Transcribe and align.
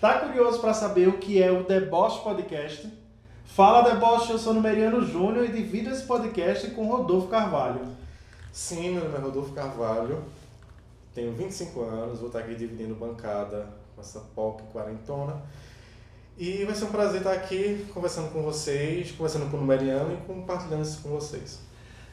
Tá 0.00 0.20
curioso 0.20 0.60
para 0.60 0.74
saber 0.74 1.08
o 1.08 1.16
que 1.16 1.42
é 1.42 1.50
o 1.50 1.64
Deboche 1.64 2.22
Podcast? 2.22 2.92
Fala 3.46 3.80
Deboche, 3.80 4.30
eu 4.30 4.38
sou 4.38 4.52
Numeriano 4.52 5.00
Júnior 5.00 5.46
e 5.46 5.48
divido 5.52 5.88
esse 5.88 6.04
podcast 6.04 6.70
com 6.72 6.86
Rodolfo 6.86 7.28
Carvalho. 7.28 7.80
Sim, 8.52 8.90
meu 8.90 9.04
nome 9.04 9.16
é 9.16 9.20
Rodolfo 9.20 9.54
Carvalho, 9.54 10.22
tenho 11.14 11.32
25 11.32 11.80
anos, 11.80 12.18
vou 12.18 12.26
estar 12.26 12.40
aqui 12.40 12.54
dividindo 12.54 12.94
bancada 12.94 13.70
com 13.94 14.02
essa 14.02 14.20
POC 14.20 14.64
quarentona. 14.70 15.40
E 16.36 16.62
vai 16.66 16.74
ser 16.74 16.84
um 16.84 16.92
prazer 16.92 17.22
estar 17.22 17.32
aqui 17.32 17.86
conversando 17.94 18.30
com 18.34 18.42
vocês, 18.42 19.12
conversando 19.12 19.50
com 19.50 19.56
o 19.56 19.60
Numeriano 19.60 20.12
e 20.12 20.18
compartilhando 20.26 20.82
isso 20.82 21.00
com 21.00 21.08
vocês. 21.08 21.58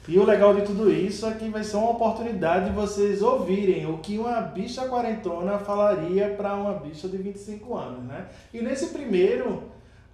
E 0.06 0.20
o 0.20 0.26
legal 0.26 0.54
de 0.54 0.64
tudo 0.64 0.92
isso 0.92 1.26
é 1.26 1.34
que 1.34 1.48
vai 1.48 1.64
ser 1.64 1.78
uma 1.78 1.92
oportunidade 1.92 2.66
de 2.66 2.72
vocês 2.72 3.22
ouvirem 3.22 3.86
o 3.86 4.00
que 4.00 4.18
uma 4.18 4.42
bicha 4.42 4.86
quarentona 4.90 5.58
falaria 5.60 6.34
para 6.36 6.56
uma 6.56 6.74
bicha 6.74 7.08
de 7.08 7.16
25 7.16 7.74
anos, 7.74 8.04
né? 8.04 8.28
E 8.54 8.62
nesse 8.62 8.88
primeiro, 8.88 9.64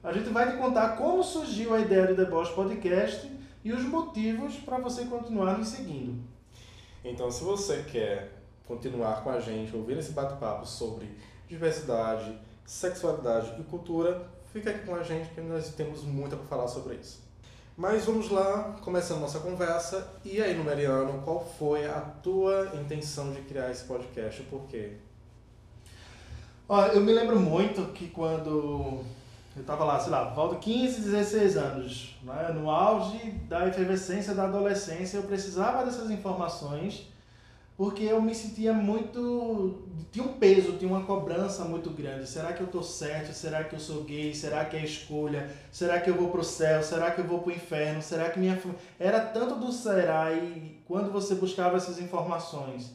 a 0.03 0.13
gente 0.13 0.29
vai 0.29 0.51
te 0.51 0.57
contar 0.57 0.89
como 0.89 1.23
surgiu 1.23 1.73
a 1.73 1.79
ideia 1.79 2.05
do 2.05 2.15
The 2.15 2.29
Boss 2.29 2.49
Podcast 2.49 3.31
e 3.65 3.73
os 3.73 3.83
motivos 3.83 4.57
para 4.57 4.77
você 4.77 5.05
continuar 5.05 5.57
nos 5.57 5.69
seguindo. 5.69 6.21
Então, 7.03 7.31
se 7.31 7.43
você 7.43 7.83
quer 7.91 8.31
continuar 8.67 9.23
com 9.23 9.31
a 9.31 9.39
gente, 9.39 9.75
ouvir 9.75 9.97
esse 9.97 10.11
bate-papo 10.11 10.67
sobre 10.67 11.09
diversidade, 11.47 12.37
sexualidade 12.63 13.59
e 13.59 13.63
cultura, 13.63 14.27
fica 14.53 14.69
aqui 14.69 14.85
com 14.85 14.93
a 14.93 15.01
gente 15.01 15.29
que 15.29 15.41
nós 15.41 15.73
temos 15.73 16.03
muito 16.03 16.37
para 16.37 16.45
falar 16.45 16.67
sobre 16.67 16.95
isso. 16.95 17.28
Mas 17.79 18.03
vamos 18.03 18.29
lá, 18.29 18.75
começando 18.81 19.21
nossa 19.21 19.39
conversa. 19.39 20.05
E 20.25 20.41
aí, 20.41 20.53
Numeriano, 20.53 21.21
qual 21.21 21.49
foi 21.57 21.87
a 21.87 22.01
tua 22.21 22.73
intenção 22.73 23.31
de 23.31 23.39
criar 23.43 23.71
esse 23.71 23.85
podcast? 23.85 24.43
Por 24.43 24.63
quê? 24.63 24.97
Olha, 26.67 26.91
eu 26.91 26.99
me 26.99 27.13
lembro 27.13 27.39
muito 27.39 27.81
que 27.93 28.09
quando 28.09 29.01
eu 29.55 29.61
estava 29.61 29.85
lá, 29.85 29.97
sei 29.97 30.11
lá, 30.11 30.25
volta 30.25 30.57
15, 30.57 31.03
16 31.03 31.55
anos, 31.55 32.19
né, 32.21 32.51
no 32.53 32.69
auge 32.69 33.31
da 33.47 33.65
efervescência 33.69 34.35
da 34.35 34.43
adolescência, 34.43 35.15
eu 35.15 35.23
precisava 35.23 35.85
dessas 35.85 36.11
informações 36.11 37.07
porque 37.79 38.03
eu 38.03 38.21
me 38.21 38.35
sentia 38.35 38.73
muito. 38.73 39.87
tinha 40.11 40.25
um 40.25 40.33
peso, 40.33 40.73
tinha 40.73 40.91
uma 40.91 41.05
cobrança 41.05 41.63
muito 41.63 41.89
grande. 41.91 42.27
Será 42.27 42.51
que 42.51 42.59
eu 42.59 42.65
estou 42.65 42.83
certo? 42.83 43.33
Será 43.33 43.63
que 43.63 43.73
eu 43.73 43.79
sou 43.79 44.03
gay? 44.03 44.35
Será 44.35 44.65
que 44.65 44.75
é 44.75 44.83
escolha? 44.83 45.49
Será 45.71 45.97
que 46.01 46.09
eu 46.09 46.15
vou 46.15 46.29
para 46.29 46.41
o 46.41 46.43
céu? 46.43 46.83
Será 46.83 47.09
que 47.11 47.21
eu 47.21 47.23
vou 47.23 47.39
para 47.39 47.53
o 47.53 47.55
inferno? 47.55 48.01
Será 48.01 48.29
que 48.29 48.37
minha. 48.37 48.61
Era 48.99 49.21
tanto 49.21 49.55
do 49.55 49.71
será 49.71 50.33
e 50.33 50.81
quando 50.85 51.09
você 51.09 51.35
buscava 51.35 51.77
essas 51.77 52.01
informações, 52.01 52.91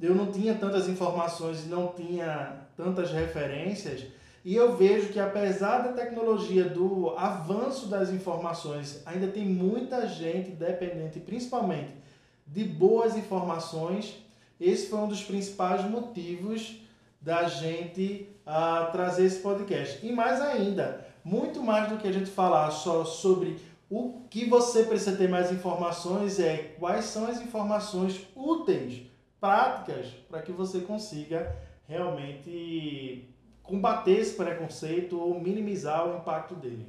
eu 0.00 0.14
não 0.14 0.30
tinha 0.30 0.54
tantas 0.54 0.88
informações 0.88 1.64
e 1.64 1.68
não 1.68 1.88
tinha 1.88 2.68
tantas 2.76 3.10
referências. 3.10 4.04
E 4.44 4.54
eu 4.54 4.76
vejo 4.76 5.08
que 5.08 5.18
apesar 5.18 5.78
da 5.78 5.94
tecnologia, 5.94 6.66
do 6.68 7.10
avanço 7.18 7.88
das 7.88 8.10
informações, 8.10 9.02
ainda 9.04 9.26
tem 9.26 9.44
muita 9.44 10.06
gente 10.06 10.52
dependente, 10.52 11.18
principalmente 11.18 12.02
de 12.46 12.64
boas 12.64 13.16
informações. 13.16 14.16
Esse 14.60 14.88
foi 14.88 14.98
um 14.98 15.08
dos 15.08 15.22
principais 15.22 15.84
motivos 15.84 16.80
da 17.20 17.48
gente 17.48 18.28
uh, 18.46 18.90
trazer 18.92 19.26
esse 19.26 19.40
podcast. 19.40 20.04
E 20.04 20.12
mais 20.12 20.40
ainda, 20.40 21.06
muito 21.24 21.62
mais 21.62 21.88
do 21.88 21.98
que 21.98 22.08
a 22.08 22.12
gente 22.12 22.30
falar 22.30 22.70
só 22.70 23.04
sobre 23.04 23.58
o 23.88 24.22
que 24.30 24.46
você 24.46 24.84
precisa 24.84 25.16
ter 25.16 25.28
mais 25.28 25.52
informações, 25.52 26.40
é 26.40 26.74
quais 26.78 27.04
são 27.04 27.26
as 27.26 27.40
informações 27.40 28.26
úteis, 28.34 29.02
práticas, 29.38 30.06
para 30.28 30.40
que 30.40 30.50
você 30.50 30.80
consiga 30.80 31.54
realmente 31.86 33.28
combater 33.62 34.18
esse 34.18 34.34
preconceito 34.34 35.20
ou 35.20 35.40
minimizar 35.40 36.08
o 36.08 36.16
impacto 36.16 36.54
dele. 36.54 36.86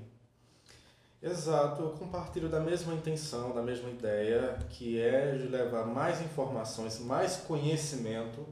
Exato, 1.25 1.81
eu 1.81 1.89
compartilho 1.91 2.49
da 2.49 2.59
mesma 2.59 2.93
intenção, 2.93 3.53
da 3.53 3.61
mesma 3.61 3.89
ideia, 3.89 4.59
que 4.71 4.99
é 4.99 5.31
de 5.37 5.47
levar 5.47 5.85
mais 5.85 6.21
informações, 6.21 6.99
mais 6.99 7.37
conhecimento 7.37 8.45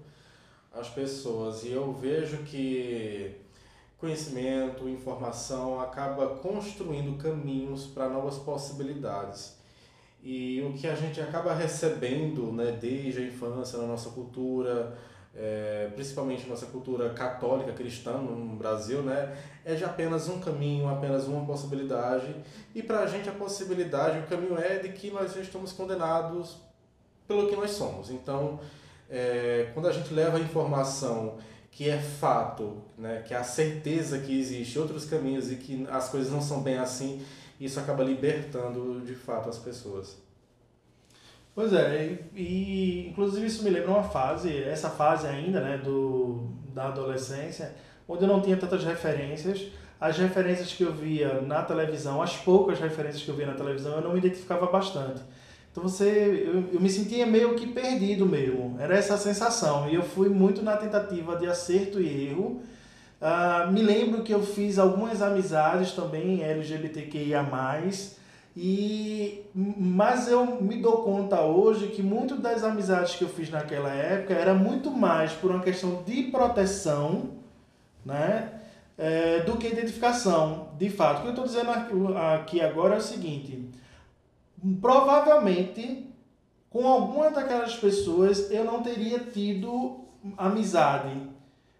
às 0.74 0.88
pessoas. 0.88 1.66
E 1.66 1.72
eu 1.74 1.92
vejo 1.92 2.38
que 2.44 3.36
conhecimento, 3.98 4.88
informação 4.88 5.82
acaba 5.82 6.38
construindo 6.38 7.22
caminhos 7.22 7.88
para 7.88 8.08
novas 8.08 8.38
possibilidades. 8.38 9.58
E 10.24 10.62
o 10.62 10.72
que 10.72 10.88
a 10.88 10.96
gente 10.96 11.20
acaba 11.20 11.54
recebendo 11.54 12.54
né, 12.54 12.78
desde 12.80 13.20
a 13.20 13.26
infância 13.26 13.78
na 13.80 13.86
nossa 13.86 14.12
cultura, 14.12 14.98
é, 15.36 15.90
principalmente 15.96 16.48
nossa 16.48 16.66
cultura 16.66 17.10
católica 17.12 17.72
cristã 17.72 18.14
no 18.18 18.56
Brasil, 18.56 19.02
né, 19.02 19.38
é 19.64 19.76
de 19.76 19.84
apenas 19.84 20.28
um 20.28 20.40
caminho, 20.40 20.90
apenas 20.90 21.26
uma 21.26 21.46
possibilidade. 21.46 22.36
E 22.76 22.84
para 22.84 23.00
a 23.00 23.08
gente 23.08 23.30
a 23.30 23.32
possibilidade, 23.32 24.20
o 24.20 24.28
caminho 24.28 24.58
é 24.58 24.80
de 24.80 24.90
que 24.90 25.10
nós 25.10 25.36
estamos 25.36 25.72
condenados 25.72 26.58
pelo 27.28 27.48
que 27.48 27.56
nós 27.56 27.72
somos. 27.72 28.10
Então, 28.10 28.60
é, 29.10 29.72
quando 29.74 29.88
a 29.88 29.94
gente 29.94 30.14
leva 30.14 30.38
a 30.38 30.40
informação 30.40 31.38
que 31.72 31.90
é 31.90 31.98
fato, 31.98 32.82
né, 32.98 33.24
que 33.26 33.34
é 33.34 33.38
a 33.38 33.44
certeza 33.44 34.20
que 34.20 34.38
existe 34.38 34.78
outros 34.78 35.06
caminhos 35.06 35.52
e 35.52 35.56
que 35.56 35.88
as 35.90 36.10
coisas 36.10 36.32
não 36.32 36.42
são 36.42 36.62
bem 36.62 36.78
assim, 36.78 37.26
isso 37.60 37.80
acaba 37.80 38.04
libertando 38.04 39.02
de 39.02 39.16
fato 39.16 39.50
as 39.50 39.58
pessoas. 39.58 40.18
Pois 41.54 41.74
é, 41.74 42.18
e, 42.34 43.10
inclusive 43.10 43.46
isso 43.46 43.64
me 43.64 43.70
lembra 43.70 43.92
uma 43.92 44.04
fase, 44.04 44.64
essa 44.64 44.90
fase 44.90 45.28
ainda, 45.28 45.60
né, 45.60 45.78
do, 45.78 46.48
da 46.74 46.88
adolescência, 46.88 47.76
onde 48.08 48.24
eu 48.24 48.28
não 48.28 48.42
tinha 48.42 48.56
tantas 48.56 48.84
referências. 48.84 49.68
As 50.00 50.18
referências 50.18 50.74
que 50.74 50.84
eu 50.84 50.92
via 50.92 51.42
na 51.42 51.62
televisão, 51.62 52.22
as 52.22 52.36
poucas 52.36 52.80
referências 52.80 53.22
que 53.22 53.30
eu 53.30 53.36
via 53.36 53.46
na 53.46 53.54
televisão, 53.54 53.96
eu 53.96 54.02
não 54.02 54.14
me 54.14 54.20
identificava 54.20 54.66
bastante. 54.66 55.22
Então 55.72 55.84
você, 55.84 56.44
eu, 56.48 56.74
eu 56.74 56.82
me 56.82 56.90
sentia 56.90 57.26
meio 57.26 57.54
que 57.56 57.68
perdido 57.68 58.26
mesmo, 58.26 58.78
era 58.80 58.96
essa 58.96 59.18
sensação. 59.18 59.90
E 59.90 59.96
eu 59.96 60.04
fui 60.04 60.28
muito 60.30 60.62
na 60.62 60.76
tentativa 60.76 61.36
de 61.36 61.48
acerto 61.48 62.02
e 62.02 62.30
erro. 62.30 62.62
Uh, 63.22 63.72
me 63.72 63.82
lembro 63.82 64.24
que 64.24 64.34
eu 64.34 64.42
fiz 64.42 64.80
algumas 64.80 65.22
amizades 65.22 65.92
também 65.92 66.44
LGBTQIA+, 66.44 67.44
e 68.56 69.46
mas 69.56 70.28
eu 70.28 70.62
me 70.62 70.78
dou 70.78 71.04
conta 71.04 71.42
hoje 71.42 71.88
que 71.88 72.04
muito 72.04 72.36
das 72.36 72.64
amizades 72.64 73.16
que 73.16 73.24
eu 73.24 73.30
fiz 73.30 73.50
naquela 73.50 73.90
época 73.94 74.34
era 74.34 74.54
muito 74.54 74.92
mais 74.92 75.32
por 75.32 75.52
uma 75.52 75.62
questão 75.62 76.04
de 76.04 76.24
proteção, 76.24 77.30
né, 78.06 78.62
é, 78.98 79.40
do 79.40 79.58
que 79.58 79.68
identificação. 79.68 80.70
De 80.78 80.90
fato, 80.90 81.20
o 81.20 81.22
que 81.22 81.28
eu 81.28 81.32
estou 81.32 81.46
dizendo 81.46 81.72
aqui 81.72 82.60
agora 82.60 82.96
é 82.96 82.98
o 82.98 83.02
seguinte: 83.02 83.70
provavelmente 84.82 86.08
com 86.70 86.86
alguma 86.88 87.32
daquelas 87.32 87.76
pessoas 87.76 88.52
eu 88.52 88.66
não 88.66 88.84
teria 88.84 89.20
tido 89.20 90.02
amizade, 90.38 91.16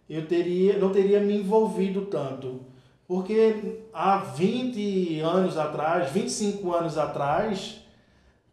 eu 0.10 0.26
teria 0.26 0.78
não 0.78 0.90
teria 0.90 1.20
me 1.20 1.38
envolvido 1.38 2.06
tanto. 2.06 2.71
Porque 3.12 3.82
há 3.94 4.20
20 4.20 5.20
anos 5.20 5.58
atrás, 5.58 6.10
25 6.12 6.74
anos 6.74 6.98
atrás, 6.98 7.82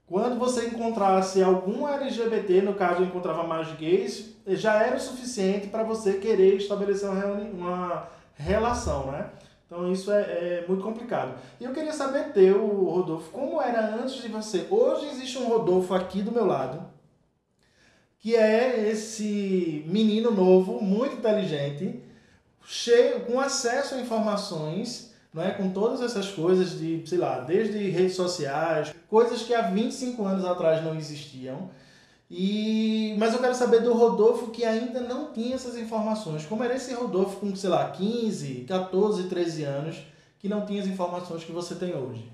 quando 0.04 0.36
você 0.36 0.66
encontrasse 0.66 1.40
algum 1.40 1.86
LGBT, 1.86 2.62
no 2.62 2.74
caso 2.74 3.02
eu 3.02 3.06
encontrava 3.06 3.44
mais 3.44 3.70
gays, 3.76 4.34
já 4.44 4.82
era 4.82 4.96
o 4.96 5.00
suficiente 5.00 5.68
para 5.68 5.84
você 5.84 6.14
querer 6.14 6.56
estabelecer 6.56 7.08
uma, 7.08 7.34
uma 7.36 8.08
relação, 8.34 9.12
né? 9.12 9.30
Então 9.64 9.92
isso 9.92 10.10
é, 10.10 10.22
é, 10.22 10.64
muito 10.66 10.82
complicado. 10.82 11.38
E 11.60 11.64
eu 11.64 11.72
queria 11.72 11.92
saber 11.92 12.32
teu, 12.32 12.66
Rodolfo, 12.66 13.30
como 13.30 13.62
era 13.62 13.94
antes 13.94 14.20
de 14.20 14.26
você? 14.26 14.66
Hoje 14.68 15.06
existe 15.06 15.38
um 15.38 15.46
Rodolfo 15.46 15.94
aqui 15.94 16.20
do 16.20 16.32
meu 16.32 16.44
lado, 16.44 16.82
que 18.18 18.34
é 18.34 18.90
esse 18.90 19.84
menino 19.86 20.32
novo, 20.32 20.80
muito 20.80 21.14
inteligente, 21.14 22.07
cheio, 22.68 23.20
com 23.20 23.40
acesso 23.40 23.94
a 23.94 24.00
informações, 24.00 25.10
não 25.32 25.42
é? 25.42 25.52
com 25.52 25.70
todas 25.70 26.02
essas 26.02 26.28
coisas 26.28 26.78
de, 26.78 27.02
sei 27.06 27.16
lá, 27.16 27.40
desde 27.40 27.78
redes 27.88 28.14
sociais, 28.14 28.94
coisas 29.08 29.42
que 29.42 29.54
há 29.54 29.62
25 29.62 30.22
anos 30.22 30.44
atrás 30.44 30.84
não 30.84 30.94
existiam. 30.94 31.70
E, 32.30 33.16
mas 33.18 33.32
eu 33.32 33.40
quero 33.40 33.54
saber 33.54 33.80
do 33.80 33.94
Rodolfo 33.94 34.48
que 34.48 34.66
ainda 34.66 35.00
não 35.00 35.32
tinha 35.32 35.54
essas 35.54 35.78
informações. 35.78 36.44
Como 36.44 36.62
era 36.62 36.76
esse 36.76 36.92
Rodolfo 36.92 37.40
com, 37.40 37.56
sei 37.56 37.70
lá, 37.70 37.90
15, 37.90 38.66
14, 38.68 39.28
13 39.30 39.64
anos, 39.64 39.96
que 40.38 40.46
não 40.46 40.66
tinha 40.66 40.82
as 40.82 40.88
informações 40.88 41.42
que 41.44 41.52
você 41.52 41.74
tem 41.74 41.96
hoje? 41.96 42.30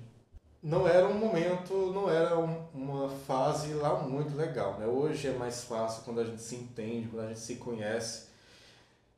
Não 0.61 0.85
era 0.85 1.07
um 1.07 1.13
momento, 1.13 1.93
não 1.93 2.09
era 2.09 2.37
um, 2.37 2.57
uma 2.73 3.07
fase 3.07 3.73
lá 3.75 4.01
muito 4.01 4.35
legal. 4.35 4.77
Né? 4.77 4.85
Hoje 4.85 5.29
é 5.29 5.31
mais 5.31 5.63
fácil 5.63 6.03
quando 6.03 6.19
a 6.19 6.25
gente 6.25 6.41
se 6.41 6.55
entende, 6.55 7.07
quando 7.07 7.23
a 7.23 7.27
gente 7.29 7.39
se 7.39 7.55
conhece 7.55 8.34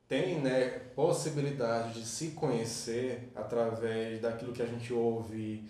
tem 0.07 0.39
né, 0.39 0.81
possibilidade 0.95 1.99
de 1.99 2.07
se 2.07 2.29
conhecer 2.29 3.29
através 3.35 4.21
daquilo 4.21 4.53
que 4.53 4.61
a 4.61 4.65
gente 4.65 4.93
ouve, 4.93 5.63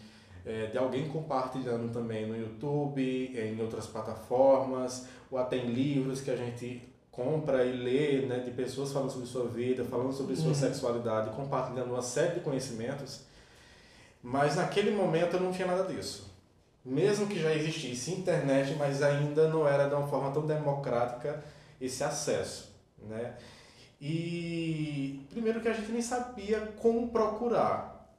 é, 0.46 0.68
de 0.68 0.78
alguém 0.78 1.10
compartilhando 1.10 1.92
também 1.92 2.28
no 2.28 2.38
YouTube, 2.38 3.02
em 3.36 3.60
outras 3.62 3.88
plataformas, 3.88 5.08
ou 5.32 5.38
até 5.38 5.58
em 5.58 5.68
livros 5.68 6.22
que 6.22 6.32
a 6.32 6.36
gente 6.36 6.82
compra 7.12 7.66
e 7.66 7.72
lê 7.72 8.28
né, 8.28 8.40
de 8.40 8.52
pessoas 8.52 8.94
falando 8.94 9.10
sobre 9.10 9.28
sua 9.28 9.48
vida, 9.48 9.84
falando 9.84 10.14
sobre 10.14 10.36
sua 10.36 10.50
uhum. 10.50 10.54
sexualidade, 10.54 11.36
compartilhando 11.36 11.92
uma 11.92 12.02
série 12.02 12.36
de 12.36 12.42
conhecimentos, 12.42 13.22
mas 14.22 14.56
naquele 14.56 14.92
momento 14.92 15.36
eu 15.36 15.40
não 15.40 15.52
tinha 15.52 15.68
nada 15.68 15.84
disso. 15.92 16.32
Mesmo 16.86 17.28
que 17.28 17.40
já 17.40 17.54
existisse 17.54 18.12
internet, 18.12 18.76
mas 18.76 19.02
ainda 19.02 19.50
não 19.50 19.68
era 19.68 19.90
de 19.90 19.96
uma 19.96 20.08
forma 20.08 20.32
tão 20.32 20.46
democrática 20.46 21.44
esse 21.82 22.04
acesso. 22.04 22.72
Né? 23.02 23.34
E 24.00 25.26
primeiro 25.30 25.62
que 25.62 25.68
a 25.68 25.74
gente 25.74 25.92
nem 25.92 26.02
sabia 26.02 26.60
como 26.78 27.10
procurar. 27.10 28.16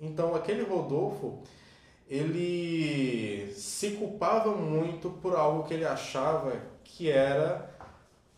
Então 0.00 0.34
aquele 0.34 0.62
Rodolfo, 0.62 1.38
ele 2.08 3.52
se 3.54 3.92
culpava 3.92 4.54
muito 4.54 5.10
por 5.10 5.34
algo 5.34 5.64
que 5.64 5.74
ele 5.74 5.84
achava 5.84 6.52
que 6.84 7.10
era 7.10 7.74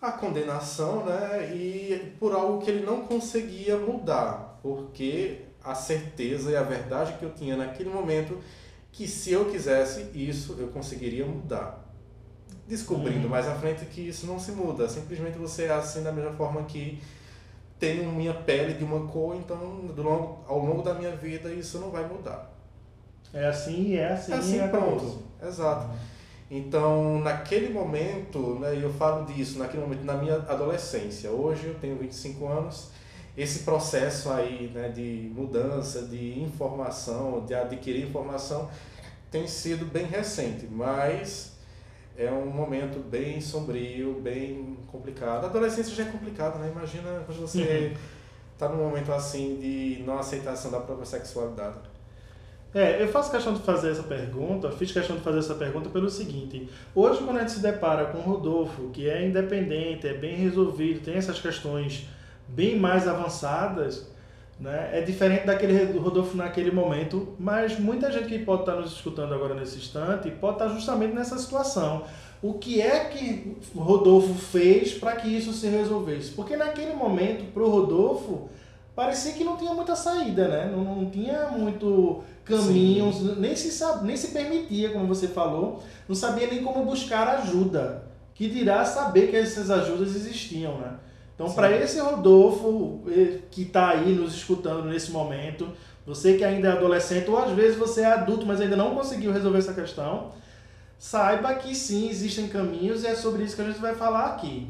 a 0.01 0.13
condenação, 0.13 1.05
né? 1.05 1.55
E 1.55 2.15
por 2.19 2.33
algo 2.33 2.63
que 2.63 2.71
ele 2.71 2.87
não 2.87 3.03
conseguia 3.03 3.77
mudar, 3.77 4.59
porque 4.63 5.43
a 5.63 5.75
certeza 5.75 6.53
e 6.53 6.57
a 6.57 6.63
verdade 6.63 7.19
que 7.19 7.25
eu 7.25 7.35
tinha 7.35 7.57
naquele 7.57 7.91
momento 7.91 8.39
que 8.93 9.07
se 9.07 9.33
eu 9.33 9.51
quisesse 9.51 10.11
isso, 10.15 10.57
eu 10.59 10.69
conseguiria 10.69 11.27
mudar. 11.27 11.88
Descobrindo 12.69 13.25
uhum. 13.25 13.31
mais 13.31 13.49
à 13.49 13.55
frente 13.55 13.87
que 13.87 14.03
isso 14.03 14.27
não 14.27 14.39
se 14.39 14.53
muda, 14.53 14.89
simplesmente 14.89 15.39
você 15.39 15.65
é 15.65 15.73
assim 15.73 16.03
da 16.03 16.13
mesma 16.13 16.33
forma 16.33 16.63
que 16.65 17.03
tenho 17.79 18.13
minha 18.13 18.35
pele 18.35 18.75
de 18.75 18.85
uma 18.85 19.07
cor, 19.07 19.35
então 19.37 19.87
do 19.87 20.03
longo, 20.03 20.45
ao 20.47 20.59
longo 20.59 20.83
da 20.83 20.93
minha 20.93 21.17
vida 21.17 21.51
isso 21.51 21.79
não 21.79 21.91
vai 21.91 22.07
mudar. 22.07 22.53
É 23.33 23.47
assim, 23.47 23.97
é 23.97 24.13
assim, 24.13 24.33
é 24.33 24.35
assim, 24.37 24.61
é 24.61 24.69
pronto. 24.69 25.23
Exato. 25.43 25.87
Uhum. 25.87 25.97
Então, 26.51 27.21
naquele 27.21 27.73
momento, 27.73 28.59
né, 28.59 28.79
eu 28.83 28.93
falo 28.95 29.27
disso, 29.27 29.59
naquele 29.59 29.83
momento, 29.83 30.05
na 30.05 30.15
minha 30.15 30.37
adolescência. 30.37 31.31
Hoje 31.31 31.67
eu 31.67 31.75
tenho 31.75 31.97
25 31.97 32.47
anos. 32.47 32.91
Esse 33.37 33.61
processo 33.61 34.31
aí 34.31 34.71
né, 34.75 34.89
de 34.89 35.31
mudança, 35.35 36.03
de 36.03 36.41
informação, 36.41 37.45
de 37.47 37.55
adquirir 37.55 38.09
informação, 38.09 38.69
tem 39.31 39.47
sido 39.47 39.85
bem 39.85 40.07
recente, 40.07 40.67
mas 40.67 41.58
é 42.19 42.33
um 42.33 42.47
momento 42.47 42.99
bem 42.99 43.41
sombrio, 43.41 44.21
bem 44.21 44.77
complicado. 44.89 45.45
A 45.45 45.47
adolescência 45.47 45.95
já 45.95 46.03
é 46.03 46.07
complicada, 46.07 46.59
né? 46.59 46.73
Imagina 46.75 47.23
quando 47.25 47.41
você 47.41 47.95
está 48.53 48.67
uhum. 48.67 48.77
num 48.77 48.85
momento 48.85 49.13
assim 49.13 49.57
de 49.57 50.03
não 50.05 50.19
aceitação 50.19 50.73
da 50.73 50.81
própria 50.81 51.07
sexualidade. 51.07 51.79
É, 52.75 53.01
eu 53.01 53.09
faço 53.09 53.31
questão 53.31 53.55
de 53.55 53.61
fazer 53.61 53.93
essa 53.93 54.03
pergunta, 54.03 54.71
fiz 54.73 54.91
questão 54.91 55.17
de 55.17 55.23
fazer 55.23 55.39
essa 55.39 55.55
pergunta 55.55 55.89
pelo 55.91 56.11
seguinte: 56.11 56.69
hoje, 56.93 57.23
quando 57.23 57.37
a 57.37 57.41
gente 57.41 57.53
se 57.53 57.61
depara 57.61 58.07
com 58.07 58.19
o 58.19 58.23
Rodolfo, 58.23 58.91
que 58.91 59.09
é 59.09 59.25
independente, 59.25 60.09
é 60.09 60.13
bem 60.13 60.35
resolvido, 60.35 61.05
tem 61.05 61.15
essas 61.15 61.41
questões 61.41 62.09
bem 62.49 62.77
mais 62.77 63.07
avançadas, 63.07 64.11
né? 64.61 64.91
é 64.93 65.01
diferente 65.01 65.47
daquele 65.47 65.99
Rodolfo 65.99 66.37
naquele 66.37 66.71
momento, 66.71 67.35
mas 67.39 67.79
muita 67.79 68.11
gente 68.11 68.29
que 68.29 68.39
pode 68.41 68.63
estar 68.63 68.77
nos 68.77 68.93
escutando 68.93 69.33
agora 69.33 69.55
nesse 69.55 69.79
instante 69.79 70.31
pode 70.31 70.55
estar 70.55 70.69
justamente 70.69 71.15
nessa 71.15 71.39
situação. 71.39 72.05
O 72.41 72.55
que 72.55 72.81
é 72.81 73.05
que 73.07 73.57
Rodolfo 73.75 74.35
fez 74.35 74.95
para 74.95 75.17
que 75.17 75.29
isso 75.29 75.53
se 75.53 75.67
resolvesse? 75.69 76.31
Porque 76.33 76.57
naquele 76.57 76.93
momento, 76.93 77.53
para 77.53 77.63
o 77.63 77.69
Rodolfo, 77.69 78.49
parecia 78.95 79.33
que 79.33 79.45
não 79.45 79.57
tinha 79.57 79.73
muita 79.75 79.97
saída, 79.97 80.49
né? 80.49 80.71
Não, 80.73 80.85
não 80.85 81.11
tinha 81.11 81.49
muito 81.49 82.23
caminhos, 82.45 83.37
nem 83.37 83.55
se, 83.55 83.71
sabe, 83.71 84.07
nem 84.07 84.17
se 84.17 84.29
permitia, 84.29 84.91
como 84.91 85.07
você 85.07 85.29
falou, 85.29 85.83
não 86.09 86.15
sabia 86.15 86.47
nem 86.47 86.63
como 86.63 86.85
buscar 86.85 87.29
ajuda, 87.29 88.05
que 88.35 88.49
dirá 88.49 88.85
saber 88.85 89.29
que 89.29 89.37
essas 89.37 89.71
ajudas 89.71 90.17
existiam, 90.17 90.79
né? 90.79 90.95
Então, 91.39 91.53
para 91.53 91.71
esse 91.71 92.01
Rodolfo 92.01 93.05
eh, 93.09 93.39
que 93.49 93.63
está 93.63 93.91
aí 93.91 94.13
nos 94.13 94.35
escutando 94.35 94.87
nesse 94.87 95.13
momento, 95.13 95.69
você 96.05 96.37
que 96.37 96.43
ainda 96.43 96.67
é 96.67 96.73
adolescente, 96.73 97.31
ou 97.31 97.39
às 97.39 97.53
vezes 97.53 97.79
você 97.79 98.01
é 98.01 98.07
adulto, 98.07 98.45
mas 98.45 98.61
ainda 98.61 98.75
não 98.75 98.93
conseguiu 98.93 99.31
resolver 99.31 99.59
essa 99.59 99.73
questão, 99.73 100.33
saiba 100.99 101.55
que 101.55 101.77
sim, 101.77 102.11
existem 102.11 102.49
caminhos 102.49 103.05
e 103.05 103.07
é 103.07 103.15
sobre 103.15 103.45
isso 103.45 103.55
que 103.55 103.63
a 103.63 103.67
gente 103.67 103.79
vai 103.79 103.95
falar 103.95 104.35
aqui. 104.35 104.69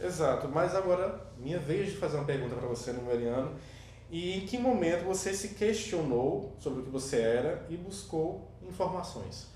Exato, 0.00 0.48
mas 0.48 0.74
agora, 0.74 1.20
minha 1.38 1.60
vez 1.60 1.92
de 1.92 1.96
fazer 1.96 2.16
uma 2.16 2.26
pergunta 2.26 2.56
para 2.56 2.66
você, 2.66 2.92
Numeriano. 2.92 3.52
E 4.10 4.38
em 4.38 4.46
que 4.46 4.58
momento 4.58 5.04
você 5.04 5.32
se 5.32 5.50
questionou 5.50 6.56
sobre 6.58 6.80
o 6.80 6.82
que 6.82 6.90
você 6.90 7.20
era 7.20 7.64
e 7.70 7.76
buscou 7.76 8.50
informações? 8.68 9.46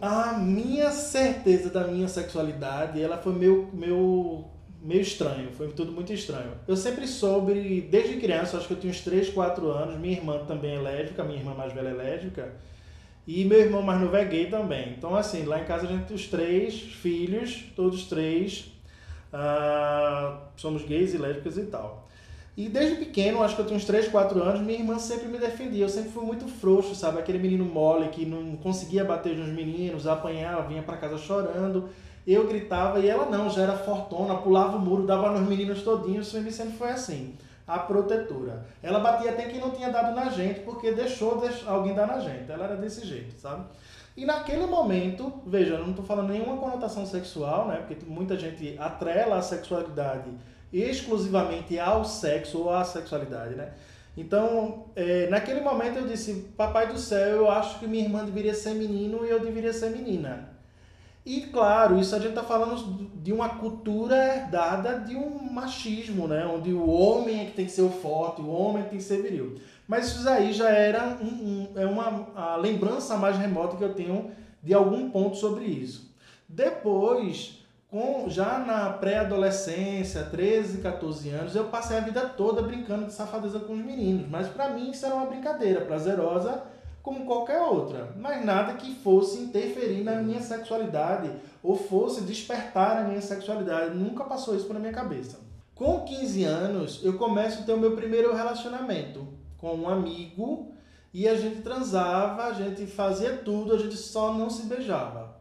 A 0.00 0.34
minha 0.38 0.90
certeza 0.90 1.68
da 1.68 1.86
minha 1.86 2.08
sexualidade, 2.08 3.02
ela 3.02 3.18
foi 3.18 3.34
meio, 3.34 3.68
meio, 3.72 4.44
meio 4.80 5.00
estranho, 5.00 5.50
foi 5.52 5.68
tudo 5.68 5.92
muito 5.92 6.12
estranho. 6.12 6.52
Eu 6.66 6.76
sempre 6.76 7.06
soube, 7.06 7.82
desde 7.82 8.16
criança, 8.16 8.56
acho 8.56 8.66
que 8.68 8.74
eu 8.74 8.78
tinha 8.78 8.90
uns 8.90 9.00
3, 9.00 9.30
4 9.30 9.68
anos, 9.68 9.98
minha 9.98 10.16
irmã 10.16 10.38
também 10.46 10.76
é 10.76 10.80
lésbica, 10.80 11.24
minha 11.24 11.38
irmã 11.38 11.54
mais 11.54 11.72
velha 11.72 11.88
é 11.88 11.92
lésbica, 11.92 12.52
e 13.26 13.44
meu 13.44 13.60
irmão 13.60 13.82
mais 13.82 14.00
novo 14.00 14.16
é 14.16 14.24
gay 14.24 14.46
também. 14.46 14.94
Então, 14.96 15.14
assim, 15.14 15.44
lá 15.44 15.60
em 15.60 15.64
casa 15.64 15.86
a 15.86 15.90
gente 15.90 16.06
tem 16.06 16.16
os 16.16 16.26
três 16.28 16.80
filhos, 16.80 17.64
todos 17.76 18.04
três, 18.04 18.72
uh, 19.32 20.38
somos 20.56 20.82
gays 20.84 21.14
e 21.14 21.18
lésbicas 21.18 21.58
e 21.58 21.64
tal. 21.64 22.08
E 22.54 22.68
desde 22.68 22.96
pequeno, 22.96 23.42
acho 23.42 23.54
que 23.54 23.62
eu 23.62 23.66
tinha 23.66 23.76
uns 23.78 23.86
3, 23.86 24.08
4 24.08 24.42
anos, 24.42 24.60
minha 24.60 24.78
irmã 24.78 24.98
sempre 24.98 25.26
me 25.26 25.38
defendia. 25.38 25.84
Eu 25.84 25.88
sempre 25.88 26.10
fui 26.10 26.22
muito 26.22 26.46
frouxo, 26.46 26.94
sabe? 26.94 27.18
Aquele 27.18 27.38
menino 27.38 27.64
mole 27.64 28.08
que 28.08 28.26
não 28.26 28.56
conseguia 28.56 29.04
bater 29.04 29.34
nos 29.34 29.48
meninos, 29.48 30.06
apanhava, 30.06 30.68
vinha 30.68 30.82
para 30.82 30.98
casa 30.98 31.16
chorando. 31.16 31.88
Eu 32.26 32.46
gritava 32.46 33.00
e 33.00 33.08
ela 33.08 33.24
não, 33.26 33.48
já 33.48 33.62
era 33.62 33.76
fortona, 33.76 34.36
pulava 34.36 34.76
o 34.76 34.80
muro, 34.80 35.06
dava 35.06 35.30
nos 35.30 35.48
meninos 35.48 35.82
todinhos. 35.82 36.28
Sempre 36.28 36.52
sempre 36.52 36.74
foi 36.74 36.90
assim. 36.90 37.34
A 37.66 37.78
protetora. 37.78 38.66
Ela 38.82 39.00
batia 39.00 39.30
até 39.30 39.46
quem 39.46 39.58
não 39.58 39.70
tinha 39.70 39.90
dado 39.90 40.14
na 40.14 40.28
gente, 40.28 40.60
porque 40.60 40.92
deixou 40.92 41.42
alguém 41.66 41.94
dar 41.94 42.06
na 42.06 42.20
gente. 42.20 42.50
Ela 42.50 42.64
era 42.64 42.76
desse 42.76 43.06
jeito, 43.06 43.34
sabe? 43.40 43.64
E 44.14 44.26
naquele 44.26 44.66
momento, 44.66 45.32
veja, 45.46 45.74
eu 45.74 45.80
não 45.80 45.90
estou 45.90 46.04
falando 46.04 46.28
nenhuma 46.28 46.58
conotação 46.58 47.06
sexual, 47.06 47.68
né? 47.68 47.82
Porque 47.86 48.04
muita 48.04 48.36
gente 48.36 48.76
atrela 48.78 49.38
a 49.38 49.42
sexualidade 49.42 50.30
exclusivamente 50.72 51.78
ao 51.78 52.04
sexo 52.04 52.58
ou 52.58 52.70
à 52.70 52.84
sexualidade, 52.84 53.54
né? 53.54 53.72
Então, 54.16 54.86
é, 54.94 55.26
naquele 55.28 55.60
momento 55.60 55.98
eu 55.98 56.06
disse, 56.06 56.52
papai 56.56 56.86
do 56.86 56.98
céu, 56.98 57.36
eu 57.36 57.50
acho 57.50 57.78
que 57.78 57.86
minha 57.86 58.04
irmã 58.04 58.24
deveria 58.24 58.54
ser 58.54 58.74
menino 58.74 59.24
e 59.24 59.30
eu 59.30 59.40
deveria 59.40 59.72
ser 59.72 59.90
menina. 59.90 60.50
E 61.24 61.42
claro, 61.42 62.00
isso 62.00 62.14
a 62.16 62.18
gente 62.18 62.30
está 62.30 62.42
falando 62.42 63.08
de 63.22 63.32
uma 63.32 63.50
cultura 63.50 64.16
herdada 64.16 64.98
de 64.98 65.14
um 65.14 65.40
machismo, 65.52 66.26
né? 66.26 66.44
Onde 66.44 66.72
o 66.72 66.90
homem 66.90 67.40
é 67.40 67.44
que 67.44 67.52
tem 67.52 67.66
que 67.66 67.70
ser 67.70 67.82
o 67.82 67.90
forte, 67.90 68.42
o 68.42 68.50
homem 68.50 68.82
é 68.82 68.86
tem 68.86 68.98
que 68.98 69.04
ser 69.04 69.22
viril. 69.22 69.56
Mas 69.86 70.08
isso 70.08 70.28
aí 70.28 70.52
já 70.52 70.68
era 70.68 71.16
um, 71.22 71.26
um, 71.26 71.68
é 71.76 71.86
uma 71.86 72.28
a 72.34 72.56
lembrança 72.56 73.16
mais 73.16 73.38
remota 73.38 73.76
que 73.76 73.84
eu 73.84 73.94
tenho 73.94 74.32
de 74.60 74.74
algum 74.74 75.10
ponto 75.10 75.36
sobre 75.36 75.64
isso. 75.64 76.12
Depois, 76.48 77.61
com, 77.92 78.24
já 78.30 78.58
na 78.58 78.88
pré-adolescência, 78.88 80.22
13, 80.22 80.78
14 80.78 81.28
anos, 81.28 81.54
eu 81.54 81.64
passei 81.64 81.98
a 81.98 82.00
vida 82.00 82.22
toda 82.22 82.62
brincando 82.62 83.04
de 83.04 83.12
safadeza 83.12 83.60
com 83.60 83.74
os 83.74 83.84
meninos. 83.84 84.26
Mas 84.30 84.48
para 84.48 84.70
mim 84.70 84.90
isso 84.90 85.04
era 85.04 85.14
uma 85.14 85.26
brincadeira 85.26 85.82
prazerosa 85.82 86.64
como 87.02 87.26
qualquer 87.26 87.60
outra. 87.60 88.14
Mas 88.16 88.42
nada 88.42 88.72
que 88.74 88.94
fosse 88.94 89.40
interferir 89.40 90.02
na 90.02 90.14
minha 90.14 90.40
sexualidade 90.40 91.30
ou 91.62 91.76
fosse 91.76 92.22
despertar 92.22 92.96
a 92.96 93.04
minha 93.04 93.20
sexualidade. 93.20 93.94
Nunca 93.94 94.24
passou 94.24 94.56
isso 94.56 94.66
pela 94.66 94.80
minha 94.80 94.92
cabeça. 94.92 95.40
Com 95.74 96.00
15 96.00 96.44
anos, 96.44 97.00
eu 97.04 97.18
começo 97.18 97.60
a 97.60 97.64
ter 97.66 97.74
o 97.74 97.78
meu 97.78 97.94
primeiro 97.94 98.34
relacionamento 98.34 99.28
com 99.58 99.74
um 99.74 99.88
amigo 99.90 100.72
e 101.12 101.28
a 101.28 101.34
gente 101.34 101.60
transava, 101.60 102.44
a 102.44 102.54
gente 102.54 102.86
fazia 102.86 103.36
tudo, 103.36 103.74
a 103.74 103.78
gente 103.78 103.98
só 103.98 104.32
não 104.32 104.48
se 104.48 104.62
beijava. 104.62 105.31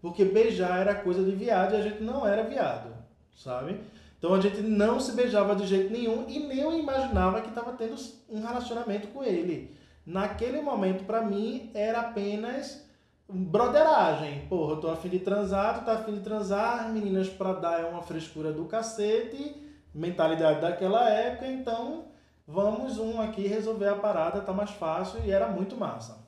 Porque 0.00 0.24
beijar 0.24 0.80
era 0.80 0.94
coisa 0.94 1.22
de 1.22 1.32
viado 1.32 1.74
e 1.74 1.76
a 1.76 1.82
gente 1.82 2.02
não 2.02 2.26
era 2.26 2.44
viado, 2.44 2.90
sabe? 3.34 3.80
Então 4.18 4.34
a 4.34 4.40
gente 4.40 4.60
não 4.60 4.98
se 4.98 5.12
beijava 5.12 5.54
de 5.54 5.66
jeito 5.66 5.92
nenhum 5.92 6.26
e 6.28 6.38
nem 6.40 6.58
eu 6.58 6.78
imaginava 6.78 7.40
que 7.40 7.48
estava 7.48 7.72
tendo 7.72 7.94
um 8.28 8.40
relacionamento 8.40 9.08
com 9.08 9.22
ele. 9.22 9.76
Naquele 10.04 10.60
momento, 10.60 11.04
para 11.04 11.22
mim, 11.22 11.70
era 11.74 12.00
apenas 12.00 12.86
broderagem. 13.28 14.46
Porra, 14.48 14.74
eu 14.74 14.80
tô 14.80 14.88
afim 14.88 15.08
de 15.08 15.18
transar, 15.18 15.80
tu 15.80 15.84
tá 15.84 15.94
afim 15.94 16.14
de 16.14 16.20
transar, 16.20 16.92
meninas 16.92 17.28
pra 17.28 17.52
dar 17.52 17.80
é 17.80 17.84
uma 17.84 18.02
frescura 18.02 18.52
do 18.52 18.64
cacete, 18.66 19.56
mentalidade 19.94 20.60
daquela 20.60 21.08
época, 21.10 21.46
então 21.46 22.04
vamos 22.46 22.98
um 22.98 23.20
aqui 23.20 23.46
resolver 23.46 23.88
a 23.88 23.96
parada, 23.96 24.40
tá 24.40 24.52
mais 24.52 24.70
fácil 24.70 25.20
e 25.24 25.30
era 25.30 25.48
muito 25.48 25.76
massa. 25.76 26.25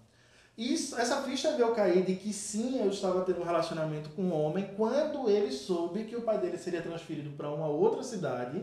Isso, 0.59 0.99
essa 0.99 1.23
ficha 1.23 1.53
veio 1.57 1.73
cair 1.73 2.05
de 2.05 2.17
que 2.17 2.33
sim, 2.33 2.81
eu 2.81 2.91
estava 2.91 3.23
tendo 3.23 3.41
um 3.41 3.45
relacionamento 3.45 4.11
com 4.11 4.23
um 4.23 4.35
homem 4.35 4.69
quando 4.77 5.31
ele 5.31 5.53
soube 5.53 6.03
que 6.03 6.17
o 6.17 6.23
pai 6.23 6.39
dele 6.39 6.59
seria 6.59 6.83
transferido 6.83 7.31
para 7.37 7.49
uma 7.49 7.69
outra 7.69 8.03
cidade. 8.03 8.61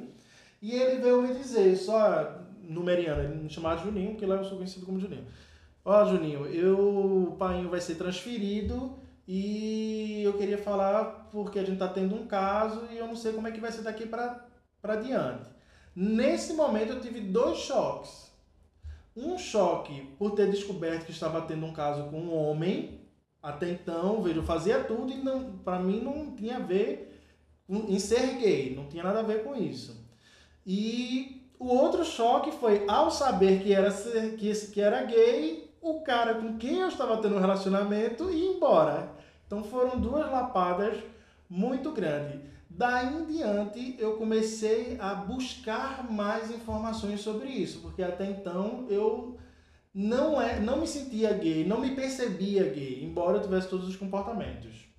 E 0.61 0.73
ele 0.73 1.01
veio 1.01 1.21
me 1.21 1.33
dizer, 1.33 1.73
só 1.77 2.37
no 2.63 2.83
Meriano, 2.83 3.23
ele 3.23 3.35
me 3.43 3.49
chamava 3.49 3.81
Juninho, 3.81 4.17
que 4.17 4.25
lá 4.25 4.35
eu 4.35 4.43
sou 4.43 4.57
conhecido 4.57 4.85
como 4.85 4.99
Juninho. 4.99 5.25
Ó, 5.85 6.01
oh, 6.01 6.05
Juninho, 6.05 6.45
eu, 6.47 7.29
o 7.29 7.35
pai 7.37 7.63
vai 7.63 7.79
ser 7.79 7.95
transferido 7.95 8.99
e 9.25 10.21
eu 10.21 10.33
queria 10.33 10.57
falar 10.57 11.29
porque 11.31 11.59
a 11.59 11.63
gente 11.63 11.75
está 11.75 11.87
tendo 11.87 12.13
um 12.13 12.27
caso 12.27 12.89
e 12.91 12.97
eu 12.97 13.07
não 13.07 13.15
sei 13.15 13.31
como 13.31 13.47
é 13.47 13.51
que 13.51 13.61
vai 13.61 13.71
ser 13.71 13.83
daqui 13.83 14.05
para 14.05 14.95
diante. 15.01 15.49
Nesse 15.95 16.51
momento 16.53 16.91
eu 16.91 16.99
tive 16.99 17.21
dois 17.21 17.59
choques. 17.59 18.24
Um 19.15 19.37
choque 19.37 20.01
por 20.17 20.31
ter 20.31 20.49
descoberto 20.49 21.05
que 21.05 21.11
estava 21.11 21.41
tendo 21.41 21.65
um 21.65 21.73
caso 21.73 22.09
com 22.09 22.19
um 22.19 22.35
homem. 22.35 23.01
Até 23.41 23.69
então, 23.69 24.21
veja, 24.21 24.39
eu 24.39 24.43
fazia 24.43 24.83
tudo 24.83 25.11
e 25.11 25.17
não, 25.17 25.57
para 25.59 25.79
mim 25.79 26.01
não 26.01 26.35
tinha 26.35 26.57
a 26.57 26.59
ver 26.59 27.21
em 27.69 27.97
ser 27.99 28.37
gay, 28.37 28.75
não 28.75 28.87
tinha 28.87 29.03
nada 29.03 29.19
a 29.19 29.23
ver 29.23 29.43
com 29.43 29.55
isso. 29.55 30.05
E 30.65 31.49
o 31.59 31.67
outro 31.67 32.03
choque 32.03 32.51
foi 32.51 32.85
ao 32.87 33.09
saber 33.09 33.61
que 33.63 33.73
era 33.73 33.91
que, 33.91 34.53
que 34.67 34.81
era 34.81 35.03
gay, 35.03 35.71
o 35.81 36.01
cara 36.01 36.35
com 36.35 36.57
quem 36.57 36.79
eu 36.79 36.87
estava 36.87 37.17
tendo 37.17 37.35
um 37.35 37.39
relacionamento 37.39 38.31
ia 38.31 38.55
embora. 38.55 39.11
Então 39.45 39.63
foram 39.63 39.99
duas 39.99 40.29
lapadas 40.31 40.97
muito 41.49 41.91
grandes. 41.91 42.41
Daí 42.77 43.15
em 43.15 43.25
diante 43.25 43.95
eu 43.97 44.17
comecei 44.17 44.97
a 44.99 45.15
buscar 45.15 46.11
mais 46.11 46.51
informações 46.51 47.21
sobre 47.21 47.47
isso, 47.47 47.79
porque 47.79 48.03
até 48.03 48.25
então 48.25 48.85
eu 48.89 49.37
não 49.93 50.41
é, 50.41 50.59
não 50.59 50.81
me 50.81 50.87
sentia 50.87 51.31
gay, 51.31 51.65
não 51.65 51.79
me 51.79 51.95
percebia 51.95 52.65
gay, 52.65 53.01
embora 53.01 53.37
eu 53.37 53.41
tivesse 53.41 53.69
todos 53.69 53.87
os 53.87 53.95
comportamentos. 53.95 54.89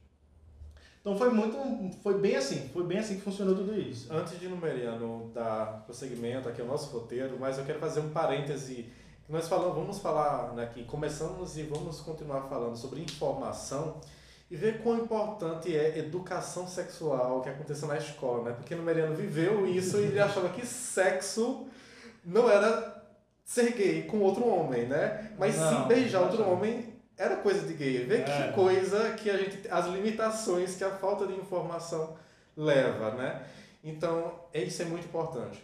Então 1.02 1.18
foi 1.18 1.28
muito, 1.28 1.58
foi 2.02 2.18
bem 2.18 2.36
assim, 2.36 2.66
foi 2.70 2.82
bem 2.84 2.98
assim 2.98 3.16
que 3.16 3.20
funcionou 3.20 3.54
tudo 3.54 3.78
isso. 3.78 4.10
Antes 4.10 4.40
de 4.40 4.48
Numeriano 4.48 5.30
dar 5.34 5.84
prosseguimento 5.84 6.48
aqui 6.48 6.62
ao 6.62 6.66
nosso 6.66 6.90
roteiro, 6.90 7.36
mas 7.38 7.58
eu 7.58 7.64
quero 7.66 7.78
fazer 7.78 8.00
um 8.00 8.08
parêntese. 8.08 8.90
Nós 9.28 9.48
falamos, 9.48 9.74
vamos 9.74 9.98
falar 9.98 10.54
né, 10.54 10.64
aqui, 10.64 10.82
começamos 10.84 11.58
e 11.58 11.62
vamos 11.64 12.00
continuar 12.00 12.44
falando 12.44 12.74
sobre 12.74 13.02
informação 13.02 14.00
e 14.50 14.56
ver 14.56 14.82
quão 14.82 14.98
importante 14.98 15.76
é 15.76 15.98
educação 15.98 16.68
sexual 16.68 17.42
que 17.42 17.48
aconteceu 17.48 17.88
na 17.88 17.96
escola, 17.96 18.44
né? 18.44 18.52
Porque 18.52 18.74
o 18.74 18.82
Mariano 18.82 19.14
viveu 19.14 19.66
isso 19.66 19.98
e 19.98 20.04
ele 20.04 20.20
achava 20.20 20.48
que 20.50 20.64
sexo 20.64 21.66
não 22.24 22.48
era 22.48 23.04
ser 23.44 23.72
gay 23.72 24.02
com 24.04 24.20
outro 24.20 24.46
homem, 24.46 24.86
né? 24.86 25.32
Mas 25.38 25.56
não, 25.56 25.82
sim 25.82 25.88
beijar 25.88 26.22
outro 26.22 26.42
não. 26.42 26.52
homem 26.52 26.94
era 27.16 27.36
coisa 27.36 27.66
de 27.66 27.74
gay. 27.74 28.04
Ver 28.04 28.20
é. 28.20 28.22
que 28.22 28.52
coisa 28.52 29.14
que 29.14 29.30
a 29.30 29.36
gente 29.36 29.68
as 29.68 29.86
limitações 29.86 30.76
que 30.76 30.84
a 30.84 30.90
falta 30.90 31.26
de 31.26 31.34
informação 31.34 32.16
leva, 32.56 33.12
né? 33.12 33.44
Então, 33.82 34.32
isso 34.52 34.82
é 34.82 34.84
muito 34.84 35.06
importante. 35.06 35.62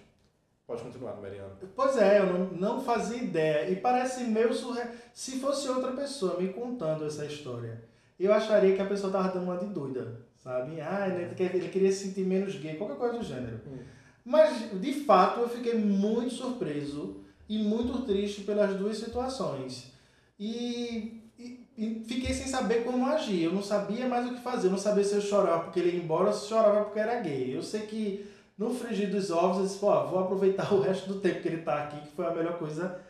Pode 0.67 0.83
continuar, 0.83 1.17
Mariana. 1.17 1.53
Pois 1.75 1.97
é, 1.97 2.21
eu 2.21 2.27
não, 2.27 2.47
não 2.47 2.81
fazia 2.81 3.19
ideia. 3.19 3.69
E 3.69 3.77
parece 3.77 4.25
meio 4.25 4.55
surreal. 4.55 4.89
Se 5.13 5.41
fosse 5.41 5.69
outra 5.69 5.93
pessoa 5.93 6.41
me 6.41 6.53
contando 6.53 7.05
essa 7.05 7.27
história, 7.27 7.83
eu 8.25 8.33
acharia 8.33 8.75
que 8.75 8.83
a 8.83 8.87
pessoa 8.87 9.13
tava 9.13 9.29
dando 9.29 9.45
uma 9.45 9.57
de 9.57 9.67
doida, 9.67 10.21
sabe? 10.39 10.81
Ah, 10.81 11.09
ele, 11.09 11.35
ele 11.39 11.69
queria 11.69 11.91
se 11.91 12.07
sentir 12.07 12.25
menos 12.25 12.55
gay, 12.57 12.77
qualquer 12.77 12.97
coisa 12.97 13.19
do 13.19 13.25
gênero. 13.25 13.61
Hum. 13.67 13.79
Mas, 14.25 14.71
de 14.81 14.93
fato, 14.93 15.41
eu 15.41 15.49
fiquei 15.49 15.75
muito 15.75 16.35
surpreso 16.35 17.21
e 17.49 17.59
muito 17.59 18.03
triste 18.03 18.43
pelas 18.43 18.75
duas 18.77 18.97
situações. 18.97 19.93
E, 20.39 21.23
e, 21.39 21.67
e, 21.77 22.05
fiquei 22.07 22.33
sem 22.33 22.47
saber 22.47 22.85
como 22.85 23.07
agir. 23.07 23.43
Eu 23.45 23.53
não 23.53 23.63
sabia 23.63 24.09
mais 24.09 24.31
o 24.31 24.35
que 24.35 24.41
fazer. 24.41 24.69
Eu 24.69 24.73
não 24.73 24.79
sabia 24.79 25.05
se 25.05 25.15
eu 25.15 25.21
chorava 25.21 25.65
porque 25.65 25.81
ele 25.81 25.97
ia 25.97 26.03
embora 26.03 26.29
ou 26.29 26.33
se 26.33 26.49
chorava 26.49 26.85
porque 26.85 27.01
era 27.01 27.21
gay. 27.21 27.57
Eu 27.57 27.63
sei 27.63 27.83
que 27.83 28.27
no 28.57 28.73
frigir 28.73 29.11
dos 29.11 29.31
ovos 29.31 29.59
eu 29.59 29.65
disse, 29.65 29.79
pô, 29.79 30.07
vou 30.07 30.21
aproveitar 30.21 30.73
o 30.73 30.81
resto 30.81 31.09
do 31.09 31.21
tempo 31.21 31.43
que 31.43 31.49
ele 31.49 31.59
está 31.59 31.83
aqui, 31.83 32.01
que 32.01 32.15
foi 32.15 32.27
a 32.27 32.31
melhor 32.31 32.59
coisa 32.59 33.01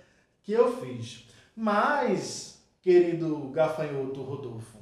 que 0.42 0.52
eu 0.52 0.75
fiz. 0.81 1.28
Mas, 1.54 2.62
querido 2.81 3.50
gafanhoto 3.50 4.23
Rodolfo, 4.23 4.78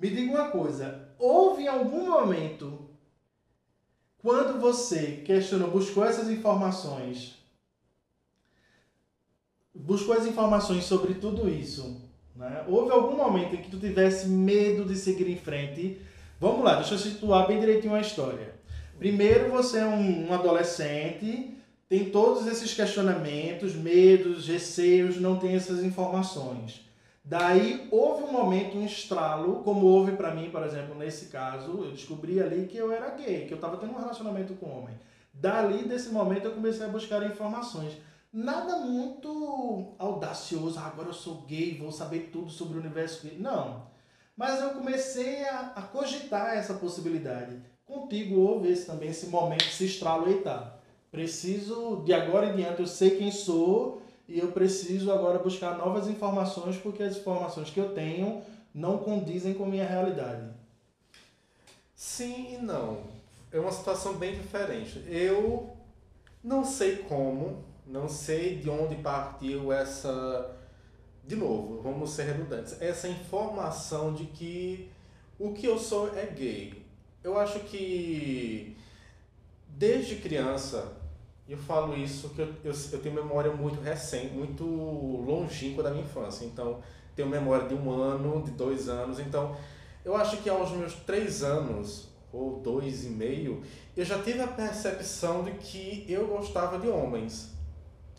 me 0.00 0.08
diga 0.08 0.30
uma 0.30 0.48
coisa, 0.48 1.08
houve 1.18 1.68
algum 1.68 2.08
momento 2.08 2.88
quando 4.18 4.58
você 4.58 5.22
questionou, 5.24 5.70
buscou 5.70 6.04
essas 6.04 6.30
informações, 6.30 7.38
buscou 9.74 10.14
as 10.14 10.26
informações 10.26 10.84
sobre 10.84 11.14
tudo 11.14 11.48
isso, 11.48 12.00
né? 12.34 12.64
Houve 12.66 12.90
algum 12.90 13.16
momento 13.16 13.54
em 13.54 13.62
que 13.62 13.70
tu 13.70 13.78
tivesse 13.78 14.26
medo 14.26 14.86
de 14.86 14.96
seguir 14.96 15.28
em 15.28 15.36
frente? 15.36 16.00
Vamos 16.40 16.64
lá, 16.64 16.76
deixa 16.76 16.94
eu 16.94 16.98
situar 16.98 17.46
bem 17.46 17.60
direitinho 17.60 17.94
a 17.94 18.00
história. 18.00 18.54
Primeiro, 18.98 19.50
você 19.50 19.80
é 19.80 19.86
um, 19.86 20.28
um 20.28 20.32
adolescente, 20.32 21.54
tem 21.88 22.08
todos 22.08 22.46
esses 22.46 22.72
questionamentos, 22.72 23.74
medos, 23.74 24.46
receios, 24.48 25.20
não 25.20 25.38
tem 25.38 25.54
essas 25.54 25.82
informações. 25.82 26.89
Daí 27.30 27.86
houve 27.92 28.24
um 28.24 28.32
momento, 28.32 28.76
um 28.76 28.84
estralo, 28.84 29.62
como 29.62 29.86
houve 29.86 30.16
para 30.16 30.34
mim, 30.34 30.50
por 30.50 30.64
exemplo, 30.64 30.96
nesse 30.96 31.26
caso, 31.26 31.84
eu 31.84 31.92
descobri 31.92 32.42
ali 32.42 32.66
que 32.66 32.76
eu 32.76 32.90
era 32.90 33.10
gay, 33.10 33.46
que 33.46 33.52
eu 33.52 33.54
estava 33.54 33.76
tendo 33.76 33.92
um 33.92 34.00
relacionamento 34.00 34.52
com 34.54 34.68
homem. 34.68 34.98
Dali, 35.32 35.84
desse 35.84 36.08
momento, 36.08 36.46
eu 36.46 36.54
comecei 36.54 36.84
a 36.84 36.88
buscar 36.88 37.24
informações. 37.24 37.96
Nada 38.32 38.78
muito 38.78 39.94
audacioso, 39.96 40.76
ah, 40.80 40.86
agora 40.86 41.10
eu 41.10 41.12
sou 41.14 41.42
gay, 41.42 41.78
vou 41.78 41.92
saber 41.92 42.30
tudo 42.32 42.50
sobre 42.50 42.76
o 42.76 42.80
universo 42.80 43.24
gay. 43.24 43.38
Não. 43.38 43.86
Mas 44.36 44.60
eu 44.60 44.70
comecei 44.70 45.44
a, 45.44 45.72
a 45.76 45.82
cogitar 45.82 46.56
essa 46.56 46.74
possibilidade. 46.74 47.62
Contigo 47.84 48.40
houve 48.40 48.72
esse, 48.72 48.86
também 48.86 49.10
esse 49.10 49.28
momento, 49.28 49.66
esse 49.66 49.84
estralo, 49.84 50.28
eita, 50.28 50.80
preciso, 51.12 52.02
de 52.04 52.12
agora 52.12 52.46
em 52.46 52.56
diante, 52.56 52.80
eu 52.80 52.88
sei 52.88 53.10
quem 53.10 53.30
sou 53.30 53.99
e 54.30 54.38
eu 54.38 54.52
preciso 54.52 55.10
agora 55.10 55.40
buscar 55.40 55.76
novas 55.76 56.06
informações 56.06 56.76
porque 56.76 57.02
as 57.02 57.16
informações 57.16 57.68
que 57.68 57.80
eu 57.80 57.92
tenho 57.92 58.40
não 58.72 58.98
condizem 58.98 59.54
com 59.54 59.66
minha 59.66 59.84
realidade. 59.84 60.48
Sim 61.96 62.54
e 62.54 62.58
não. 62.58 63.02
É 63.50 63.58
uma 63.58 63.72
situação 63.72 64.14
bem 64.14 64.36
diferente. 64.36 65.04
Eu 65.08 65.70
não 66.44 66.64
sei 66.64 66.98
como, 66.98 67.64
não 67.84 68.08
sei 68.08 68.56
de 68.58 68.70
onde 68.70 68.94
partiu 68.94 69.72
essa. 69.72 70.56
De 71.26 71.34
novo, 71.34 71.82
vamos 71.82 72.10
ser 72.10 72.22
redundantes. 72.22 72.80
Essa 72.80 73.08
informação 73.08 74.14
de 74.14 74.26
que 74.26 74.88
o 75.40 75.52
que 75.52 75.66
eu 75.66 75.76
sou 75.76 76.16
é 76.16 76.26
gay. 76.26 76.80
Eu 77.24 77.36
acho 77.36 77.58
que 77.60 78.76
desde 79.66 80.16
criança 80.16 80.99
eu 81.52 81.58
falo 81.58 81.96
isso 81.96 82.28
que 82.30 82.40
eu, 82.40 82.48
eu, 82.62 82.72
eu, 82.92 82.98
tenho 83.00 83.14
memória 83.14 83.52
muito 83.52 83.80
recente, 83.80 84.32
muito 84.32 84.64
longínqua 84.64 85.82
da 85.82 85.90
minha 85.90 86.04
infância. 86.04 86.44
Então, 86.44 86.78
tenho 87.16 87.28
memória 87.28 87.66
de 87.66 87.74
um 87.74 87.90
ano, 87.90 88.42
de 88.42 88.52
dois 88.52 88.88
anos. 88.88 89.18
Então, 89.18 89.56
eu 90.04 90.16
acho 90.16 90.36
que 90.38 90.48
aos 90.48 90.70
meus 90.70 90.94
três 90.94 91.42
anos, 91.42 92.08
ou 92.32 92.60
dois 92.60 93.04
e 93.04 93.08
meio, 93.08 93.62
eu 93.96 94.04
já 94.04 94.18
tive 94.22 94.40
a 94.40 94.46
percepção 94.46 95.42
de 95.42 95.50
que 95.52 96.04
eu 96.08 96.28
gostava 96.28 96.78
de 96.78 96.86
homens. 96.86 97.50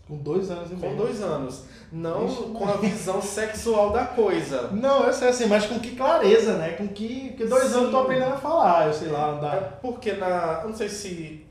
Com 0.07 0.17
dois 0.17 0.51
anos 0.51 0.69
e 0.69 0.75
meio. 0.75 0.91
Com 0.91 0.97
dois 0.97 1.21
anos. 1.21 1.63
Não 1.89 2.53
com 2.53 2.67
a 2.67 2.73
visão 2.73 3.21
sexual 3.23 3.91
da 3.91 4.07
coisa. 4.07 4.71
Não, 4.73 5.05
eu 5.05 5.13
sei 5.13 5.29
assim, 5.29 5.45
mas 5.45 5.65
com 5.65 5.79
que 5.79 5.95
clareza, 5.95 6.57
né? 6.57 6.71
Com 6.71 6.87
que. 6.89 7.29
Porque 7.29 7.45
dois 7.45 7.63
Sim. 7.63 7.75
anos 7.75 7.85
eu 7.85 7.91
tô 7.91 7.97
aprendendo 7.99 8.33
a 8.33 8.37
falar, 8.37 8.87
eu 8.87 8.93
sei 8.93 9.07
lá, 9.07 9.29
andar. 9.29 9.55
É 9.55 9.61
porque 9.81 10.11
na. 10.13 10.59
Eu 10.63 10.69
não 10.69 10.75
sei 10.75 10.89
se. 10.89 11.45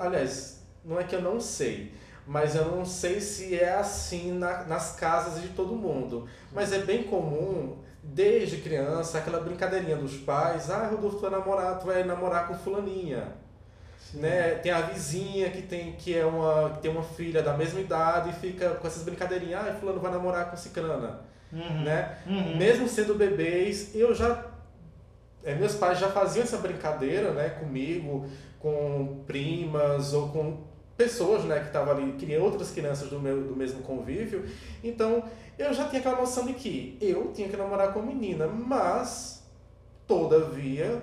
Aliás, 0.00 0.53
não 0.84 1.00
é 1.00 1.04
que 1.04 1.14
eu 1.14 1.22
não 1.22 1.40
sei, 1.40 1.92
mas 2.26 2.54
eu 2.54 2.64
não 2.66 2.84
sei 2.84 3.20
se 3.20 3.58
é 3.58 3.74
assim 3.74 4.32
na, 4.32 4.64
nas 4.64 4.96
casas 4.96 5.42
de 5.42 5.48
todo 5.48 5.74
mundo. 5.74 6.28
Mas 6.52 6.72
é 6.72 6.80
bem 6.80 7.04
comum, 7.04 7.76
desde 8.02 8.58
criança, 8.58 9.18
aquela 9.18 9.40
brincadeirinha 9.40 9.96
dos 9.96 10.16
pais, 10.16 10.70
ah, 10.70 10.88
Rodolfo, 10.88 11.16
tu 11.16 11.22
vai 11.22 11.30
namorar, 11.30 11.78
tu 11.78 11.86
vai 11.86 12.04
namorar 12.04 12.48
com 12.48 12.54
fulaninha. 12.54 13.28
Né? 14.12 14.54
Tem 14.56 14.70
a 14.70 14.82
vizinha 14.82 15.50
que 15.50 15.62
tem, 15.62 15.92
que 15.92 16.16
é 16.16 16.24
uma, 16.24 16.70
que 16.70 16.78
tem 16.78 16.90
uma 16.90 17.02
filha 17.02 17.42
da 17.42 17.56
mesma 17.56 17.80
idade 17.80 18.30
e 18.30 18.32
fica 18.32 18.70
com 18.70 18.86
essas 18.86 19.02
brincadeirinhas, 19.02 19.60
ah, 19.60 19.76
fulano 19.80 20.00
vai 20.00 20.12
namorar 20.12 20.50
com 20.50 20.56
cicrana. 20.56 21.20
Uhum. 21.52 21.82
Né? 21.82 22.18
Uhum. 22.26 22.56
Mesmo 22.56 22.88
sendo 22.88 23.14
bebês, 23.14 23.94
eu 23.94 24.14
já 24.14 24.54
é, 25.44 25.54
meus 25.54 25.74
pais 25.74 25.98
já 25.98 26.08
faziam 26.08 26.42
essa 26.42 26.56
brincadeira 26.56 27.32
né, 27.32 27.50
comigo, 27.50 28.26
com 28.58 29.22
primas 29.26 30.14
ou 30.14 30.30
com 30.30 30.56
pessoas 30.96 31.44
né, 31.44 31.60
que 31.60 31.66
estavam 31.66 31.92
ali, 31.92 32.12
que 32.12 32.36
outras 32.38 32.70
crianças 32.70 33.08
do, 33.08 33.18
meu, 33.18 33.42
do 33.42 33.56
mesmo 33.56 33.82
convívio. 33.82 34.44
Então, 34.82 35.24
eu 35.58 35.72
já 35.72 35.88
tinha 35.88 36.00
aquela 36.00 36.20
noção 36.20 36.46
de 36.46 36.54
que 36.54 36.96
eu 37.00 37.32
tinha 37.32 37.48
que 37.48 37.56
namorar 37.56 37.92
com 37.92 38.00
a 38.00 38.02
menina, 38.02 38.46
mas, 38.46 39.42
todavia, 40.06 41.02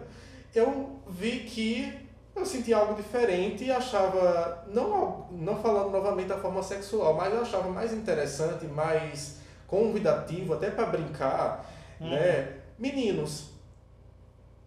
eu 0.56 1.00
vi 1.08 1.40
que 1.42 1.94
eu 2.36 2.46
sentia 2.46 2.78
algo 2.78 2.96
diferente 2.96 3.66
e 3.66 3.72
achava, 3.72 4.66
não, 4.74 5.28
não 5.32 5.62
falando 5.62 5.92
novamente 5.92 6.28
da 6.28 6.38
forma 6.38 6.64
sexual, 6.64 7.14
mas 7.14 7.34
eu 7.34 7.42
achava 7.42 7.70
mais 7.70 7.94
interessante, 7.94 8.66
mais 8.66 9.38
convidativo, 9.68 10.54
até 10.54 10.70
para 10.70 10.86
brincar, 10.86 11.70
uhum. 12.00 12.10
né? 12.10 12.56
Meninos, 12.80 13.51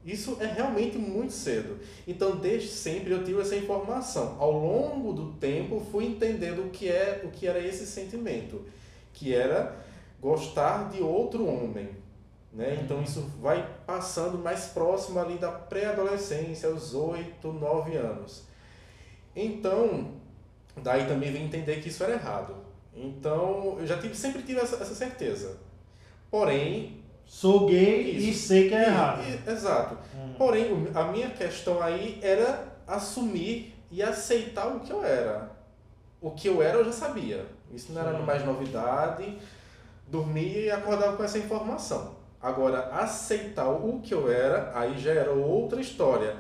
isso 0.04 0.36
é 0.38 0.46
realmente 0.46 0.98
muito 0.98 1.32
cedo. 1.32 1.78
Então, 2.06 2.36
desde 2.36 2.68
sempre 2.68 3.12
eu 3.12 3.24
tive 3.24 3.40
essa 3.40 3.56
informação. 3.56 4.36
Ao 4.38 4.52
longo 4.52 5.12
do 5.14 5.32
tempo, 5.32 5.80
fui 5.90 6.04
entendendo 6.04 6.66
o 6.66 6.70
que 6.70 6.88
é 6.88 7.22
o 7.24 7.30
que 7.30 7.46
era 7.46 7.58
esse 7.58 7.86
sentimento, 7.86 8.62
que 9.14 9.34
era 9.34 9.82
gostar 10.20 10.90
de 10.90 11.02
outro 11.02 11.46
homem, 11.46 11.88
Né? 12.52 12.78
Então 12.84 13.02
isso 13.02 13.22
vai 13.40 13.68
passando 13.84 14.38
mais 14.38 14.66
próximo 14.66 15.18
ali 15.18 15.38
da 15.38 15.50
pré-adolescência, 15.50 16.68
aos 16.68 16.94
8, 16.94 17.52
9 17.52 17.96
anos. 17.96 18.44
Então, 19.34 20.12
daí 20.76 21.06
também 21.06 21.32
vem 21.32 21.46
entender 21.46 21.80
que 21.80 21.88
isso 21.88 22.04
era 22.04 22.12
errado. 22.12 22.54
Então, 22.94 23.76
eu 23.80 23.86
já 23.86 23.98
tive, 23.98 24.14
sempre 24.14 24.42
tive 24.42 24.60
essa, 24.60 24.76
essa 24.76 24.94
certeza. 24.94 25.58
Porém. 26.30 27.03
Sou 27.26 27.66
gay 27.66 28.16
isso, 28.16 28.26
e 28.28 28.34
sei 28.34 28.68
que 28.68 28.74
é 28.74 28.86
errado. 28.86 29.22
E, 29.22 29.50
exato. 29.50 29.96
Uhum. 30.14 30.34
Porém, 30.34 30.88
a 30.94 31.04
minha 31.04 31.30
questão 31.30 31.82
aí 31.82 32.18
era 32.22 32.72
assumir 32.86 33.74
e 33.90 34.02
aceitar 34.02 34.68
o 34.68 34.80
que 34.80 34.92
eu 34.92 35.04
era. 35.04 35.50
O 36.20 36.30
que 36.30 36.48
eu 36.48 36.62
era 36.62 36.78
eu 36.78 36.84
já 36.84 36.92
sabia. 36.92 37.46
Isso 37.72 37.92
não 37.92 38.00
era 38.00 38.18
mais 38.18 38.44
novidade. 38.44 39.38
Dormia 40.08 40.60
e 40.60 40.70
acordava 40.70 41.16
com 41.16 41.24
essa 41.24 41.38
informação. 41.38 42.14
Agora, 42.40 42.90
aceitar 42.92 43.68
o 43.68 44.00
que 44.00 44.12
eu 44.12 44.30
era, 44.30 44.70
aí 44.74 44.98
já 44.98 45.12
era 45.12 45.32
outra 45.32 45.80
história. 45.80 46.36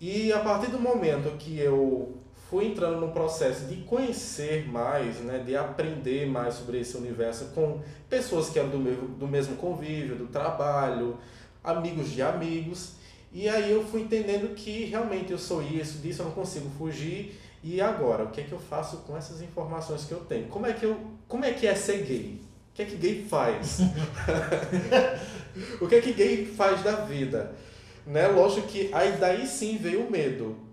E 0.00 0.32
a 0.32 0.40
partir 0.40 0.70
do 0.70 0.80
momento 0.80 1.36
que 1.36 1.58
eu 1.58 2.21
fui 2.52 2.66
entrando 2.66 3.00
no 3.00 3.12
processo 3.12 3.64
de 3.64 3.76
conhecer 3.76 4.68
mais, 4.68 5.16
né, 5.20 5.38
de 5.38 5.56
aprender 5.56 6.26
mais 6.26 6.52
sobre 6.56 6.80
esse 6.80 6.94
universo 6.98 7.46
com 7.54 7.80
pessoas 8.10 8.50
que 8.50 8.58
eram 8.58 8.68
do, 8.68 8.78
meu, 8.78 8.94
do 8.94 9.26
mesmo 9.26 9.56
convívio, 9.56 10.16
do 10.16 10.26
trabalho, 10.26 11.16
amigos 11.64 12.10
de 12.10 12.20
amigos. 12.20 12.92
E 13.32 13.48
aí 13.48 13.72
eu 13.72 13.82
fui 13.86 14.02
entendendo 14.02 14.54
que 14.54 14.84
realmente 14.84 15.32
eu 15.32 15.38
sou 15.38 15.62
isso, 15.62 15.96
disso 16.00 16.20
eu 16.20 16.26
não 16.26 16.32
consigo 16.32 16.68
fugir. 16.76 17.40
E 17.64 17.80
agora, 17.80 18.24
o 18.24 18.30
que 18.30 18.42
é 18.42 18.44
que 18.44 18.52
eu 18.52 18.60
faço 18.60 18.98
com 18.98 19.16
essas 19.16 19.40
informações 19.40 20.04
que 20.04 20.12
eu 20.12 20.20
tenho? 20.20 20.48
Como 20.48 20.66
é 20.66 20.74
que, 20.74 20.84
eu, 20.84 20.98
como 21.26 21.46
é, 21.46 21.54
que 21.54 21.66
é 21.66 21.74
ser 21.74 22.04
gay? 22.04 22.38
O 22.72 22.74
que 22.74 22.82
é 22.82 22.84
que 22.84 22.96
gay 22.96 23.24
faz? 23.24 23.78
o 25.80 25.88
que 25.88 25.94
é 25.94 26.00
que 26.02 26.12
gay 26.12 26.44
faz 26.44 26.82
da 26.82 26.96
vida? 26.96 27.54
Né? 28.06 28.28
Lógico 28.28 28.66
que 28.66 28.92
aí 28.92 29.12
daí 29.12 29.46
sim 29.46 29.78
veio 29.78 30.06
o 30.06 30.10
medo 30.10 30.70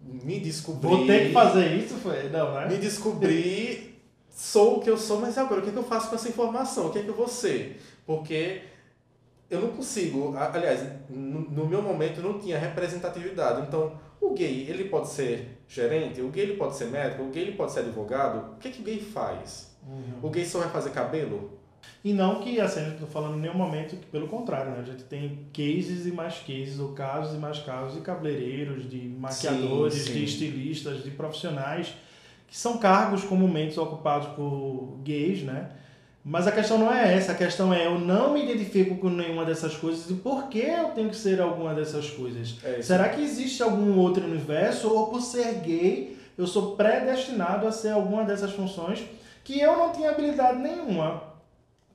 me 0.00 0.40
descobri. 0.40 0.88
Vou 0.88 1.06
ter 1.06 1.28
que 1.28 1.32
fazer 1.32 1.74
isso, 1.76 1.94
foi? 1.94 2.28
Não, 2.28 2.54
né? 2.54 2.68
Me 2.68 2.78
descobri, 2.78 4.00
sou 4.30 4.78
o 4.78 4.80
que 4.80 4.90
eu 4.90 4.96
sou, 4.96 5.20
mas 5.20 5.36
agora 5.38 5.60
o 5.60 5.64
que, 5.64 5.70
é 5.70 5.72
que 5.72 5.78
eu 5.78 5.84
faço 5.84 6.08
com 6.08 6.14
essa 6.14 6.28
informação? 6.28 6.86
O 6.86 6.90
que 6.90 6.98
é 6.98 7.02
que 7.02 7.08
eu 7.08 7.14
vou 7.14 7.28
ser? 7.28 7.80
Porque 8.04 8.62
eu 9.48 9.60
não 9.60 9.68
consigo, 9.68 10.34
aliás, 10.36 10.84
no, 11.08 11.40
no 11.40 11.66
meu 11.66 11.82
momento 11.82 12.20
não 12.20 12.38
tinha 12.38 12.58
representatividade. 12.58 13.66
Então, 13.66 13.98
o 14.20 14.32
gay, 14.32 14.66
ele 14.68 14.88
pode 14.88 15.08
ser 15.08 15.60
gerente, 15.68 16.20
o 16.20 16.28
gay 16.28 16.44
ele 16.44 16.56
pode 16.56 16.76
ser 16.76 16.86
médico, 16.86 17.22
o 17.22 17.30
gay 17.30 17.42
ele 17.42 17.56
pode 17.56 17.72
ser 17.72 17.80
advogado. 17.80 18.54
O 18.54 18.56
que 18.58 18.68
é 18.68 18.70
que 18.70 18.80
o 18.80 18.84
gay 18.84 19.00
faz? 19.00 19.76
Uhum. 19.86 20.20
O 20.22 20.30
gay 20.30 20.44
só 20.44 20.60
vai 20.60 20.70
fazer 20.70 20.90
cabelo? 20.90 21.58
E 22.04 22.12
não 22.12 22.40
que, 22.40 22.60
assim, 22.60 22.80
eu 22.80 22.92
estou 22.92 23.08
falando 23.08 23.36
em 23.36 23.40
nenhum 23.40 23.54
momento 23.54 23.96
que, 23.96 24.06
pelo 24.06 24.28
contrário, 24.28 24.70
né? 24.70 24.78
a 24.80 24.84
gente 24.84 25.02
tem 25.04 25.46
cases 25.52 26.06
e 26.06 26.12
mais 26.12 26.38
cases, 26.38 26.78
ou 26.78 26.92
casos 26.92 27.34
e 27.34 27.38
mais 27.38 27.58
casos 27.58 27.94
de 27.94 28.00
cabeleireiros, 28.00 28.88
de 28.88 28.98
maquiadores, 28.98 29.94
sim, 29.94 30.04
sim. 30.04 30.12
de 30.12 30.24
estilistas, 30.24 31.02
de 31.02 31.10
profissionais, 31.10 31.94
que 32.46 32.56
são 32.56 32.78
cargos 32.78 33.24
comumente 33.24 33.78
ocupados 33.80 34.28
por 34.34 34.98
gays, 35.02 35.42
né? 35.42 35.70
Mas 36.28 36.48
a 36.48 36.50
questão 36.52 36.76
não 36.76 36.92
é 36.92 37.14
essa, 37.14 37.30
a 37.30 37.34
questão 37.36 37.72
é 37.72 37.86
eu 37.86 38.00
não 38.00 38.32
me 38.32 38.42
identifico 38.42 38.96
com 38.96 39.08
nenhuma 39.08 39.44
dessas 39.44 39.76
coisas 39.76 40.10
e 40.10 40.14
por 40.14 40.48
que 40.48 40.58
eu 40.58 40.88
tenho 40.88 41.08
que 41.08 41.14
ser 41.14 41.40
alguma 41.40 41.72
dessas 41.72 42.10
coisas? 42.10 42.56
É 42.64 42.82
Será 42.82 43.08
que 43.10 43.22
existe 43.22 43.62
algum 43.62 43.96
outro 43.96 44.24
universo 44.24 44.92
ou 44.92 45.06
por 45.06 45.20
ser 45.20 45.60
gay 45.60 46.18
eu 46.36 46.44
sou 46.44 46.74
predestinado 46.74 47.64
a 47.64 47.70
ser 47.70 47.90
alguma 47.90 48.24
dessas 48.24 48.50
funções 48.50 49.04
que 49.44 49.60
eu 49.60 49.76
não 49.76 49.92
tinha 49.92 50.10
habilidade 50.10 50.58
nenhuma? 50.58 51.22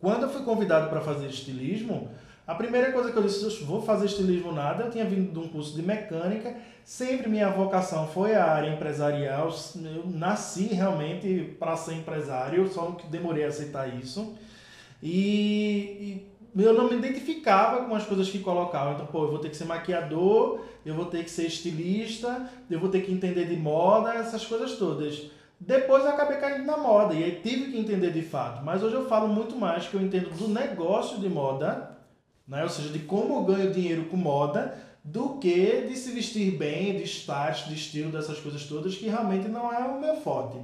Quando 0.01 0.23
eu 0.23 0.29
fui 0.29 0.41
convidado 0.41 0.89
para 0.89 0.99
fazer 0.99 1.27
estilismo, 1.27 2.09
a 2.47 2.55
primeira 2.55 2.91
coisa 2.91 3.11
que 3.11 3.17
eu 3.17 3.21
disse, 3.21 3.63
vou 3.63 3.83
fazer 3.83 4.07
estilismo 4.07 4.51
nada, 4.51 4.83
eu 4.83 4.89
tinha 4.89 5.05
vindo 5.05 5.31
de 5.31 5.39
um 5.39 5.47
curso 5.47 5.75
de 5.75 5.83
mecânica, 5.83 6.55
sempre 6.83 7.29
minha 7.29 7.49
vocação 7.51 8.07
foi 8.07 8.33
a 8.33 8.43
área 8.43 8.73
empresarial, 8.73 9.55
eu 9.75 10.07
nasci 10.07 10.63
realmente 10.63 11.55
para 11.59 11.77
ser 11.77 11.93
empresário, 11.93 12.67
só 12.67 12.91
que 12.93 13.05
demorei 13.07 13.45
a 13.45 13.49
aceitar 13.49 13.87
isso. 13.95 14.35
E, 15.03 16.25
e, 16.55 16.63
eu 16.63 16.73
não 16.73 16.89
me 16.89 16.97
identificava 16.97 17.85
com 17.85 17.95
as 17.95 18.03
coisas 18.03 18.27
que 18.27 18.39
colocavam. 18.39 18.93
Então, 18.93 19.05
pô, 19.05 19.25
eu 19.25 19.29
vou 19.29 19.39
ter 19.39 19.49
que 19.49 19.55
ser 19.55 19.65
maquiador, 19.65 20.61
eu 20.83 20.95
vou 20.95 21.05
ter 21.05 21.23
que 21.23 21.29
ser 21.29 21.45
estilista, 21.45 22.49
eu 22.69 22.79
vou 22.79 22.89
ter 22.89 23.01
que 23.01 23.11
entender 23.11 23.45
de 23.45 23.55
moda, 23.55 24.15
essas 24.15 24.43
coisas 24.45 24.73
todas. 24.77 25.29
Depois 25.63 26.03
eu 26.03 26.09
acabei 26.09 26.37
caindo 26.37 26.65
na 26.65 26.75
moda 26.75 27.13
e 27.13 27.23
aí 27.23 27.39
tive 27.43 27.71
que 27.71 27.77
entender 27.77 28.11
de 28.11 28.23
fato. 28.23 28.65
Mas 28.65 28.81
hoje 28.81 28.95
eu 28.95 29.07
falo 29.07 29.27
muito 29.27 29.55
mais 29.55 29.87
que 29.87 29.93
eu 29.93 30.01
entendo 30.01 30.31
do 30.31 30.47
negócio 30.47 31.19
de 31.19 31.29
moda, 31.29 31.97
né? 32.47 32.63
ou 32.63 32.69
seja, 32.69 32.89
de 32.89 32.97
como 32.97 33.35
eu 33.35 33.43
ganho 33.43 33.71
dinheiro 33.71 34.05
com 34.05 34.17
moda, 34.17 34.75
do 35.03 35.37
que 35.37 35.85
de 35.87 35.95
se 35.95 36.13
vestir 36.13 36.57
bem, 36.57 36.97
de 36.97 37.03
status, 37.03 37.67
de 37.67 37.75
estilo, 37.75 38.11
dessas 38.11 38.39
coisas 38.39 38.65
todas, 38.65 38.95
que 38.95 39.07
realmente 39.07 39.47
não 39.47 39.71
é 39.71 39.85
o 39.85 40.01
meu 40.01 40.15
forte. 40.15 40.57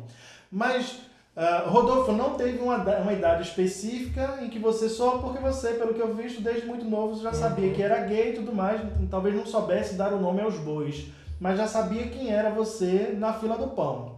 Mas, 0.52 0.94
uh, 1.36 1.70
Rodolfo, 1.70 2.12
não 2.12 2.32
teve 2.32 2.58
uma, 2.58 2.78
uma 2.78 3.14
idade 3.14 3.44
específica 3.48 4.40
em 4.42 4.50
que 4.50 4.58
você 4.58 4.90
só 4.90 5.20
porque 5.20 5.38
você, 5.38 5.76
pelo 5.76 5.94
que 5.94 6.02
eu 6.02 6.16
visto, 6.16 6.42
desde 6.42 6.66
muito 6.66 6.86
novo, 6.86 7.22
já 7.22 7.34
sabia 7.34 7.72
que 7.72 7.84
era 7.84 8.00
gay 8.00 8.32
e 8.32 8.34
tudo 8.34 8.52
mais, 8.52 8.82
talvez 9.12 9.36
não 9.36 9.46
soubesse 9.46 9.94
dar 9.94 10.12
o 10.12 10.20
nome 10.20 10.42
aos 10.42 10.58
bois, 10.58 11.06
mas 11.40 11.56
já 11.56 11.68
sabia 11.68 12.08
quem 12.08 12.32
era 12.32 12.50
você 12.50 13.16
na 13.16 13.32
fila 13.32 13.60
do 13.60 13.68
pão. 13.68 14.17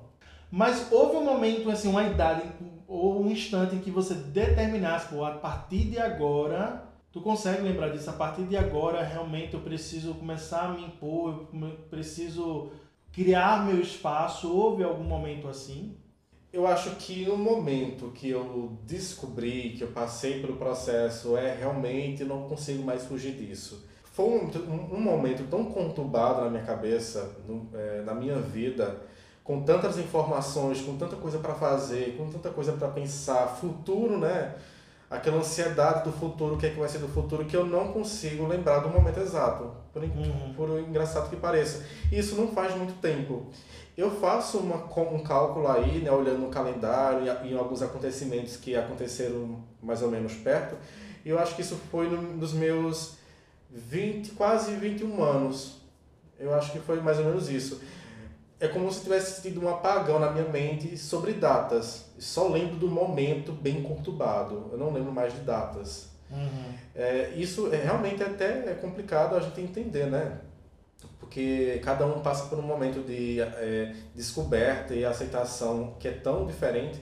Mas 0.51 0.91
houve 0.91 1.17
um 1.17 1.23
momento, 1.23 1.69
assim, 1.69 1.87
uma 1.87 2.03
idade 2.03 2.43
ou 2.87 3.21
um 3.21 3.31
instante 3.31 3.75
em 3.75 3.79
que 3.79 3.91
você 3.91 4.15
determinasse, 4.15 5.09
pô, 5.09 5.23
a 5.23 5.31
partir 5.31 5.85
de 5.85 5.99
agora, 5.99 6.89
tu 7.11 7.21
consegue 7.21 7.61
lembrar 7.61 7.89
disso? 7.89 8.09
A 8.09 8.13
partir 8.13 8.43
de 8.43 8.57
agora, 8.57 9.03
realmente 9.03 9.53
eu 9.53 9.59
preciso 9.59 10.15
começar 10.15 10.63
a 10.63 10.73
me 10.73 10.85
impor, 10.85 11.47
eu 11.53 11.69
preciso 11.89 12.71
criar 13.11 13.65
meu 13.65 13.79
espaço. 13.79 14.51
Houve 14.51 14.83
algum 14.83 15.03
momento 15.03 15.47
assim? 15.47 15.95
Eu 16.51 16.65
acho 16.65 16.95
que 16.95 17.25
no 17.25 17.37
momento 17.37 18.11
que 18.11 18.31
eu 18.31 18.79
descobri, 18.87 19.75
que 19.77 19.83
eu 19.83 19.89
passei 19.89 20.41
pelo 20.41 20.55
processo, 20.55 21.37
é 21.37 21.53
realmente 21.53 22.23
não 22.23 22.49
consigo 22.49 22.81
mais 22.81 23.05
fugir 23.05 23.33
disso. 23.33 23.87
Foi 24.03 24.25
um, 24.25 24.95
um, 24.95 24.99
momento 24.99 25.47
tão 25.47 25.65
conturbado 25.65 26.41
na 26.41 26.49
minha 26.49 26.63
cabeça, 26.63 27.37
no, 27.47 27.69
é, 27.73 28.01
na 28.01 28.15
minha 28.15 28.37
vida, 28.39 28.99
com 29.49 29.63
tantas 29.63 29.97
informações, 29.97 30.79
com 30.79 30.95
tanta 30.95 31.15
coisa 31.15 31.39
para 31.39 31.55
fazer, 31.55 32.15
com 32.15 32.29
tanta 32.29 32.51
coisa 32.51 32.73
para 32.73 32.87
pensar, 32.89 33.47
futuro, 33.47 34.19
né? 34.19 34.53
Aquela 35.09 35.37
ansiedade 35.37 36.03
do 36.03 36.11
futuro, 36.11 36.53
o 36.53 36.57
que 36.59 36.67
é 36.67 36.69
que 36.69 36.79
vai 36.79 36.87
ser 36.87 36.99
do 36.99 37.07
futuro, 37.07 37.43
que 37.45 37.57
eu 37.57 37.65
não 37.65 37.91
consigo 37.91 38.45
lembrar 38.45 38.77
do 38.77 38.89
momento 38.89 39.19
exato, 39.19 39.71
por, 39.91 40.03
uhum. 40.03 40.53
por 40.55 40.79
engraçado 40.79 41.31
que 41.31 41.35
pareça. 41.35 41.83
Isso 42.11 42.35
não 42.35 42.49
faz 42.49 42.75
muito 42.75 43.01
tempo. 43.01 43.47
Eu 43.97 44.11
faço 44.11 44.59
uma, 44.59 44.85
um 44.85 45.23
cálculo 45.23 45.67
aí, 45.67 45.97
né, 45.97 46.11
olhando 46.11 46.41
no 46.41 46.49
calendário 46.49 47.23
e 47.43 47.51
em 47.51 47.57
alguns 47.57 47.81
acontecimentos 47.81 48.55
que 48.55 48.75
aconteceram 48.75 49.63
mais 49.81 50.03
ou 50.03 50.11
menos 50.11 50.35
perto, 50.35 50.77
e 51.25 51.29
eu 51.29 51.39
acho 51.39 51.55
que 51.55 51.63
isso 51.63 51.75
foi 51.89 52.07
no, 52.07 52.21
nos 52.21 52.53
meus 52.53 53.15
20, 53.71 54.29
quase 54.33 54.75
21 54.75 55.23
anos. 55.23 55.79
Eu 56.39 56.53
acho 56.53 56.71
que 56.71 56.77
foi 56.77 57.01
mais 57.01 57.17
ou 57.17 57.25
menos 57.25 57.49
isso 57.49 57.81
é 58.59 58.67
como 58.67 58.91
se 58.91 59.01
tivesse 59.01 59.41
tido 59.41 59.63
um 59.63 59.69
apagão 59.69 60.19
na 60.19 60.31
minha 60.31 60.47
mente 60.47 60.97
sobre 60.97 61.33
datas. 61.33 62.05
Só 62.19 62.49
lembro 62.49 62.75
do 62.75 62.87
momento 62.89 63.53
bem 63.53 63.81
conturbado. 63.81 64.69
Eu 64.71 64.77
não 64.77 64.91
lembro 64.91 65.11
mais 65.11 65.33
de 65.33 65.39
datas. 65.39 66.09
Uhum. 66.29 66.73
É, 66.93 67.31
isso 67.35 67.73
é, 67.73 67.77
realmente 67.77 68.21
até 68.21 68.69
é 68.69 68.77
complicado 68.79 69.35
a 69.35 69.39
gente 69.39 69.61
entender, 69.61 70.07
né? 70.07 70.39
Porque 71.19 71.79
cada 71.83 72.05
um 72.05 72.19
passa 72.19 72.47
por 72.47 72.59
um 72.59 72.63
momento 72.63 73.05
de 73.05 73.39
é, 73.39 73.95
descoberta 74.13 74.93
e 74.93 75.05
aceitação 75.05 75.95
que 75.97 76.07
é 76.07 76.11
tão 76.11 76.45
diferente. 76.45 76.99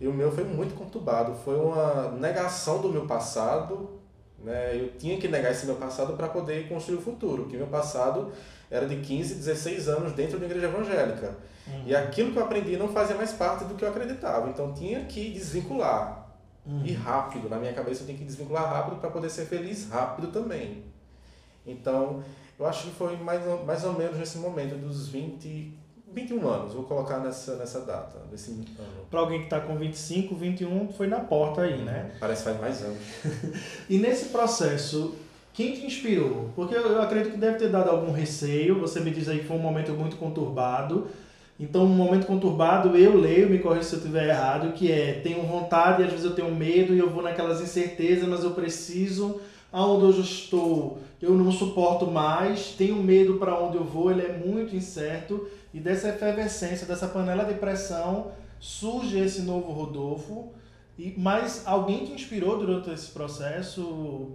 E 0.00 0.08
o 0.08 0.12
meu 0.12 0.32
foi 0.32 0.44
muito 0.44 0.74
conturbado. 0.74 1.34
Foi 1.44 1.56
uma 1.56 2.10
negação 2.12 2.80
do 2.80 2.88
meu 2.88 3.06
passado. 3.06 4.00
Né? 4.42 4.76
Eu 4.76 4.92
tinha 4.98 5.18
que 5.18 5.28
negar 5.28 5.52
esse 5.52 5.66
meu 5.66 5.76
passado 5.76 6.14
para 6.16 6.28
poder 6.28 6.68
construir 6.68 6.96
o 6.96 7.00
futuro. 7.00 7.44
Porque 7.44 7.56
meu 7.56 7.68
passado 7.68 8.32
era 8.70 8.86
de 8.86 8.96
15, 8.96 9.34
16 9.34 9.88
anos 9.88 10.12
dentro 10.12 10.38
da 10.38 10.46
igreja 10.46 10.66
evangélica. 10.66 11.34
Uhum. 11.66 11.82
E 11.86 11.94
aquilo 11.94 12.32
que 12.32 12.38
eu 12.38 12.44
aprendi 12.44 12.76
não 12.76 12.88
fazia 12.88 13.16
mais 13.16 13.32
parte 13.32 13.64
do 13.64 13.74
que 13.74 13.84
eu 13.84 13.88
acreditava. 13.88 14.48
Então 14.48 14.72
tinha 14.72 15.04
que 15.04 15.30
desvincular. 15.30 16.26
Uhum. 16.64 16.82
E 16.84 16.92
rápido. 16.92 17.48
Na 17.48 17.58
minha 17.58 17.72
cabeça 17.72 18.02
eu 18.02 18.06
tinha 18.06 18.18
que 18.18 18.24
desvincular 18.24 18.68
rápido 18.68 19.00
para 19.00 19.10
poder 19.10 19.30
ser 19.30 19.46
feliz 19.46 19.88
rápido 19.88 20.28
também. 20.28 20.84
Então, 21.64 22.22
eu 22.58 22.66
acho 22.66 22.84
que 22.84 22.94
foi 22.94 23.16
mais, 23.16 23.42
mais 23.64 23.84
ou 23.84 23.92
menos 23.92 24.16
nesse 24.18 24.38
momento 24.38 24.76
dos 24.76 25.08
20, 25.08 25.76
21 26.12 26.48
anos, 26.48 26.72
vou 26.72 26.84
colocar 26.84 27.18
nessa, 27.18 27.56
nessa 27.56 27.80
data, 27.80 28.18
ano. 28.78 29.06
Para 29.10 29.20
alguém 29.20 29.40
que 29.40 29.46
está 29.46 29.60
com 29.60 29.76
25, 29.76 30.34
21, 30.34 30.92
foi 30.92 31.08
na 31.08 31.20
porta 31.20 31.62
aí, 31.62 31.82
né? 31.82 32.12
Parece 32.20 32.44
que 32.44 32.50
faz 32.50 32.60
mais 32.60 32.82
anos. 32.82 32.98
e 33.90 33.98
nesse 33.98 34.26
processo, 34.26 35.14
quem 35.56 35.72
te 35.72 35.86
inspirou? 35.86 36.50
Porque 36.54 36.74
eu 36.74 37.00
acredito 37.00 37.32
que 37.32 37.38
deve 37.38 37.56
ter 37.56 37.70
dado 37.70 37.88
algum 37.88 38.12
receio. 38.12 38.78
Você 38.80 39.00
me 39.00 39.10
diz 39.10 39.26
aí 39.26 39.38
que 39.38 39.46
foi 39.46 39.56
um 39.56 39.60
momento 39.60 39.92
muito 39.92 40.16
conturbado. 40.16 41.06
Então, 41.58 41.84
um 41.84 41.88
momento 41.88 42.26
conturbado, 42.26 42.94
eu 42.94 43.16
leio, 43.16 43.48
me 43.48 43.58
corrija 43.58 43.84
se 43.84 43.94
eu 43.94 44.00
estiver 44.00 44.28
errado, 44.28 44.74
que 44.74 44.92
é 44.92 45.14
tenho 45.22 45.42
vontade, 45.44 46.02
às 46.02 46.10
vezes 46.10 46.26
eu 46.26 46.34
tenho 46.34 46.54
medo 46.54 46.94
e 46.94 46.98
eu 46.98 47.08
vou 47.08 47.22
naquelas 47.22 47.62
incertezas, 47.62 48.28
mas 48.28 48.44
eu 48.44 48.50
preciso 48.50 49.40
aonde 49.72 50.04
eu 50.04 50.20
estou 50.20 50.98
eu 51.20 51.32
não 51.32 51.50
suporto 51.50 52.06
mais, 52.06 52.74
tenho 52.76 52.96
medo 52.96 53.38
para 53.38 53.58
onde 53.58 53.78
eu 53.78 53.84
vou, 53.84 54.10
ele 54.10 54.22
é 54.22 54.36
muito 54.36 54.76
incerto 54.76 55.48
e 55.72 55.80
dessa 55.80 56.10
efervescência, 56.10 56.86
dessa 56.86 57.08
panela 57.08 57.44
de 57.44 57.54
pressão 57.54 58.32
surge 58.60 59.18
esse 59.18 59.40
novo 59.40 59.72
Rodolfo. 59.72 60.52
E, 60.98 61.14
mas 61.16 61.62
alguém 61.66 62.04
te 62.04 62.12
inspirou 62.12 62.58
durante 62.58 62.90
esse 62.90 63.10
processo? 63.10 64.32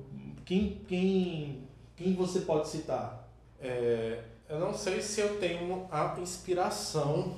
Quem, 0.51 0.81
quem, 0.85 1.69
quem 1.95 2.13
você 2.13 2.41
pode 2.41 2.67
citar? 2.67 3.25
É, 3.57 4.21
eu 4.49 4.59
não 4.59 4.73
sei 4.73 5.01
se 5.01 5.21
eu 5.21 5.39
tenho 5.39 5.87
a 5.89 6.17
inspiração 6.19 7.35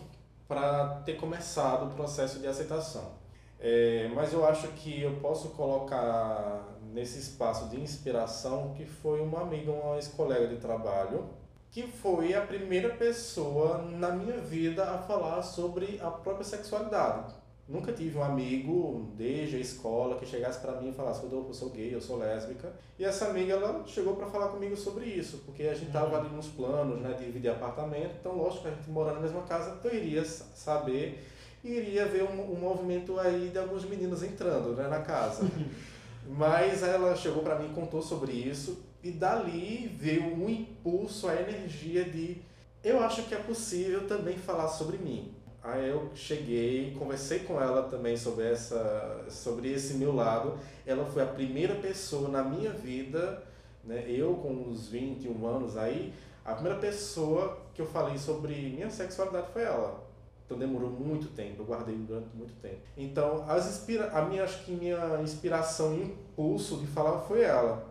para 0.47 1.03
ter 1.05 1.13
começado 1.17 1.85
o 1.85 1.89
processo 1.91 2.39
de 2.39 2.47
aceitação. 2.47 3.11
É, 3.59 4.09
mas 4.15 4.33
eu 4.33 4.43
acho 4.43 4.67
que 4.69 4.99
eu 4.99 5.17
posso 5.17 5.49
colocar 5.49 6.67
nesse 6.91 7.19
espaço 7.19 7.69
de 7.69 7.79
inspiração 7.79 8.73
que 8.75 8.83
foi 8.83 9.21
uma 9.21 9.41
amiga, 9.41 9.71
uma 9.71 9.97
ex-colega 9.97 10.47
de 10.47 10.55
trabalho, 10.55 11.29
que 11.69 11.83
foi 11.83 12.33
a 12.33 12.41
primeira 12.41 12.89
pessoa 12.95 13.77
na 13.77 14.09
minha 14.09 14.39
vida 14.39 14.89
a 14.89 14.97
falar 14.97 15.43
sobre 15.43 15.99
a 16.01 16.09
própria 16.09 16.45
sexualidade. 16.45 17.42
Nunca 17.67 17.93
tive 17.93 18.17
um 18.17 18.23
amigo 18.23 19.13
desde 19.15 19.55
a 19.55 19.59
escola 19.59 20.17
que 20.17 20.25
chegasse 20.25 20.59
para 20.59 20.81
mim 20.81 20.89
e 20.89 20.93
falasse: 20.93 21.23
eu 21.23 21.53
sou 21.53 21.69
gay, 21.69 21.95
eu 21.95 22.01
sou 22.01 22.17
lésbica. 22.17 22.73
E 22.99 23.05
essa 23.05 23.27
amiga 23.27 23.53
ela 23.53 23.83
chegou 23.87 24.17
para 24.17 24.27
falar 24.27 24.49
comigo 24.49 24.75
sobre 24.75 25.05
isso, 25.05 25.43
porque 25.45 25.63
a 25.63 25.73
gente 25.73 25.91
tava 25.91 26.17
ali 26.17 26.29
nos 26.29 26.47
planos 26.47 26.99
né, 26.99 27.13
de 27.13 27.25
dividir 27.25 27.49
apartamento. 27.49 28.15
Então, 28.19 28.35
lógico, 28.35 28.67
a 28.67 28.71
gente 28.71 28.89
morando 28.89 29.15
na 29.15 29.21
mesma 29.21 29.43
casa, 29.43 29.79
eu 29.81 29.95
iria 29.95 30.25
saber 30.25 31.25
e 31.63 31.69
iria 31.69 32.05
ver 32.05 32.23
um, 32.23 32.51
um 32.51 32.59
movimento 32.59 33.17
aí 33.17 33.49
de 33.49 33.57
alguns 33.57 33.85
meninos 33.85 34.21
entrando 34.23 34.75
né, 34.75 34.89
na 34.89 34.99
casa. 34.99 35.49
Mas 36.27 36.83
ela 36.83 37.15
chegou 37.15 37.43
para 37.43 37.57
mim 37.57 37.71
e 37.71 37.73
contou 37.73 38.01
sobre 38.01 38.33
isso, 38.33 38.83
e 39.01 39.11
dali 39.11 39.87
veio 39.87 40.35
um 40.35 40.49
impulso, 40.49 41.27
a 41.27 41.35
energia 41.35 42.03
de 42.05 42.41
eu 42.83 43.01
acho 43.01 43.23
que 43.23 43.33
é 43.33 43.37
possível 43.37 44.05
também 44.07 44.37
falar 44.37 44.67
sobre 44.67 44.97
mim. 44.97 45.33
Aí 45.63 45.87
eu 45.87 46.11
cheguei, 46.13 46.93
conversei 46.99 47.39
com 47.39 47.61
ela 47.61 47.83
também 47.83 48.17
sobre, 48.17 48.45
essa, 48.45 49.23
sobre 49.29 49.71
esse 49.71 49.93
meu 49.93 50.13
lado. 50.13 50.57
Ela 50.85 51.05
foi 51.05 51.23
a 51.23 51.25
primeira 51.25 51.75
pessoa 51.75 52.27
na 52.27 52.43
minha 52.43 52.71
vida, 52.71 53.41
né, 53.81 54.03
eu 54.09 54.35
com 54.35 54.51
uns 54.51 54.89
21 54.89 55.47
anos 55.47 55.77
aí, 55.77 56.13
a 56.43 56.53
primeira 56.53 56.77
pessoa 56.79 57.57
que 57.73 57.81
eu 57.81 57.85
falei 57.85 58.17
sobre 58.17 58.53
minha 58.53 58.89
sexualidade 58.89 59.47
foi 59.53 59.63
ela. 59.63 60.03
Então 60.45 60.57
demorou 60.57 60.89
muito 60.89 61.29
tempo, 61.29 61.61
eu 61.61 61.65
guardei 61.65 61.95
durante 61.95 62.35
muito 62.35 62.53
tempo. 62.61 62.81
Então, 62.97 63.45
as 63.47 63.65
inspira 63.65 64.09
a 64.11 64.25
minha, 64.25 64.43
acho 64.43 64.65
que 64.65 64.71
minha 64.73 65.21
inspiração 65.21 65.93
e 65.93 66.03
impulso 66.03 66.77
de 66.77 66.87
falar 66.87 67.19
foi 67.21 67.43
ela. 67.43 67.89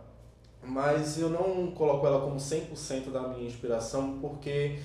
Mas 0.63 1.19
eu 1.19 1.29
não 1.29 1.71
coloco 1.71 2.05
ela 2.05 2.21
como 2.21 2.37
100% 2.37 3.09
da 3.11 3.27
minha 3.27 3.47
inspiração, 3.47 4.19
porque 4.21 4.77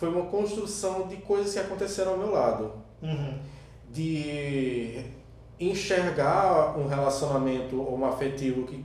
foi 0.00 0.08
uma 0.08 0.24
construção 0.30 1.06
de 1.06 1.16
coisas 1.18 1.52
que 1.52 1.58
aconteceram 1.58 2.12
ao 2.12 2.18
meu 2.18 2.32
lado. 2.32 2.72
Uhum. 3.02 3.38
De 3.90 5.04
enxergar 5.60 6.78
um 6.78 6.88
relacionamento 6.88 7.78
ou 7.78 7.98
um 7.98 8.06
afetivo 8.06 8.66
que 8.66 8.80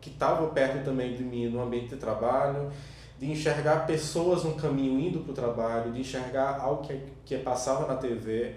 que 0.00 0.10
estava 0.10 0.46
perto 0.48 0.84
também 0.84 1.14
de 1.14 1.22
mim 1.22 1.48
no 1.48 1.62
ambiente 1.62 1.88
de 1.88 1.96
trabalho, 1.96 2.70
de 3.18 3.30
enxergar 3.30 3.86
pessoas 3.86 4.44
no 4.44 4.54
caminho 4.54 5.00
indo 5.00 5.20
para 5.20 5.32
o 5.32 5.34
trabalho, 5.34 5.92
de 5.92 6.00
enxergar 6.00 6.60
algo 6.60 6.82
que, 6.82 6.98
que 7.24 7.38
passava 7.38 7.86
na 7.86 7.96
TV. 7.96 8.56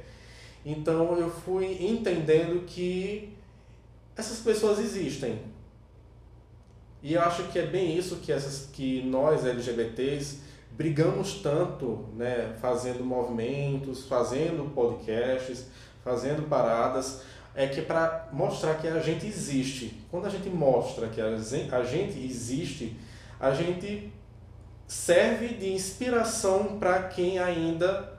Então 0.66 1.18
eu 1.18 1.30
fui 1.30 1.78
entendendo 1.90 2.66
que 2.66 3.34
essas 4.16 4.40
pessoas 4.40 4.80
existem. 4.80 5.40
E 7.02 7.14
eu 7.14 7.22
acho 7.22 7.44
que 7.44 7.60
é 7.60 7.66
bem 7.66 7.98
isso 7.98 8.18
que, 8.18 8.32
essas, 8.32 8.70
que 8.72 9.02
nós 9.04 9.46
LGBTs 9.46 10.47
brigamos 10.78 11.42
tanto, 11.42 12.06
né, 12.16 12.56
fazendo 12.62 13.04
movimentos, 13.04 14.06
fazendo 14.06 14.72
podcasts, 14.74 15.66
fazendo 16.04 16.48
paradas, 16.48 17.24
é 17.56 17.66
que 17.66 17.82
para 17.82 18.30
mostrar 18.32 18.76
que 18.76 18.88
a 18.88 19.00
gente 19.00 19.26
existe. 19.26 20.00
Quando 20.12 20.28
a 20.28 20.30
gente 20.30 20.48
mostra 20.50 21.08
que 21.08 21.20
a 21.20 21.84
gente 21.84 22.20
existe, 22.20 22.96
a 23.40 23.52
gente 23.52 24.14
serve 24.88 25.50
de 25.50 25.74
inspiração 25.74 26.78
para 26.80 27.04
quem 27.04 27.40
ainda 27.40 28.14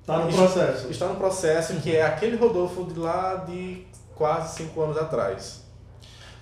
está 0.00 0.18
no 0.18 0.32
processo. 0.32 0.88
Está 0.88 1.08
no 1.08 1.16
processo, 1.16 1.74
que 1.80 1.96
é 1.96 2.02
aquele 2.02 2.36
Rodolfo 2.36 2.84
de 2.84 2.98
lá 3.00 3.34
de 3.34 3.84
quase 4.14 4.56
cinco 4.56 4.80
anos 4.80 4.96
atrás. 4.96 5.62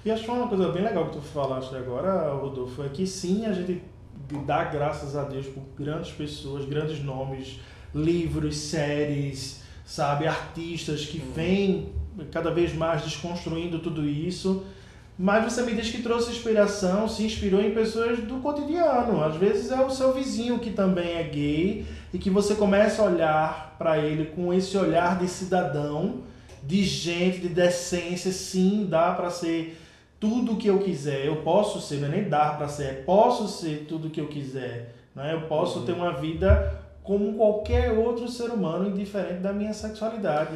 E 0.05 0.11
acho 0.11 0.31
uma 0.31 0.49
coisa 0.49 0.69
bem 0.71 0.83
legal 0.83 1.07
que 1.07 1.17
tu 1.17 1.23
falaste 1.23 1.75
agora, 1.75 2.33
Rodolfo, 2.35 2.83
é 2.85 2.89
que 2.91 3.07
sim, 3.07 3.47
a 3.47 3.53
gente 3.53 3.83
dá 4.47 4.65
graças 4.65 5.17
a 5.17 5.23
Deus 5.25 5.47
por 5.47 5.63
grandes 5.79 6.13
pessoas, 6.13 6.65
grandes 6.65 7.03
nomes, 7.03 7.61
livros, 7.95 8.57
séries, 8.57 9.63
sabe, 9.85 10.27
artistas 10.27 11.05
que 11.05 11.19
uhum. 11.19 11.33
vêm 11.33 11.93
cada 12.31 12.51
vez 12.51 12.75
mais 12.75 13.03
desconstruindo 13.03 13.79
tudo 13.79 14.07
isso. 14.07 14.65
Mas 15.19 15.53
você 15.53 15.63
me 15.63 15.75
diz 15.75 15.91
que 15.91 16.01
trouxe 16.01 16.31
inspiração, 16.31 17.07
se 17.07 17.23
inspirou 17.25 17.61
em 17.61 17.75
pessoas 17.75 18.21
do 18.21 18.37
cotidiano. 18.37 19.23
Às 19.23 19.37
vezes 19.37 19.71
é 19.71 19.79
o 19.79 19.91
seu 19.91 20.15
vizinho 20.15 20.59
que 20.59 20.71
também 20.71 21.17
é 21.17 21.23
gay 21.25 21.85
e 22.13 22.19
que 22.19 22.31
você 22.31 22.55
começa 22.55 23.03
a 23.03 23.05
olhar 23.05 23.77
para 23.79 23.99
ele 23.99 24.27
com 24.27 24.53
esse 24.53 24.79
olhar 24.79 25.19
de 25.19 25.29
cidadão, 25.29 26.23
de 26.63 26.83
gente, 26.85 27.39
de 27.39 27.49
decência. 27.49 28.33
Sim, 28.33 28.87
dá 28.89 29.13
para 29.13 29.29
ser 29.29 29.79
tudo 30.21 30.53
o 30.53 30.57
que 30.57 30.69
eu 30.69 30.79
quiser. 30.79 31.25
Eu 31.25 31.37
posso 31.37 31.81
ser, 31.81 31.97
não 31.97 32.09
é 32.09 32.11
nem 32.11 32.29
dar 32.29 32.59
para 32.59 32.69
ser, 32.69 32.85
é 32.85 32.93
posso 32.93 33.49
ser 33.49 33.87
tudo 33.89 34.09
o 34.09 34.11
que 34.11 34.21
eu 34.21 34.29
quiser. 34.29 34.95
Né? 35.15 35.33
Eu 35.33 35.49
posso 35.49 35.81
uhum. 35.81 35.87
ter 35.87 35.93
uma 35.93 36.13
vida 36.13 36.79
como 37.03 37.33
qualquer 37.35 37.93
outro 37.93 38.29
ser 38.29 38.51
humano, 38.51 38.91
indiferente 38.91 39.41
da 39.41 39.53
minha 39.53 39.73
sexualidade. 39.73 40.55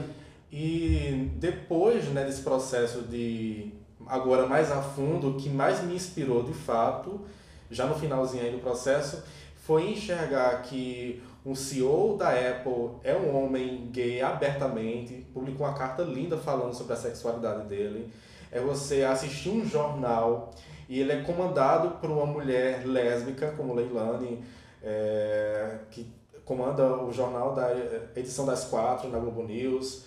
E 0.52 1.30
depois 1.36 2.04
né, 2.10 2.24
desse 2.24 2.42
processo 2.42 3.02
de, 3.02 3.72
agora 4.06 4.46
mais 4.46 4.70
a 4.70 4.82
fundo, 4.82 5.30
o 5.30 5.34
que 5.34 5.48
mais 5.48 5.82
me 5.82 5.94
inspirou 5.94 6.44
de 6.44 6.52
fato, 6.52 7.22
já 7.70 7.86
no 7.86 7.94
finalzinho 7.94 8.44
aí 8.44 8.52
do 8.52 8.58
processo, 8.58 9.24
foi 9.56 9.90
enxergar 9.90 10.60
que 10.62 11.22
um 11.44 11.54
CEO 11.54 12.16
da 12.16 12.30
Apple 12.30 12.90
é 13.02 13.14
um 13.14 13.34
homem 13.36 13.88
gay 13.90 14.20
abertamente, 14.20 15.26
publicou 15.32 15.66
uma 15.66 15.74
carta 15.74 16.02
linda 16.02 16.36
falando 16.36 16.74
sobre 16.74 16.92
a 16.92 16.96
sexualidade 16.96 17.66
dele 17.66 18.10
é 18.54 18.60
você 18.60 19.02
assistir 19.02 19.50
um 19.50 19.66
jornal 19.68 20.54
e 20.88 21.00
ele 21.00 21.12
é 21.12 21.22
comandado 21.22 21.98
por 21.98 22.08
uma 22.08 22.24
mulher 22.24 22.86
lésbica, 22.86 23.52
como 23.56 23.74
Leilani, 23.74 24.44
é, 24.80 25.78
que 25.90 26.08
comanda 26.44 27.02
o 27.02 27.12
jornal 27.12 27.52
da 27.52 27.72
edição 28.14 28.46
das 28.46 28.64
quatro 28.64 29.08
na 29.08 29.18
Globo 29.18 29.42
News. 29.42 30.04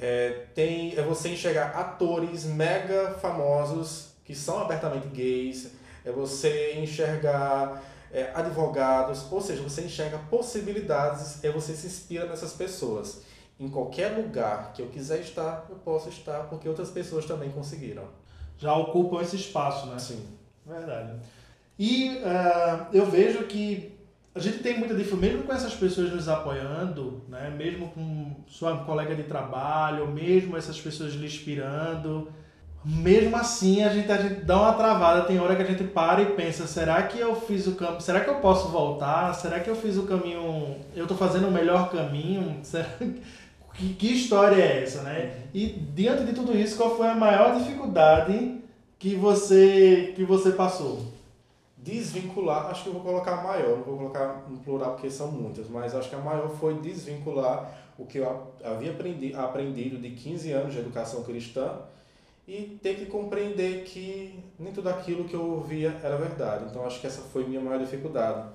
É, 0.00 0.46
tem, 0.54 0.96
é 0.96 1.02
você 1.02 1.28
enxergar 1.28 1.76
atores 1.76 2.46
mega 2.46 3.18
famosos 3.20 4.14
que 4.24 4.34
são 4.34 4.62
abertamente 4.62 5.08
gays, 5.08 5.72
é 6.02 6.10
você 6.10 6.76
enxergar 6.78 7.82
é, 8.10 8.30
advogados, 8.32 9.30
ou 9.30 9.42
seja, 9.42 9.62
você 9.62 9.82
enxerga 9.82 10.18
possibilidades, 10.30 11.44
é 11.44 11.50
você 11.50 11.74
se 11.74 11.86
inspira 11.86 12.24
nessas 12.24 12.54
pessoas 12.54 13.22
em 13.60 13.68
qualquer 13.68 14.16
lugar 14.16 14.72
que 14.72 14.80
eu 14.80 14.86
quiser 14.86 15.20
estar, 15.20 15.66
eu 15.68 15.76
posso 15.76 16.08
estar, 16.08 16.44
porque 16.44 16.66
outras 16.66 16.88
pessoas 16.90 17.26
também 17.26 17.50
conseguiram. 17.50 18.04
Já 18.56 18.74
ocupam 18.74 19.20
esse 19.20 19.36
espaço, 19.36 19.86
né? 19.86 19.98
Sim. 19.98 20.26
Verdade. 20.66 21.12
E 21.78 22.18
uh, 22.18 22.86
eu 22.92 23.06
vejo 23.06 23.44
que 23.44 23.98
a 24.34 24.38
gente 24.38 24.58
tem 24.58 24.78
muita 24.78 24.94
dificuldade, 24.94 25.32
mesmo 25.32 25.46
com 25.46 25.52
essas 25.52 25.74
pessoas 25.74 26.12
nos 26.12 26.28
apoiando, 26.28 27.22
né? 27.28 27.50
mesmo 27.50 27.88
com 27.88 28.36
sua 28.46 28.78
colega 28.78 29.14
de 29.14 29.24
trabalho, 29.24 30.06
mesmo 30.06 30.56
essas 30.56 30.80
pessoas 30.80 31.14
lhe 31.14 31.26
inspirando, 31.26 32.28
mesmo 32.84 33.36
assim 33.36 33.82
a 33.82 33.88
gente, 33.90 34.10
a 34.10 34.16
gente 34.16 34.42
dá 34.42 34.56
uma 34.56 34.72
travada, 34.72 35.24
tem 35.24 35.38
hora 35.38 35.54
que 35.54 35.62
a 35.62 35.66
gente 35.66 35.84
para 35.84 36.22
e 36.22 36.26
pensa, 36.26 36.66
será 36.66 37.02
que 37.02 37.18
eu 37.18 37.34
fiz 37.34 37.66
o 37.66 37.74
caminho, 37.74 38.00
será 38.00 38.20
que 38.20 38.30
eu 38.30 38.36
posso 38.36 38.68
voltar? 38.68 39.34
Será 39.34 39.60
que 39.60 39.68
eu 39.68 39.76
fiz 39.76 39.98
o 39.98 40.04
caminho, 40.04 40.76
eu 40.94 41.02
estou 41.02 41.16
fazendo 41.16 41.48
o 41.48 41.50
melhor 41.50 41.90
caminho? 41.90 42.60
Será 42.64 42.84
que, 42.84 43.20
que 43.88 44.12
história 44.12 44.62
é 44.62 44.82
essa, 44.82 45.02
né? 45.02 45.24
Uhum. 45.24 45.40
E 45.54 45.66
diante 45.94 46.24
de 46.24 46.32
tudo 46.32 46.56
isso, 46.56 46.76
qual 46.76 46.96
foi 46.96 47.08
a 47.08 47.14
maior 47.14 47.58
dificuldade 47.58 48.60
que 48.98 49.14
você 49.14 50.12
que 50.14 50.24
você 50.24 50.52
passou? 50.52 51.06
Desvincular, 51.76 52.66
acho 52.66 52.82
que 52.82 52.88
eu 52.90 52.92
vou 52.92 53.02
colocar 53.02 53.42
maior, 53.42 53.78
não 53.78 53.84
vou 53.84 53.96
colocar 53.96 54.44
no 54.48 54.58
plural 54.58 54.92
porque 54.92 55.10
são 55.10 55.32
muitas, 55.32 55.68
mas 55.68 55.94
acho 55.94 56.10
que 56.10 56.14
a 56.14 56.18
maior 56.18 56.50
foi 56.50 56.74
desvincular 56.74 57.74
o 57.98 58.04
que 58.04 58.18
eu 58.18 58.52
havia 58.62 58.90
aprendi, 58.90 59.34
aprendido 59.34 59.98
de 59.98 60.10
15 60.10 60.52
anos 60.52 60.72
de 60.72 60.78
educação 60.78 61.22
cristã 61.22 61.78
e 62.46 62.78
ter 62.82 62.96
que 62.96 63.06
compreender 63.06 63.84
que 63.84 64.42
nem 64.58 64.72
tudo 64.72 64.88
aquilo 64.88 65.24
que 65.24 65.34
eu 65.34 65.42
ouvia 65.42 65.98
era 66.02 66.16
verdade. 66.16 66.64
Então 66.68 66.84
acho 66.84 67.00
que 67.00 67.06
essa 67.06 67.22
foi 67.22 67.46
minha 67.46 67.60
maior 67.60 67.78
dificuldade. 67.78 68.48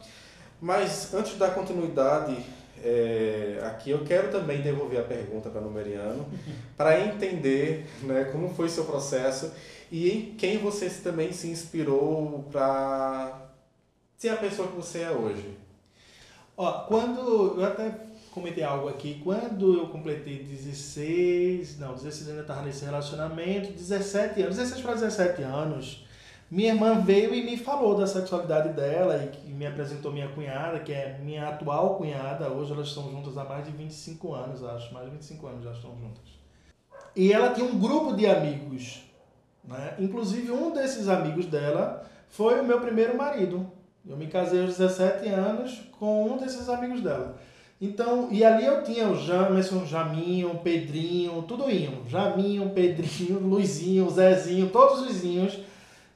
Mas 0.61 1.13
antes 1.13 1.37
da 1.37 1.49
continuidade, 1.49 2.37
é, 2.85 3.59
aqui 3.63 3.89
eu 3.89 4.03
quero 4.05 4.31
também 4.31 4.61
devolver 4.61 4.99
a 4.99 5.03
pergunta 5.03 5.49
para 5.49 5.59
o 5.59 5.63
Numeriano, 5.63 6.25
para 6.77 6.99
entender 7.03 7.87
né, 8.03 8.25
como 8.25 8.53
foi 8.53 8.69
seu 8.69 8.85
processo 8.85 9.51
e 9.91 10.09
em 10.09 10.35
quem 10.35 10.59
você 10.59 10.87
também 10.89 11.33
se 11.33 11.47
inspirou 11.47 12.45
para 12.51 13.49
ser 14.17 14.29
a 14.29 14.37
pessoa 14.37 14.67
que 14.67 14.75
você 14.75 14.99
é 14.99 15.11
hoje. 15.11 15.57
Ó, 16.55 16.71
quando 16.85 17.59
eu 17.59 17.65
até 17.65 17.91
comentei 18.31 18.63
algo 18.63 18.87
aqui, 18.87 19.19
quando 19.23 19.77
eu 19.79 19.87
completei 19.87 20.43
16, 20.43 21.79
não, 21.79 21.95
16 21.95 22.29
ainda 22.29 22.41
estava 22.41 22.61
nesse 22.61 22.85
relacionamento, 22.85 23.73
17 23.73 24.41
anos, 24.41 24.57
16 24.57 24.81
para 24.81 24.93
17 24.93 25.41
anos, 25.41 26.04
minha 26.49 26.73
irmã 26.73 26.99
veio 26.99 27.33
e 27.33 27.43
me 27.43 27.57
falou 27.57 27.95
da 27.95 28.05
sexualidade 28.05 28.69
dela 28.69 29.31
e 29.45 29.49
me 29.49 29.65
apresentou 29.65 30.11
minha 30.11 30.27
cunhada, 30.29 30.79
que 30.79 30.91
é 30.93 31.17
minha 31.23 31.49
atual 31.49 31.95
cunhada. 31.95 32.49
Hoje 32.49 32.71
elas 32.71 32.87
estão 32.87 33.09
juntas 33.09 33.35
há 33.37 33.43
mais 33.43 33.65
de 33.65 33.71
25 33.71 34.33
anos, 34.33 34.63
acho. 34.63 34.93
Mais 34.93 35.05
de 35.05 35.11
25 35.13 35.47
anos 35.47 35.63
já 35.63 35.71
estão 35.71 35.91
juntas. 35.99 36.23
E 37.15 37.33
ela 37.33 37.51
tinha 37.51 37.65
um 37.65 37.79
grupo 37.79 38.13
de 38.13 38.27
amigos. 38.27 39.03
Né? 39.63 39.95
Inclusive, 39.97 40.51
um 40.51 40.71
desses 40.71 41.07
amigos 41.07 41.47
dela 41.47 42.05
foi 42.29 42.59
o 42.59 42.63
meu 42.63 42.79
primeiro 42.79 43.17
marido. 43.17 43.65
Eu 44.07 44.15
me 44.15 44.27
casei 44.27 44.61
aos 44.61 44.77
17 44.77 45.27
anos 45.29 45.81
com 45.99 46.31
um 46.31 46.37
desses 46.37 46.69
amigos 46.69 47.01
dela. 47.01 47.39
Então, 47.81 48.29
e 48.31 48.43
ali 48.45 48.65
eu 48.65 48.83
tinha 48.83 49.07
o 49.07 49.15
Jamerson, 49.15 49.83
Jaminho, 49.85 50.59
Pedrinho, 50.63 51.41
tudo 51.43 51.69
iam. 51.69 52.07
Jaminho, 52.07 52.69
Pedrinho, 52.69 53.39
Luizinho, 53.39 54.09
Zezinho, 54.11 54.69
todos 54.69 55.01
os 55.01 55.13
Zinhos 55.13 55.59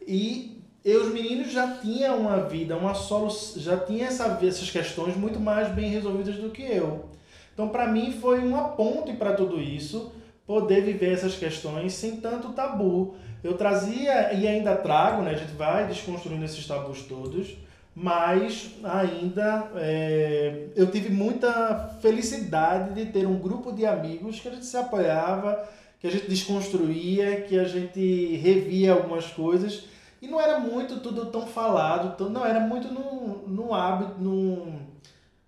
e 0.06 0.60
eu, 0.84 1.04
os 1.04 1.14
meninos 1.14 1.52
já 1.52 1.76
tinham 1.78 2.20
uma 2.20 2.42
vida, 2.44 2.78
uma 2.78 2.94
solução, 2.94 3.62
já 3.62 3.78
tinha 3.78 4.08
essa, 4.08 4.40
essas 4.42 4.70
questões 4.70 5.16
muito 5.16 5.40
mais 5.40 5.70
bem 5.70 5.90
resolvidas 5.90 6.36
do 6.36 6.50
que 6.50 6.64
eu. 6.64 7.10
Então, 7.54 7.70
para 7.70 7.88
mim, 7.88 8.14
foi 8.14 8.40
uma 8.40 8.70
ponte 8.70 9.14
para 9.14 9.34
tudo 9.34 9.60
isso, 9.60 10.12
poder 10.48 10.82
viver 10.82 11.12
essas 11.12 11.36
questões 11.36 11.94
sem 11.94 12.18
tanto 12.18 12.54
tabu. 12.54 13.16
Eu 13.44 13.56
trazia 13.56 14.34
e 14.34 14.48
ainda 14.48 14.76
trago, 14.76 15.22
né? 15.22 15.32
A 15.32 15.38
gente 15.38 15.54
vai 15.54 15.86
desconstruindo 15.86 16.44
esses 16.44 16.66
tabus 16.66 17.04
todos, 17.04 17.56
mas 17.94 18.72
ainda 18.84 19.70
é, 19.76 20.68
eu 20.76 20.90
tive 20.90 21.10
muita 21.10 21.98
felicidade 22.02 22.94
de 22.94 23.12
ter 23.12 23.28
um 23.28 23.38
grupo 23.38 23.72
de 23.72 23.86
amigos 23.86 24.40
que 24.40 24.48
a 24.48 24.52
gente 24.52 24.66
se 24.66 24.78
apoiava, 24.78 25.68
que 26.00 26.08
a 26.08 26.12
gente 26.12 26.30
desconstruía, 26.30 27.42
que 27.42 27.58
a 27.58 27.66
gente 27.66 28.36
revia 28.38 28.94
algumas 28.94 29.28
coisas 29.28 29.84
e 30.22 30.28
não 30.28 30.40
era 30.40 30.60
muito 30.60 31.00
tudo 31.00 31.28
tão 31.28 31.48
falado, 31.48 32.30
não, 32.30 32.46
era 32.46 32.60
muito 32.60 32.88
no, 32.90 33.48
no 33.48 33.74
hábito, 33.74 34.20
no, 34.20 34.80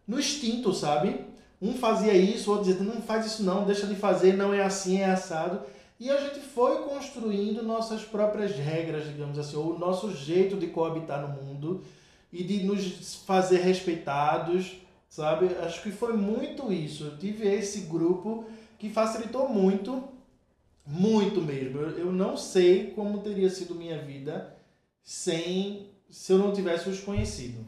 no 0.07 0.19
instinto, 0.19 0.73
sabe? 0.73 1.25
Um 1.61 1.73
fazia 1.73 2.13
isso, 2.13 2.49
o 2.49 2.53
outro 2.55 2.71
dizia, 2.71 2.83
não 2.83 3.01
faz 3.01 3.25
isso 3.25 3.43
não, 3.43 3.65
deixa 3.65 3.85
de 3.85 3.95
fazer, 3.95 4.35
não 4.35 4.53
é 4.53 4.61
assim, 4.61 4.99
é 4.99 5.05
assado. 5.05 5.61
E 5.99 6.09
a 6.09 6.17
gente 6.19 6.39
foi 6.39 6.79
construindo 6.79 7.61
nossas 7.61 8.01
próprias 8.03 8.55
regras, 8.55 9.05
digamos 9.05 9.37
assim, 9.37 9.55
ou 9.55 9.75
o 9.75 9.79
nosso 9.79 10.11
jeito 10.15 10.57
de 10.57 10.67
coabitar 10.67 11.21
no 11.21 11.43
mundo 11.43 11.83
e 12.33 12.43
de 12.43 12.63
nos 12.63 13.17
fazer 13.27 13.59
respeitados, 13.59 14.77
sabe? 15.07 15.47
Acho 15.63 15.83
que 15.83 15.91
foi 15.91 16.13
muito 16.13 16.73
isso. 16.73 17.03
Eu 17.03 17.17
tive 17.17 17.47
esse 17.47 17.81
grupo 17.81 18.45
que 18.79 18.89
facilitou 18.89 19.47
muito, 19.47 20.03
muito 20.85 21.41
mesmo. 21.41 21.79
Eu, 21.81 22.11
não 22.11 22.35
sei 22.35 22.91
como 22.91 23.21
teria 23.21 23.49
sido 23.49 23.75
minha 23.75 24.01
vida 24.01 24.55
sem 25.03 25.89
se 26.09 26.33
eu 26.33 26.37
não 26.37 26.51
tivesse 26.51 26.89
os 26.89 26.99
conhecido. 26.99 27.65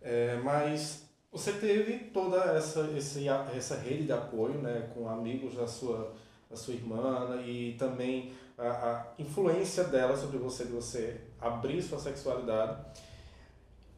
É, 0.00 0.36
mas 0.42 1.04
você 1.30 1.52
teve 1.52 1.98
toda 2.10 2.36
essa, 2.56 2.90
esse, 2.96 3.28
essa 3.28 3.76
rede 3.76 4.04
de 4.04 4.12
apoio, 4.12 4.54
né, 4.60 4.90
com 4.94 5.08
amigos 5.08 5.54
da 5.54 5.66
sua, 5.66 6.14
da 6.48 6.56
sua 6.56 6.74
irmã 6.74 7.28
né, 7.28 7.42
e 7.46 7.74
também 7.78 8.32
a, 8.56 8.68
a 8.68 9.06
influência 9.18 9.84
dela 9.84 10.16
sobre 10.16 10.38
você, 10.38 10.64
de 10.64 10.72
você 10.72 11.20
abrir 11.40 11.82
sua 11.82 11.98
sexualidade. 11.98 12.84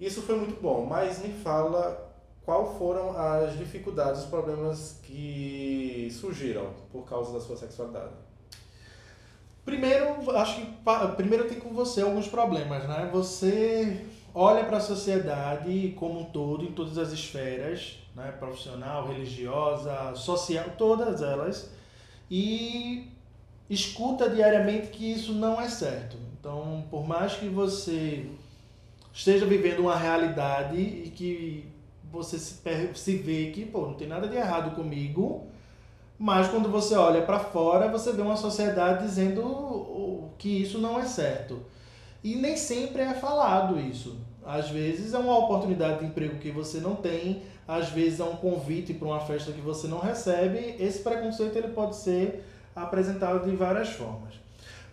Isso 0.01 0.23
foi 0.23 0.37
muito 0.37 0.61
bom, 0.61 0.85
mas 0.85 1.21
me 1.21 1.33
fala 1.33 2.07
qual 2.45 2.79
foram 2.79 3.17
as 3.17 3.59
dificuldades, 3.59 4.23
os 4.23 4.29
problemas 4.29 5.01
que 5.03 6.09
surgiram 6.13 6.73
por 6.93 7.05
causa 7.05 7.33
da 7.33 7.41
sua 7.41 7.57
sexualidade. 7.57 8.26
Primeiro, 9.67 10.31
acho 10.37 10.61
que 10.61 10.67
primeiro 11.17 11.49
tem 11.49 11.59
com 11.59 11.71
você 11.71 12.01
alguns 12.01 12.29
problemas, 12.29 12.87
né? 12.89 13.11
Você 13.13 14.07
olha 14.33 14.65
para 14.65 14.77
a 14.77 14.81
sociedade 14.81 15.93
como 15.97 16.21
um 16.21 16.25
todo, 16.25 16.65
em 16.65 16.71
todas 16.71 16.97
as 16.97 17.11
esferas, 17.11 17.99
né? 18.15 18.33
profissional, 18.39 19.09
religiosa, 19.09 20.15
social, 20.15 20.67
todas 20.79 21.21
elas, 21.21 21.69
e 22.31 23.09
escuta 23.69 24.31
diariamente 24.31 24.87
que 24.87 25.11
isso 25.11 25.33
não 25.33 25.61
é 25.61 25.69
certo. 25.69 26.17
Então, 26.39 26.85
por 26.89 27.05
mais 27.05 27.35
que 27.35 27.49
você 27.49 28.25
esteja 29.13 29.47
vivendo 29.47 29.81
uma 29.81 29.97
realidade 29.97 30.79
e 30.81 31.11
que 31.11 31.67
você 32.13 32.39
se, 32.39 32.55
se 32.95 33.17
vê 33.17 33.51
que, 33.51 33.67
pô, 33.67 33.87
não 33.89 33.95
tem 33.95 34.07
nada 34.07 34.29
de 34.29 34.37
errado 34.37 34.77
comigo, 34.77 35.49
mas 36.19 36.49
quando 36.49 36.71
você 36.71 36.95
olha 36.95 37.23
para 37.23 37.39
fora, 37.39 37.89
você 37.89 38.13
vê 38.13 38.23
uma 38.23 38.37
sociedade 38.37 39.05
dizendo 39.05 40.31
que 40.39 40.49
isso 40.49 40.79
não 40.79 40.99
é 40.99 41.05
certo. 41.05 41.61
E 42.25 42.35
nem 42.35 42.57
sempre 42.57 43.03
é 43.03 43.15
falado 43.15 43.79
isso. 43.79 44.17
Às 44.45 44.71
vezes 44.71 45.13
é 45.13 45.19
uma 45.19 45.37
oportunidade 45.39 46.01
de 46.01 46.07
emprego 46.07 46.39
que 46.39 46.51
você 46.51 46.79
não 46.79 46.95
tem, 46.95 47.43
às 47.67 47.91
vezes 47.91 48.21
é 48.21 48.25
um 48.25 48.37
convite 48.37 48.95
para 48.95 49.09
uma 49.09 49.21
festa 49.21 49.53
que 49.53 49.61
você 49.61 49.89
não 49.89 49.99
recebe. 49.99 50.77
Esse 50.79 51.01
preconceito 51.01 51.57
ele 51.57 51.69
pode 51.69 51.97
ser 51.97 52.45
apresentado 52.75 53.49
de 53.49 53.57
várias 53.57 53.89
formas. 53.91 54.35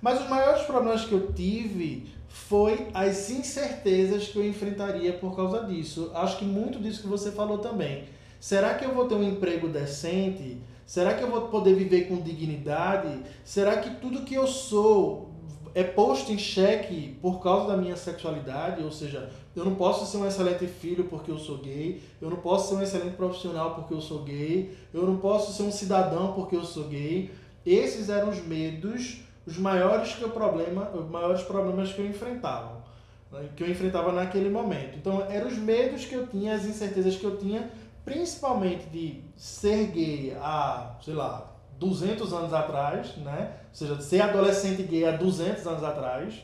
Mas 0.01 0.19
os 0.19 0.27
maiores 0.27 0.63
problemas 0.63 1.05
que 1.05 1.13
eu 1.13 1.31
tive 1.31 2.11
foi 2.27 2.87
as 2.93 3.29
incertezas 3.29 4.27
que 4.27 4.37
eu 4.37 4.45
enfrentaria 4.45 5.13
por 5.13 5.35
causa 5.35 5.63
disso. 5.63 6.11
Acho 6.13 6.39
que 6.39 6.45
muito 6.45 6.79
disso 6.79 7.01
que 7.01 7.07
você 7.07 7.31
falou 7.31 7.59
também. 7.59 8.05
Será 8.39 8.73
que 8.73 8.83
eu 8.83 8.93
vou 8.93 9.07
ter 9.07 9.15
um 9.15 9.23
emprego 9.23 9.69
decente? 9.69 10.57
Será 10.85 11.13
que 11.13 11.23
eu 11.23 11.29
vou 11.29 11.47
poder 11.47 11.75
viver 11.75 12.07
com 12.07 12.17
dignidade? 12.17 13.21
Será 13.43 13.77
que 13.77 13.89
tudo 14.01 14.23
que 14.23 14.35
eu 14.35 14.45
sou 14.45 15.29
é 15.75 15.83
posto 15.83 16.31
em 16.31 16.37
xeque 16.37 17.17
por 17.21 17.41
causa 17.41 17.69
da 17.69 17.77
minha 17.77 17.95
sexualidade? 17.95 18.83
Ou 18.83 18.91
seja, 18.91 19.29
eu 19.55 19.63
não 19.63 19.75
posso 19.75 20.05
ser 20.05 20.17
um 20.17 20.27
excelente 20.27 20.67
filho 20.67 21.05
porque 21.05 21.31
eu 21.31 21.37
sou 21.37 21.57
gay, 21.57 22.01
eu 22.21 22.29
não 22.29 22.37
posso 22.37 22.69
ser 22.69 22.75
um 22.75 22.81
excelente 22.81 23.15
profissional 23.15 23.75
porque 23.75 23.93
eu 23.93 24.01
sou 24.01 24.23
gay, 24.23 24.75
eu 24.93 25.05
não 25.05 25.17
posso 25.17 25.53
ser 25.53 25.63
um 25.63 25.71
cidadão 25.71 26.33
porque 26.33 26.55
eu 26.55 26.63
sou 26.63 26.85
gay. 26.85 27.31
Esses 27.65 28.09
eram 28.09 28.29
os 28.29 28.45
medos, 28.45 29.21
os 29.47 29.57
maiores 29.57 30.13
que 30.13 30.25
o 30.25 30.29
problema, 30.29 30.91
os 30.93 31.09
maiores 31.09 31.41
problemas 31.43 31.93
que 31.93 32.01
eu 32.01 32.07
enfrentava, 32.07 32.83
né, 33.31 33.49
que 33.55 33.63
eu 33.63 33.69
enfrentava 33.69 34.11
naquele 34.11 34.49
momento. 34.49 34.97
Então, 34.97 35.25
eram 35.29 35.47
os 35.47 35.57
medos 35.57 36.03
que 36.05 36.13
eu 36.13 36.27
tinha, 36.27 36.55
as 36.55 36.65
incertezas 36.65 37.15
que 37.15 37.23
eu 37.23 37.37
tinha 37.37 37.71
principalmente 38.03 38.85
de 38.89 39.22
ser 39.35 39.87
gay 39.87 40.37
há, 40.39 40.95
sei 41.01 41.13
lá, 41.13 41.51
200 41.79 42.31
anos 42.33 42.53
atrás, 42.53 43.15
né? 43.17 43.57
Ou 43.69 43.75
seja, 43.75 44.01
ser 44.01 44.21
adolescente 44.21 44.83
gay 44.83 45.05
há 45.05 45.11
200 45.11 45.65
anos 45.67 45.83
atrás. 45.83 46.35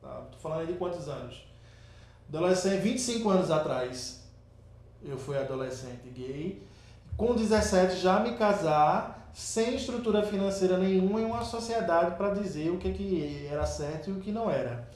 Tá? 0.00 0.22
Tô 0.32 0.38
falando 0.38 0.60
aí 0.60 0.66
de 0.66 0.72
quantos 0.74 1.08
anos? 1.08 1.46
Adolescente, 2.28 2.80
25 2.82 3.30
anos 3.30 3.50
atrás, 3.50 4.22
eu 5.02 5.16
fui 5.16 5.38
adolescente 5.38 6.08
gay. 6.14 6.62
Com 7.16 7.34
17 7.34 7.96
já 7.96 8.20
me 8.20 8.36
casar, 8.36 9.30
sem 9.32 9.76
estrutura 9.76 10.22
financeira 10.22 10.76
nenhuma 10.76 11.20
em 11.20 11.24
uma 11.24 11.42
sociedade 11.42 12.16
para 12.16 12.34
dizer 12.34 12.70
o 12.70 12.78
que, 12.78 12.92
que 12.92 13.48
era 13.50 13.64
certo 13.64 14.10
e 14.10 14.12
o 14.12 14.20
que 14.20 14.30
não 14.30 14.50
era. 14.50 14.88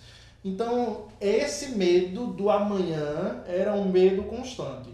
Então, 0.44 1.06
esse 1.20 1.76
medo 1.76 2.26
do 2.26 2.50
amanhã 2.50 3.42
era 3.46 3.72
um 3.74 3.88
medo 3.88 4.24
constante 4.24 4.91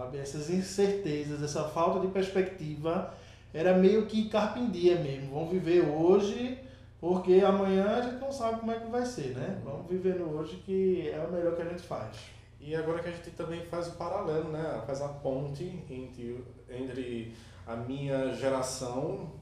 sabe? 0.00 0.18
Essas 0.18 0.48
incertezas, 0.48 1.42
essa 1.42 1.64
falta 1.64 2.00
de 2.00 2.08
perspectiva 2.08 3.12
era 3.52 3.76
meio 3.76 4.06
que 4.06 4.28
carpindia 4.28 4.96
mesmo. 4.96 5.34
Vamos 5.34 5.50
viver 5.50 5.82
hoje, 5.82 6.58
porque 7.00 7.40
amanhã 7.44 7.86
a 7.86 8.02
gente 8.02 8.20
não 8.20 8.32
sabe 8.32 8.60
como 8.60 8.72
é 8.72 8.78
que 8.78 8.90
vai 8.90 9.04
ser, 9.04 9.36
né? 9.36 9.60
Vamos 9.62 9.86
viver 9.88 10.16
no 10.16 10.38
hoje 10.38 10.56
que 10.64 11.10
é 11.10 11.18
o 11.18 11.32
melhor 11.32 11.54
que 11.54 11.62
a 11.62 11.66
gente 11.66 11.82
faz. 11.82 12.16
E 12.60 12.74
agora 12.74 13.02
que 13.02 13.08
a 13.08 13.12
gente 13.12 13.30
também 13.30 13.64
faz 13.66 13.88
o 13.88 13.92
paralelo, 13.92 14.50
né? 14.50 14.82
Faz 14.86 15.02
a 15.02 15.08
ponte 15.08 15.64
entre, 15.90 16.44
entre 16.68 17.34
a 17.66 17.76
minha 17.76 18.32
geração 18.34 19.32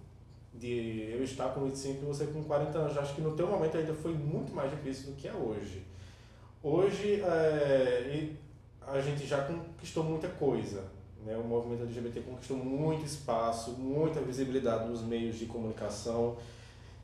de 0.55 1.11
eu 1.13 1.23
estar 1.23 1.49
com 1.51 1.65
25 1.65 2.03
e 2.03 2.07
você 2.07 2.27
com 2.27 2.43
40 2.43 2.79
anos. 2.79 2.99
Acho 2.99 3.15
que 3.15 3.21
no 3.21 3.37
teu 3.37 3.47
momento 3.47 3.77
ainda 3.77 3.95
foi 3.95 4.13
muito 4.13 4.53
mais 4.53 4.71
difícil 4.71 5.11
do 5.11 5.17
que 5.17 5.29
é 5.29 5.33
hoje. 5.33 5.85
Hoje, 6.63 7.21
é, 7.23 8.31
a 8.93 9.01
gente 9.01 9.27
já 9.27 9.43
conquistou 9.43 10.05
muita 10.05 10.29
coisa. 10.29 10.85
Né? 11.25 11.37
O 11.37 11.45
movimento 11.45 11.83
LGBT 11.83 12.21
conquistou 12.21 12.57
muito 12.57 13.05
espaço, 13.05 13.73
muita 13.73 14.21
visibilidade 14.21 14.89
nos 14.89 15.03
meios 15.03 15.39
de 15.39 15.47
comunicação. 15.47 16.37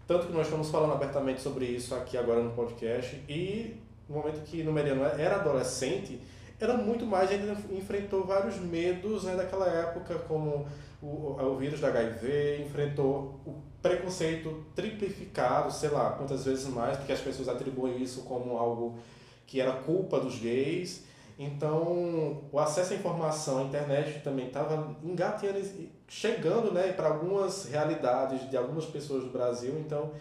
Tanto 0.06 0.26
que 0.26 0.32
nós 0.32 0.46
estamos 0.46 0.70
falando 0.70 0.92
abertamente 0.92 1.40
sobre 1.40 1.64
isso 1.64 1.94
aqui 1.94 2.16
agora 2.16 2.42
no 2.42 2.52
podcast. 2.52 3.16
E 3.28 3.76
no 4.08 4.16
momento 4.16 4.42
que 4.44 4.62
no 4.62 4.72
Meriano 4.72 5.02
era 5.04 5.36
adolescente, 5.36 6.20
era 6.60 6.76
muito 6.76 7.04
mais, 7.04 7.30
ainda 7.30 7.56
enfrentou 7.72 8.24
vários 8.24 8.58
medos 8.58 9.24
né, 9.24 9.34
daquela 9.34 9.68
época, 9.68 10.14
como 10.20 10.66
o, 11.02 11.36
o 11.40 11.56
vírus 11.56 11.80
da 11.80 11.88
HIV, 11.88 12.64
enfrentou 12.66 13.40
o 13.46 13.54
preconceito 13.82 14.64
triplificado, 14.74 15.70
sei 15.72 15.90
lá 15.90 16.12
quantas 16.12 16.44
vezes 16.44 16.66
mais, 16.66 16.96
porque 16.96 17.12
as 17.12 17.20
pessoas 17.20 17.48
atribuem 17.48 18.02
isso 18.02 18.22
como 18.22 18.56
algo 18.56 18.98
que 19.46 19.60
era 19.60 19.72
culpa 19.72 20.18
dos 20.18 20.38
gays. 20.38 21.04
Então, 21.38 22.42
o 22.52 22.58
acesso 22.58 22.92
à 22.92 22.96
informação, 22.96 23.58
a 23.58 23.62
internet 23.62 24.20
também 24.22 24.46
estava 24.46 24.94
engateando, 25.02 25.60
chegando 26.08 26.72
né, 26.72 26.92
para 26.92 27.08
algumas 27.08 27.64
realidades 27.66 28.48
de 28.48 28.56
algumas 28.56 28.84
pessoas 28.84 29.24
do 29.24 29.30
Brasil. 29.30 29.74
Então, 29.84 30.12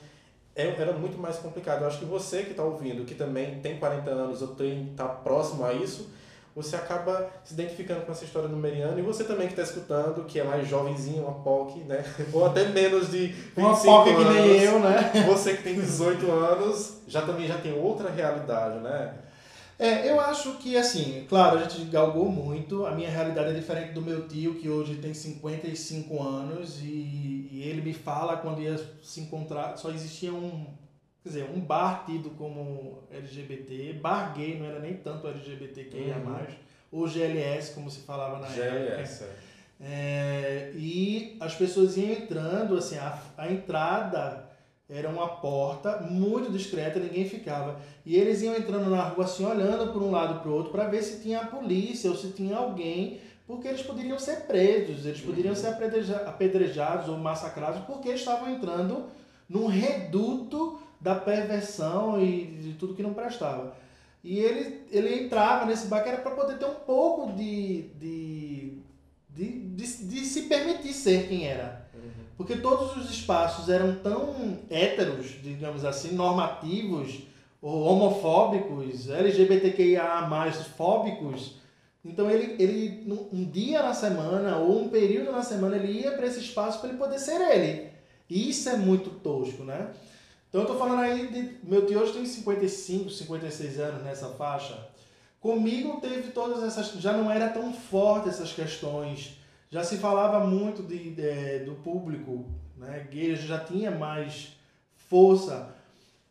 é, 0.56 0.68
era 0.68 0.94
muito 0.94 1.18
mais 1.20 1.38
complicado. 1.38 1.82
Eu 1.82 1.88
acho 1.88 2.00
que 2.00 2.06
você 2.06 2.44
que 2.44 2.52
está 2.52 2.64
ouvindo, 2.64 3.06
que 3.06 3.16
também 3.16 3.60
tem 3.60 3.78
40 3.78 4.10
anos 4.10 4.42
ou 4.42 4.56
está 4.60 5.08
próximo 5.08 5.64
a 5.64 5.74
isso, 5.74 6.10
você 6.56 6.76
acaba 6.76 7.30
se 7.44 7.54
identificando 7.54 8.02
com 8.02 8.12
essa 8.12 8.24
história 8.24 8.48
do 8.48 8.56
Meriano. 8.56 8.98
E 9.00 9.02
você 9.02 9.24
também 9.24 9.48
que 9.48 9.54
está 9.54 9.64
escutando, 9.64 10.26
que 10.26 10.40
é 10.40 10.44
mais 10.44 10.68
jovenzinho, 10.68 11.24
uma 11.24 11.44
POC, 11.44 11.80
né? 11.80 12.04
Ou 12.32 12.46
até 12.46 12.68
menos 12.70 13.10
de 13.10 13.28
25 13.28 13.60
uma 13.60 13.76
POC 13.76 14.10
anos. 14.10 14.24
que 14.24 14.32
nem 14.32 14.62
eu, 14.62 14.80
né? 14.80 15.12
Você 15.28 15.56
que 15.56 15.64
tem 15.64 15.76
18 15.76 16.32
anos, 16.32 16.98
já 17.08 17.24
também 17.24 17.48
já 17.48 17.58
tem 17.58 17.74
outra 17.74 18.10
realidade, 18.10 18.80
né? 18.80 19.16
É, 19.78 20.10
eu 20.10 20.20
acho 20.20 20.58
que, 20.58 20.78
assim, 20.78 21.26
claro, 21.28 21.58
a 21.58 21.68
gente 21.68 21.86
galgou 21.86 22.30
muito. 22.30 22.86
A 22.86 22.92
minha 22.92 23.10
realidade 23.10 23.50
é 23.50 23.54
diferente 23.54 23.94
do 23.94 24.02
meu 24.02 24.28
tio, 24.28 24.56
que 24.56 24.70
hoje 24.70 24.96
tem 24.96 25.14
55 25.14 26.22
anos, 26.22 26.80
e, 26.82 27.50
e 27.52 27.64
ele 27.66 27.82
me 27.82 27.94
fala 27.94 28.38
quando 28.38 28.62
ia 28.62 28.80
se 29.02 29.22
encontrar, 29.22 29.78
só 29.78 29.90
existia 29.90 30.32
um, 30.32 30.66
quer 31.24 31.30
dizer, 31.30 31.50
um 31.54 31.60
bar 31.60 32.06
tido 32.06 32.30
como 32.32 33.04
LGBT, 33.12 33.94
bar 33.94 34.34
gay, 34.36 34.60
não 34.60 34.68
era 34.68 34.80
nem 34.80 34.94
tanto 34.94 35.28
LGBTQIA+, 35.28 36.18
uhum. 36.18 36.46
ou 36.92 37.08
GLS, 37.08 37.74
como 37.74 37.90
se 37.90 38.02
falava 38.02 38.40
na 38.40 38.48
GLS, 38.48 39.24
época. 39.24 39.44
É. 39.82 40.70
é, 40.70 40.72
e 40.76 41.36
as 41.40 41.56
pessoas 41.56 41.98
iam 41.98 42.12
entrando, 42.12 42.78
assim, 42.78 42.98
a, 42.98 43.20
a 43.38 43.52
entrada 43.52 44.43
era 44.90 45.10
uma 45.10 45.28
porta 45.28 46.02
muito 46.10 46.52
discreta, 46.52 47.00
ninguém 47.00 47.28
ficava. 47.28 47.80
E 48.06 48.16
eles 48.16 48.42
iam 48.42 48.56
entrando 48.56 48.90
na 48.90 49.04
rua 49.04 49.26
assim, 49.26 49.46
olhando 49.46 49.92
por 49.92 50.02
um 50.02 50.12
lado 50.12 50.42
para 50.42 50.50
o 50.50 50.54
outro, 50.54 50.72
para 50.72 50.88
ver 50.88 51.02
se 51.02 51.22
tinha 51.22 51.42
a 51.42 51.48
polícia 51.48 52.10
ou 52.10 52.18
se 52.18 52.32
tinha 52.32 52.58
alguém, 52.58 53.20
porque 53.48 53.68
eles 53.68 53.82
poderiam 53.82 54.20
ser 54.20 54.42
presos, 54.42 55.06
eles 55.06 55.22
poderiam 55.22 55.54
uhum. 55.54 55.60
ser 55.60 55.68
apedrejados 56.26 57.10
ou 57.10 57.18
massacrados, 57.18 57.82
porque 57.86 58.10
estavam 58.10 58.50
entrando 58.50 59.06
num 59.50 59.68
reduto 59.68 60.80
da 61.00 61.16
perversão 61.16 62.22
e 62.22 62.46
de 62.46 62.74
tudo 62.74 62.94
que 62.94 63.04
não 63.04 63.14
prestava. 63.14 63.76
E 64.24 64.40
ele, 64.40 64.86
ele 64.90 65.26
entrava 65.26 65.66
nesse 65.66 65.88
bar 65.88 66.02
que 66.02 66.10
era 66.10 66.22
para 66.22 66.32
poder 66.32 66.58
ter 66.58 66.66
um 66.66 66.76
pouco 66.76 67.34
de, 67.34 67.90
de, 68.00 68.78
de, 69.30 69.60
de, 69.60 70.06
de 70.06 70.26
se 70.26 70.44
permitir 70.44 70.94
ser 70.94 71.28
quem 71.28 71.46
era. 71.46 71.83
Porque 72.38 72.56
todos 72.56 72.98
os 72.98 73.12
espaços 73.12 73.70
eram 73.70 73.96
tão 73.96 74.60
héteros, 74.70 75.42
digamos 75.42 75.86
assim, 75.86 76.14
normativos, 76.14 77.24
ou 77.62 77.84
homofóbicos, 77.84 79.10
LGBTQIA 79.10 80.28
fóbicos. 80.76 81.56
Então 82.04 82.30
ele, 82.30 82.62
ele 82.62 83.06
um 83.32 83.46
dia 83.46 83.82
na 83.82 83.94
semana 83.94 84.58
ou 84.58 84.82
um 84.82 84.90
período 84.90 85.32
na 85.32 85.42
semana 85.42 85.78
ele 85.78 86.02
ia 86.02 86.12
para 86.12 86.26
esse 86.26 86.42
espaço 86.42 86.80
para 86.80 86.90
ele 86.90 86.98
poder 86.98 87.18
ser 87.20 87.40
ele. 87.40 87.90
E 88.30 88.50
isso 88.50 88.68
é 88.68 88.76
muito 88.76 89.10
tosco, 89.10 89.64
né? 89.64 89.92
Então 90.50 90.62
eu 90.62 90.68
tô 90.68 90.76
falando 90.76 91.00
aí 91.00 91.28
de 91.28 91.58
meu 91.64 91.86
tio 91.86 92.00
hoje 92.00 92.14
tem 92.14 92.26
55, 92.26 93.10
56 93.10 93.80
anos 93.80 94.04
nessa 94.04 94.28
faixa. 94.30 94.78
Comigo 95.40 96.02
teve 96.02 96.32
todas 96.32 96.64
essas, 96.64 96.92
já 97.02 97.14
não 97.14 97.32
era 97.32 97.50
tão 97.50 97.74
forte 97.74 98.28
essas 98.28 98.52
questões 98.52 99.38
já 99.74 99.84
se 99.84 99.98
falava 99.98 100.46
muito 100.46 100.84
de, 100.84 101.10
de 101.10 101.66
do 101.66 101.74
público 101.84 102.46
né, 102.78 103.08
gay, 103.10 103.36
já 103.36 103.58
tinha 103.58 103.90
mais 103.90 104.56
força, 104.96 105.74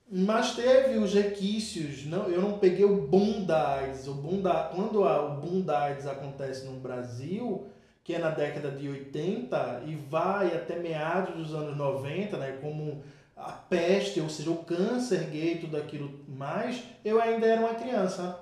mas 0.09 0.55
teve 0.55 0.96
os 0.96 1.12
requisitos, 1.12 2.07
não, 2.07 2.28
eu 2.28 2.40
não 2.40 2.59
peguei 2.59 2.85
o 2.85 3.09
boom 3.09 3.44
da 3.44 3.78
AIDS, 3.78 4.07
o 4.07 4.14
boom 4.14 4.40
da, 4.40 4.70
quando 4.72 5.02
a, 5.02 5.26
o 5.26 5.40
boom 5.40 5.61
da 5.61 5.81
AIDS 5.87 6.07
acontece 6.07 6.64
no 6.66 6.78
Brasil, 6.78 7.66
que 8.05 8.14
é 8.14 8.20
na 8.20 8.31
década 8.31 8.70
de 8.70 8.88
80 8.88 9.83
e 9.87 9.96
vai 9.96 10.55
até 10.55 10.78
meados 10.78 11.35
dos 11.35 11.52
anos 11.52 11.76
90, 11.76 12.37
né, 12.37 12.59
como 12.61 13.02
a 13.37 13.50
peste, 13.50 14.20
ou 14.20 14.28
seja, 14.28 14.52
o 14.52 14.59
câncer 14.59 15.28
gay, 15.31 15.59
tudo 15.59 15.76
aquilo 15.76 16.12
mais, 16.28 16.81
eu 17.05 17.20
ainda 17.20 17.44
era 17.44 17.61
uma 17.61 17.74
criança. 17.74 18.38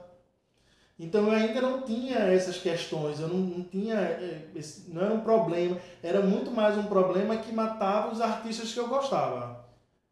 Então 1.00 1.28
eu 1.28 1.32
ainda 1.32 1.62
não 1.62 1.80
tinha 1.80 2.18
essas 2.18 2.58
questões, 2.58 3.18
eu 3.20 3.28
não, 3.28 3.38
não 3.38 3.64
tinha, 3.64 4.18
esse, 4.54 4.90
não 4.90 5.00
era 5.00 5.14
um 5.14 5.20
problema, 5.20 5.78
era 6.02 6.20
muito 6.20 6.50
mais 6.50 6.76
um 6.76 6.82
problema 6.82 7.38
que 7.38 7.54
matava 7.54 8.12
os 8.12 8.20
artistas 8.20 8.70
que 8.70 8.78
eu 8.78 8.86
gostava. 8.86 9.64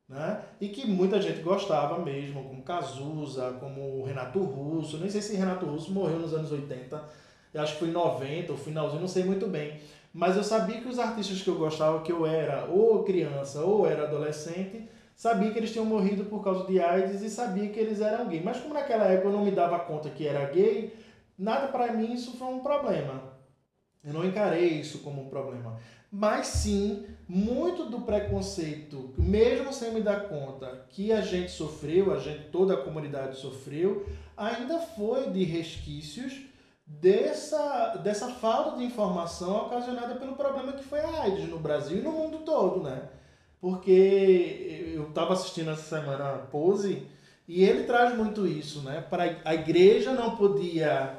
Né? 0.09 0.40
E 0.59 0.68
que 0.68 0.87
muita 0.87 1.20
gente 1.20 1.42
gostava 1.42 1.98
mesmo, 1.98 2.42
como 2.42 2.62
Cazuza, 2.62 3.55
como 3.61 4.03
Renato 4.03 4.38
Russo, 4.38 4.96
nem 4.96 5.11
sei 5.11 5.20
se 5.20 5.37
Renato 5.37 5.66
Russo 5.66 5.92
morreu 5.92 6.20
nos 6.20 6.33
anos 6.33 6.51
80, 6.51 7.05
eu 7.53 7.61
acho 7.61 7.74
que 7.74 7.81
foi 7.81 7.88
em 7.88 7.92
90, 7.92 8.53
ou 8.53 8.59
finalzinho, 8.59 9.03
não 9.03 9.09
sei 9.09 9.24
muito 9.24 9.46
bem. 9.46 9.79
Mas 10.11 10.37
eu 10.37 10.42
sabia 10.42 10.81
que 10.81 10.88
os 10.88 10.98
artistas 10.98 11.42
que 11.42 11.48
eu 11.48 11.57
gostava, 11.57 12.01
que 12.01 12.11
eu 12.11 12.24
era 12.24 12.64
ou 12.64 13.05
criança 13.05 13.61
ou 13.61 13.87
era 13.87 14.05
adolescente, 14.05 14.88
sabia 15.18 15.50
que 15.50 15.59
eles 15.59 15.72
tinham 15.72 15.85
morrido 15.85 16.26
por 16.26 16.44
causa 16.44 16.64
de 16.64 16.81
AIDS 16.81 17.20
e 17.22 17.28
sabia 17.28 17.68
que 17.70 17.81
eles 17.81 18.00
eram 18.00 18.28
gay. 18.28 18.40
Mas 18.40 18.61
como 18.61 18.72
naquela 18.72 19.04
época 19.07 19.26
eu 19.26 19.33
não 19.33 19.44
me 19.44 19.50
dava 19.50 19.81
conta 19.81 20.09
que 20.09 20.24
era 20.24 20.48
gay, 20.48 20.96
nada 21.37 21.66
para 21.66 21.92
mim 21.92 22.14
isso 22.14 22.37
foi 22.37 22.46
um 22.46 22.61
problema. 22.61 23.37
Eu 24.04 24.12
não 24.12 24.24
encarei 24.24 24.68
isso 24.68 25.00
como 25.00 25.22
um 25.22 25.28
problema. 25.28 25.76
Mas 26.11 26.46
sim, 26.46 27.04
muito 27.28 27.87
do 27.87 28.02
preconceito, 28.02 29.12
mesmo 29.18 29.72
sem 29.72 29.92
me 29.92 30.00
dar 30.00 30.28
conta 30.28 30.87
que 30.88 31.12
a 31.12 31.20
gente 31.20 31.50
sofreu, 31.50 32.14
a 32.14 32.18
gente, 32.18 32.44
toda 32.50 32.74
a 32.74 32.83
comunidade 32.83 33.37
sofreu, 33.37 34.07
ainda 34.37 34.78
foi 34.78 35.31
de 35.31 35.42
resquícios 35.42 36.46
dessa, 36.87 37.96
dessa 37.96 38.28
falta 38.28 38.78
de 38.78 38.85
informação 38.85 39.66
ocasionada 39.66 40.14
pelo 40.14 40.37
problema 40.37 40.72
que 40.72 40.85
foi 40.85 41.00
a 41.00 41.22
AIDS 41.22 41.48
no 41.48 41.59
Brasil 41.59 41.98
e 41.98 42.02
no 42.02 42.12
mundo 42.12 42.38
todo, 42.38 42.85
né? 42.85 43.09
Porque 43.61 44.92
eu 44.94 45.09
estava 45.09 45.33
assistindo 45.33 45.71
essa 45.71 45.83
semana 45.83 46.35
a 46.35 46.38
Pose 46.38 47.07
e 47.47 47.64
ele 47.64 47.85
traz 47.85 48.16
muito 48.16 48.47
isso, 48.47 48.83
né? 48.83 49.05
Para 49.09 49.38
a 49.44 49.55
igreja 49.55 50.12
não 50.12 50.37
podia, 50.37 51.18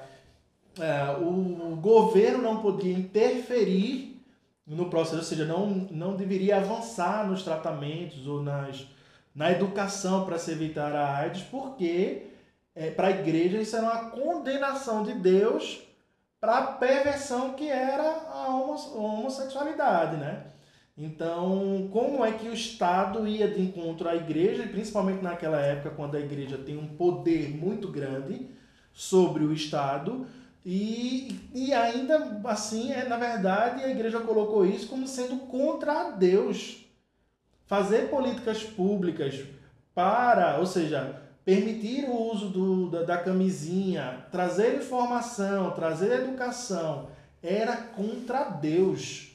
é, 0.80 1.18
o 1.20 1.76
governo 1.76 2.42
não 2.42 2.62
podia 2.62 2.94
interferir 2.94 4.22
no 4.66 4.90
processo, 4.90 5.18
ou 5.18 5.24
seja, 5.24 5.46
não, 5.46 5.68
não 5.68 6.16
deveria 6.16 6.58
avançar 6.58 7.28
nos 7.28 7.42
tratamentos 7.42 8.28
ou 8.28 8.44
nas, 8.44 8.86
na 9.34 9.52
educação 9.52 10.26
para 10.26 10.38
se 10.38 10.52
evitar 10.52 10.96
a 10.96 11.18
AIDS, 11.18 11.42
porque 11.44 12.28
é, 12.76 12.92
para 12.92 13.08
a 13.08 13.12
igreja 13.12 13.58
isso 13.58 13.76
era 13.76 13.86
uma 13.86 14.12
condenação 14.12 15.04
de 15.04 15.14
Deus 15.14 15.82
para 16.40 16.58
a 16.58 16.68
perversão 16.74 17.54
que 17.54 17.68
era 17.68 18.28
a 18.32 18.48
homossexualidade, 18.96 20.18
né? 20.18 20.46
Então, 21.02 21.88
como 21.94 22.26
é 22.26 22.34
que 22.34 22.50
o 22.50 22.54
Estado 22.54 23.26
ia 23.26 23.48
de 23.48 23.62
encontro 23.62 24.10
à 24.10 24.18
igreja, 24.18 24.64
e 24.64 24.68
principalmente 24.68 25.24
naquela 25.24 25.58
época, 25.58 25.96
quando 25.96 26.16
a 26.16 26.20
igreja 26.20 26.58
tem 26.58 26.78
um 26.78 26.90
poder 26.90 27.50
muito 27.50 27.88
grande 27.88 28.48
sobre 28.92 29.46
o 29.46 29.54
Estado, 29.54 30.28
e, 30.66 31.40
e 31.56 31.74
ainda 31.74 32.42
assim, 32.44 32.92
é, 32.92 33.08
na 33.08 33.16
verdade, 33.16 33.82
a 33.82 33.90
igreja 33.90 34.20
colocou 34.20 34.66
isso 34.66 34.90
como 34.90 35.08
sendo 35.08 35.38
contra 35.48 36.12
Deus. 36.12 36.86
Fazer 37.66 38.10
políticas 38.10 38.62
públicas 38.64 39.42
para, 39.96 40.58
ou 40.58 40.66
seja, 40.66 41.22
permitir 41.46 42.10
o 42.10 42.30
uso 42.30 42.50
do, 42.50 42.90
da, 42.90 43.04
da 43.04 43.18
camisinha, 43.18 44.26
trazer 44.32 44.76
informação, 44.76 45.72
trazer 45.72 46.12
educação, 46.12 47.08
era 47.42 47.78
contra 47.78 48.50
Deus. 48.50 49.29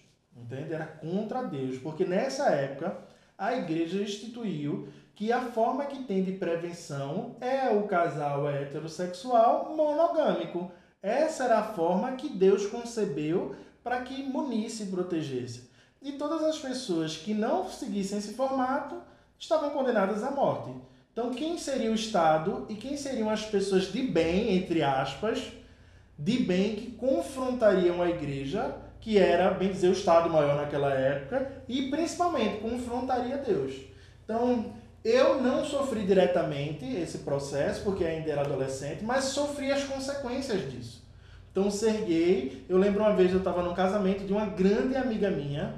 Entende? 0.45 0.75
Era 0.75 0.87
contra 0.87 1.43
Deus, 1.43 1.79
porque 1.79 2.05
nessa 2.05 2.51
época 2.51 2.99
a 3.37 3.55
igreja 3.55 4.03
instituiu 4.03 4.89
que 5.15 5.33
a 5.33 5.41
forma 5.41 5.87
que 5.87 6.05
tem 6.05 6.23
de 6.23 6.33
prevenção 6.33 7.37
é 7.41 7.71
o 7.71 7.85
casal 7.85 8.49
heterossexual 8.49 9.75
monogâmico. 9.75 10.71
Essa 11.03 11.45
era 11.45 11.61
a 11.61 11.73
forma 11.73 12.13
que 12.13 12.29
Deus 12.29 12.67
concebeu 12.67 13.57
para 13.83 14.03
que 14.03 14.23
munisse 14.23 14.83
e 14.83 14.87
protegesse. 14.87 15.71
E 16.03 16.13
todas 16.13 16.42
as 16.42 16.59
pessoas 16.59 17.17
que 17.17 17.33
não 17.33 17.69
seguissem 17.69 18.19
esse 18.19 18.35
formato 18.35 18.97
estavam 19.38 19.71
condenadas 19.71 20.23
à 20.23 20.31
morte. 20.31 20.71
Então, 21.13 21.31
quem 21.31 21.57
seria 21.57 21.90
o 21.90 21.95
Estado 21.95 22.67
e 22.69 22.75
quem 22.75 22.97
seriam 22.97 23.31
as 23.31 23.47
pessoas 23.47 23.85
de 23.85 24.03
bem, 24.03 24.57
entre 24.57 24.83
aspas, 24.83 25.53
de 26.19 26.38
bem 26.40 26.77
que 26.77 26.90
confrontariam 26.90 28.03
a 28.03 28.11
igreja 28.11 28.84
que 29.05 29.19
era, 29.19 29.50
bem 29.50 29.71
dizer, 29.71 29.88
o 29.88 29.92
Estado 29.92 30.31
maior 30.31 30.57
naquela 30.57 30.90
época, 30.90 31.46
e 31.69 31.90
principalmente 31.90 32.63
confrontaria 32.63 33.37
Deus. 33.37 33.75
Então, 34.25 34.73
Eu 35.05 35.42
não 35.42 35.63
sofri 35.67 36.07
diretamente 36.07 36.87
esse 36.87 37.19
processo, 37.19 37.83
porque 37.85 38.02
ainda 38.02 38.31
era 38.31 38.40
adolescente, 38.40 39.05
mas 39.05 39.25
sofri 39.25 39.71
as 39.71 39.85
consequências 39.85 40.73
disso. 40.73 41.05
Então, 41.52 41.71
ser 41.71 42.07
gay, 42.07 42.65
eu 42.71 42.79
lembro 42.79 43.00
uma 43.02 43.13
vez 43.13 43.31
eu 43.31 43.38
estava 43.38 43.63
num 43.63 43.75
casamento 43.75 44.25
de 44.25 44.33
uma 44.33 44.46
grande 44.46 44.96
amiga 44.96 45.31
minha, 45.31 45.75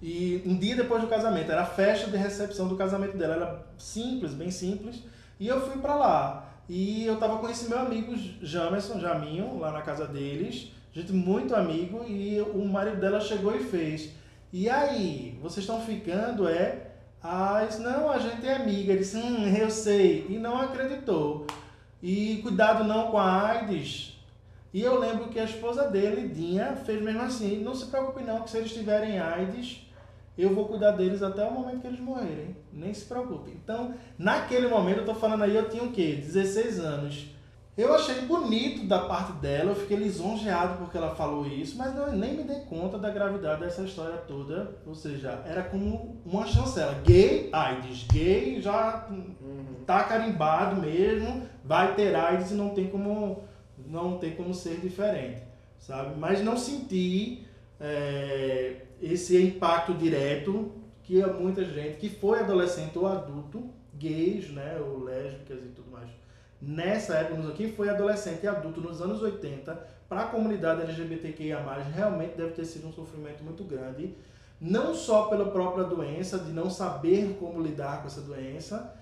e 0.00 0.40
um 0.46 0.56
dia 0.56 0.76
depois 0.76 1.02
do 1.02 1.08
casamento, 1.08 1.50
era 1.50 1.62
a 1.62 1.66
festa 1.66 2.08
de 2.08 2.16
recepção 2.16 2.68
do 2.68 2.76
casamento 2.76 3.18
dela, 3.18 3.34
era 3.34 3.66
simples, 3.76 4.34
bem 4.34 4.52
simples, 4.52 5.02
e 5.40 5.48
eu 5.48 5.60
fui 5.68 5.80
para 5.80 5.96
lá. 5.96 6.48
E 6.68 7.04
eu 7.04 7.18
tava 7.18 7.38
com 7.38 7.50
esse 7.50 7.68
meu 7.68 7.80
amigo 7.80 8.14
Jamerson, 8.40 9.00
Jaminho, 9.00 9.58
lá 9.58 9.72
na 9.72 9.82
casa 9.82 10.06
deles, 10.06 10.70
gente 10.92 11.12
muito 11.12 11.54
amigo, 11.54 12.04
e 12.06 12.40
o 12.40 12.64
marido 12.64 13.00
dela 13.00 13.20
chegou 13.20 13.54
e 13.54 13.60
fez. 13.60 14.10
E 14.52 14.68
aí, 14.68 15.38
vocês 15.40 15.64
estão 15.64 15.80
ficando, 15.80 16.48
é? 16.48 16.90
Ah, 17.22 17.68
não, 17.78 18.10
a 18.10 18.18
gente 18.18 18.46
é 18.46 18.56
amiga. 18.56 18.92
Ele 18.92 19.00
disse, 19.00 19.16
hum, 19.16 19.46
eu 19.46 19.70
sei. 19.70 20.26
E 20.28 20.38
não 20.38 20.60
acreditou. 20.60 21.46
E 22.02 22.38
cuidado 22.42 22.82
não 22.84 23.10
com 23.10 23.18
a 23.18 23.48
AIDS. 23.48 24.18
E 24.72 24.80
eu 24.80 24.98
lembro 24.98 25.28
que 25.28 25.38
a 25.38 25.44
esposa 25.44 25.88
dele, 25.88 26.28
Dinha, 26.28 26.76
fez 26.76 27.02
mesmo 27.02 27.22
assim. 27.22 27.62
Não 27.62 27.74
se 27.74 27.86
preocupe 27.86 28.24
não, 28.24 28.42
que 28.42 28.50
se 28.50 28.56
eles 28.56 28.72
tiverem 28.72 29.18
AIDS, 29.18 29.86
eu 30.38 30.54
vou 30.54 30.66
cuidar 30.66 30.92
deles 30.92 31.22
até 31.22 31.44
o 31.44 31.52
momento 31.52 31.80
que 31.80 31.86
eles 31.88 32.00
morrerem. 32.00 32.56
Nem 32.72 32.94
se 32.94 33.04
preocupe. 33.04 33.50
Então, 33.50 33.94
naquele 34.18 34.68
momento, 34.68 35.00
eu 35.00 35.04
tô 35.04 35.14
falando 35.14 35.42
aí, 35.42 35.54
eu 35.54 35.68
tinha 35.68 35.82
o 35.82 35.92
quê? 35.92 36.16
16 36.20 36.80
anos. 36.80 37.26
Eu 37.80 37.94
achei 37.94 38.20
bonito 38.26 38.84
da 38.84 38.98
parte 38.98 39.32
dela, 39.40 39.70
eu 39.70 39.74
fiquei 39.74 39.96
lisonjeado 39.96 40.76
porque 40.76 40.98
ela 40.98 41.14
falou 41.14 41.46
isso, 41.46 41.78
mas 41.78 41.94
não, 41.94 42.12
nem 42.12 42.36
me 42.36 42.44
dei 42.44 42.60
conta 42.68 42.98
da 42.98 43.08
gravidade 43.08 43.62
dessa 43.62 43.80
história 43.80 44.18
toda. 44.18 44.76
Ou 44.86 44.94
seja, 44.94 45.42
era 45.46 45.62
como 45.62 46.20
uma 46.26 46.46
chancela. 46.46 47.00
Gay, 47.02 47.48
AIDS. 47.50 48.06
Gay 48.12 48.60
já 48.60 49.06
uhum. 49.10 49.82
tá 49.86 50.04
carimbado 50.04 50.78
mesmo, 50.78 51.48
vai 51.64 51.94
ter 51.94 52.14
AIDS 52.14 52.50
e 52.50 52.54
não 52.54 52.68
tem 52.68 52.86
como, 52.88 53.44
não 53.86 54.18
tem 54.18 54.32
como 54.32 54.52
ser 54.52 54.78
diferente, 54.80 55.42
sabe? 55.78 56.18
Mas 56.18 56.44
não 56.44 56.58
senti 56.58 57.46
é, 57.80 58.82
esse 59.00 59.42
impacto 59.42 59.94
direto 59.94 60.70
que 61.02 61.24
muita 61.24 61.64
gente 61.64 61.96
que 61.96 62.10
foi 62.10 62.40
adolescente 62.40 62.98
ou 62.98 63.06
adulto, 63.06 63.70
gays, 63.94 64.50
né, 64.50 64.78
ou 64.78 65.02
lésbicas 65.02 65.64
e 65.64 65.68
tudo 65.68 65.90
mais, 65.90 66.10
nessa 66.60 67.14
época, 67.14 67.52
quem 67.52 67.72
foi 67.72 67.88
adolescente 67.88 68.44
e 68.44 68.48
adulto 68.48 68.80
nos 68.80 69.00
anos 69.00 69.22
80, 69.22 69.72
para 70.08 70.22
a 70.22 70.26
comunidade 70.26 70.82
LGBTQIA+, 70.82 71.60
realmente 71.94 72.36
deve 72.36 72.50
ter 72.50 72.64
sido 72.64 72.88
um 72.88 72.92
sofrimento 72.92 73.42
muito 73.44 73.64
grande, 73.64 74.14
não 74.60 74.94
só 74.94 75.26
pela 75.26 75.50
própria 75.50 75.84
doença, 75.84 76.38
de 76.38 76.50
não 76.52 76.68
saber 76.68 77.36
como 77.38 77.62
lidar 77.62 78.02
com 78.02 78.08
essa 78.08 78.20
doença, 78.20 78.94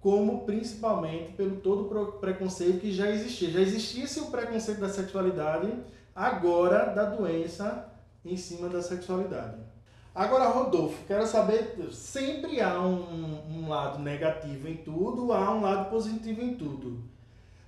como 0.00 0.44
principalmente 0.44 1.32
pelo 1.32 1.56
todo 1.56 1.90
o 1.90 2.12
preconceito 2.12 2.80
que 2.80 2.92
já 2.92 3.10
existia. 3.10 3.50
Já 3.50 3.60
existia 3.60 4.04
esse 4.04 4.20
preconceito 4.30 4.80
da 4.80 4.88
sexualidade, 4.88 5.72
agora 6.14 6.86
da 6.86 7.04
doença 7.04 7.90
em 8.24 8.36
cima 8.36 8.68
da 8.68 8.82
sexualidade. 8.82 9.73
Agora, 10.14 10.48
Rodolfo, 10.48 11.04
quero 11.08 11.26
saber, 11.26 11.76
sempre 11.90 12.60
há 12.60 12.80
um, 12.80 13.40
um, 13.50 13.68
lado 13.68 13.98
negativo 13.98 14.68
em 14.68 14.76
tudo, 14.76 15.32
há 15.32 15.50
um 15.52 15.60
lado 15.60 15.90
positivo 15.90 16.40
em 16.40 16.54
tudo. 16.54 17.02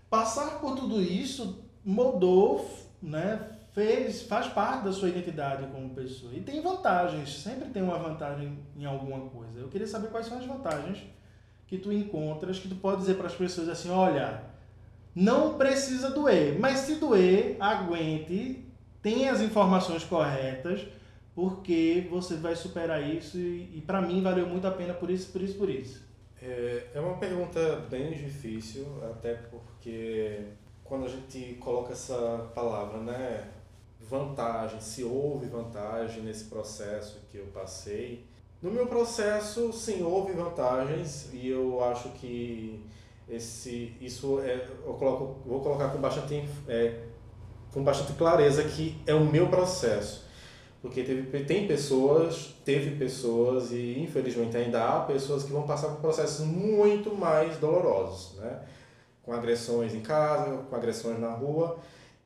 Passar 0.09 0.61
por 0.61 0.77
tudo 0.77 1.03
isso 1.03 1.65
moldou, 1.85 2.71
né, 3.03 3.51
fez, 3.75 4.23
faz 4.23 4.47
parte 4.47 4.85
da 4.85 4.93
sua 4.93 5.09
identidade 5.09 5.67
como 5.73 5.91
pessoa. 5.91 6.33
E 6.35 6.41
tem 6.41 6.63
vantagens, 6.63 7.43
sempre 7.43 7.69
tem 7.71 7.83
uma 7.83 7.99
vantagem 7.99 8.57
em 8.77 8.85
alguma 8.85 9.29
coisa. 9.29 9.59
Eu 9.59 9.69
queria 9.69 9.89
saber 9.89 10.09
quais 10.09 10.27
são 10.27 10.39
as 10.39 10.47
vantagens 10.47 11.03
que 11.67 11.77
tu 11.77 11.93
encontras, 11.93 12.61
que 12.61 12.69
tu 12.69 12.77
pode 12.77 12.99
dizer 12.99 13.15
para 13.17 13.27
as 13.27 13.35
pessoas 13.35 13.69
assim, 13.69 13.91
olha, 13.91 14.45
não 15.13 15.55
precisa 15.59 16.11
doer, 16.11 16.57
mas 16.61 16.79
se 16.79 16.95
doer, 16.95 17.57
aguente, 17.59 18.65
tenha 19.03 19.33
as 19.33 19.41
informações 19.41 20.05
corretas, 20.05 20.87
porque 21.37 22.09
você 22.11 22.37
vai 22.37 22.57
superar 22.57 23.07
isso 23.07 23.37
e, 23.37 23.77
e 23.77 23.85
para 23.87 24.01
mim 24.01 24.23
valeu 24.23 24.47
muito 24.47 24.67
a 24.67 24.71
pena 24.71 24.95
por 24.95 25.11
isso, 25.11 25.31
por 25.31 25.43
isso, 25.43 25.59
por 25.59 25.69
isso. 25.69 26.03
É, 26.41 26.87
é 26.95 27.01
uma 27.01 27.19
pergunta 27.19 27.77
bem 27.91 28.11
difícil, 28.11 28.87
até 29.05 29.35
porque 29.35 30.47
quando 30.83 31.05
a 31.05 31.09
gente 31.09 31.59
coloca 31.61 31.93
essa 31.93 32.51
palavra, 32.55 33.01
né, 33.01 33.49
vantagem, 34.01 34.81
se 34.81 35.05
houve 35.05 35.47
vantagem 35.47 36.23
nesse 36.23 36.45
processo 36.45 37.21
que 37.31 37.37
eu 37.37 37.47
passei. 37.49 38.25
No 38.63 38.71
meu 38.71 38.87
processo, 38.87 39.71
sim, 39.75 40.03
houve 40.03 40.33
vantagens 40.33 41.29
e 41.35 41.49
eu 41.49 41.85
acho 41.85 42.09
que 42.11 42.83
esse, 43.29 43.95
isso 44.01 44.41
é, 44.41 44.67
eu 44.87 44.95
coloco, 44.95 45.47
vou 45.47 45.61
colocar 45.61 45.91
com 45.91 45.99
bastante, 45.99 46.49
é, 46.67 47.03
com 47.75 47.85
bastante 47.85 48.15
clareza 48.15 48.65
que 48.65 48.97
é 49.07 49.13
o 49.13 49.27
meu 49.27 49.49
processo. 49.49 50.26
Porque 50.87 51.03
teve, 51.03 51.45
tem 51.45 51.67
pessoas, 51.67 52.55
teve 52.65 52.97
pessoas 52.97 53.73
e 53.73 53.99
infelizmente 53.99 54.57
ainda 54.57 54.89
há 54.89 55.01
pessoas 55.01 55.43
que 55.43 55.53
vão 55.53 55.63
passar 55.63 55.89
por 55.89 56.01
processos 56.01 56.47
muito 56.47 57.13
mais 57.13 57.57
dolorosos, 57.59 58.39
né? 58.39 58.61
Com 59.25 59.33
agressões 59.33 59.93
em 59.93 60.01
casa, 60.01 60.59
com 60.71 60.77
agressões 60.77 61.19
na 61.19 61.33
rua. 61.33 61.79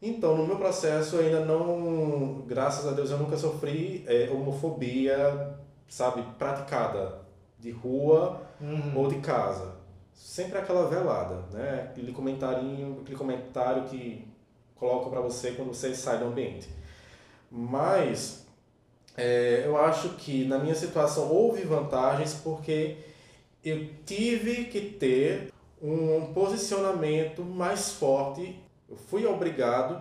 Então, 0.02 0.36
no 0.36 0.46
meu 0.46 0.56
processo 0.56 1.18
ainda 1.18 1.40
não, 1.42 2.44
graças 2.46 2.86
a 2.86 2.92
Deus, 2.92 3.10
eu 3.10 3.18
nunca 3.18 3.36
sofri 3.38 4.04
é, 4.06 4.30
homofobia, 4.30 5.54
sabe, 5.88 6.22
praticada 6.38 7.22
de 7.58 7.70
rua 7.70 8.42
uhum. 8.60 8.92
ou 8.94 9.08
de 9.08 9.20
casa. 9.20 9.72
Sempre 10.12 10.58
aquela 10.58 10.86
velada, 10.86 11.46
né? 11.50 11.88
Aquele 11.90 12.12
comentarinho, 12.12 12.98
aquele 13.00 13.16
comentário 13.16 13.84
que 13.84 14.28
colocam 14.74 15.10
para 15.10 15.20
você 15.22 15.52
quando 15.52 15.68
você 15.68 15.94
sai 15.94 16.18
do 16.18 16.26
ambiente. 16.26 16.68
Mas 17.50 18.46
é, 19.20 19.64
eu 19.66 19.76
acho 19.76 20.10
que 20.14 20.46
na 20.46 20.58
minha 20.58 20.74
situação 20.74 21.30
houve 21.30 21.60
vantagens 21.62 22.32
porque 22.32 22.96
eu 23.62 23.90
tive 24.06 24.64
que 24.64 24.80
ter 24.80 25.52
um 25.82 26.32
posicionamento 26.32 27.42
mais 27.42 27.92
forte. 27.92 28.58
Eu 28.88 28.96
fui 28.96 29.26
obrigado 29.26 30.00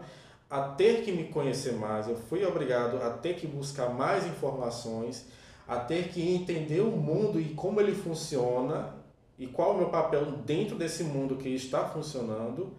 a 0.49 0.61
ter 0.61 1.03
que 1.03 1.11
me 1.11 1.25
conhecer 1.25 1.73
mais, 1.73 2.07
eu 2.07 2.15
fui 2.15 2.45
obrigado 2.45 2.95
a 3.03 3.09
ter 3.09 3.35
que 3.35 3.45
buscar 3.45 3.89
mais 3.89 4.25
informações, 4.25 5.27
a 5.67 5.75
ter 5.75 6.07
que 6.07 6.33
entender 6.33 6.79
o 6.79 6.89
mundo 6.89 7.41
e 7.41 7.49
como 7.49 7.81
ele 7.81 7.93
funciona 7.93 8.95
e 9.37 9.47
qual 9.47 9.71
é 9.71 9.73
o 9.73 9.77
meu 9.79 9.89
papel 9.89 10.25
dentro 10.45 10.77
desse 10.77 11.03
mundo 11.03 11.35
que 11.35 11.49
está 11.49 11.85
funcionando 11.85 12.71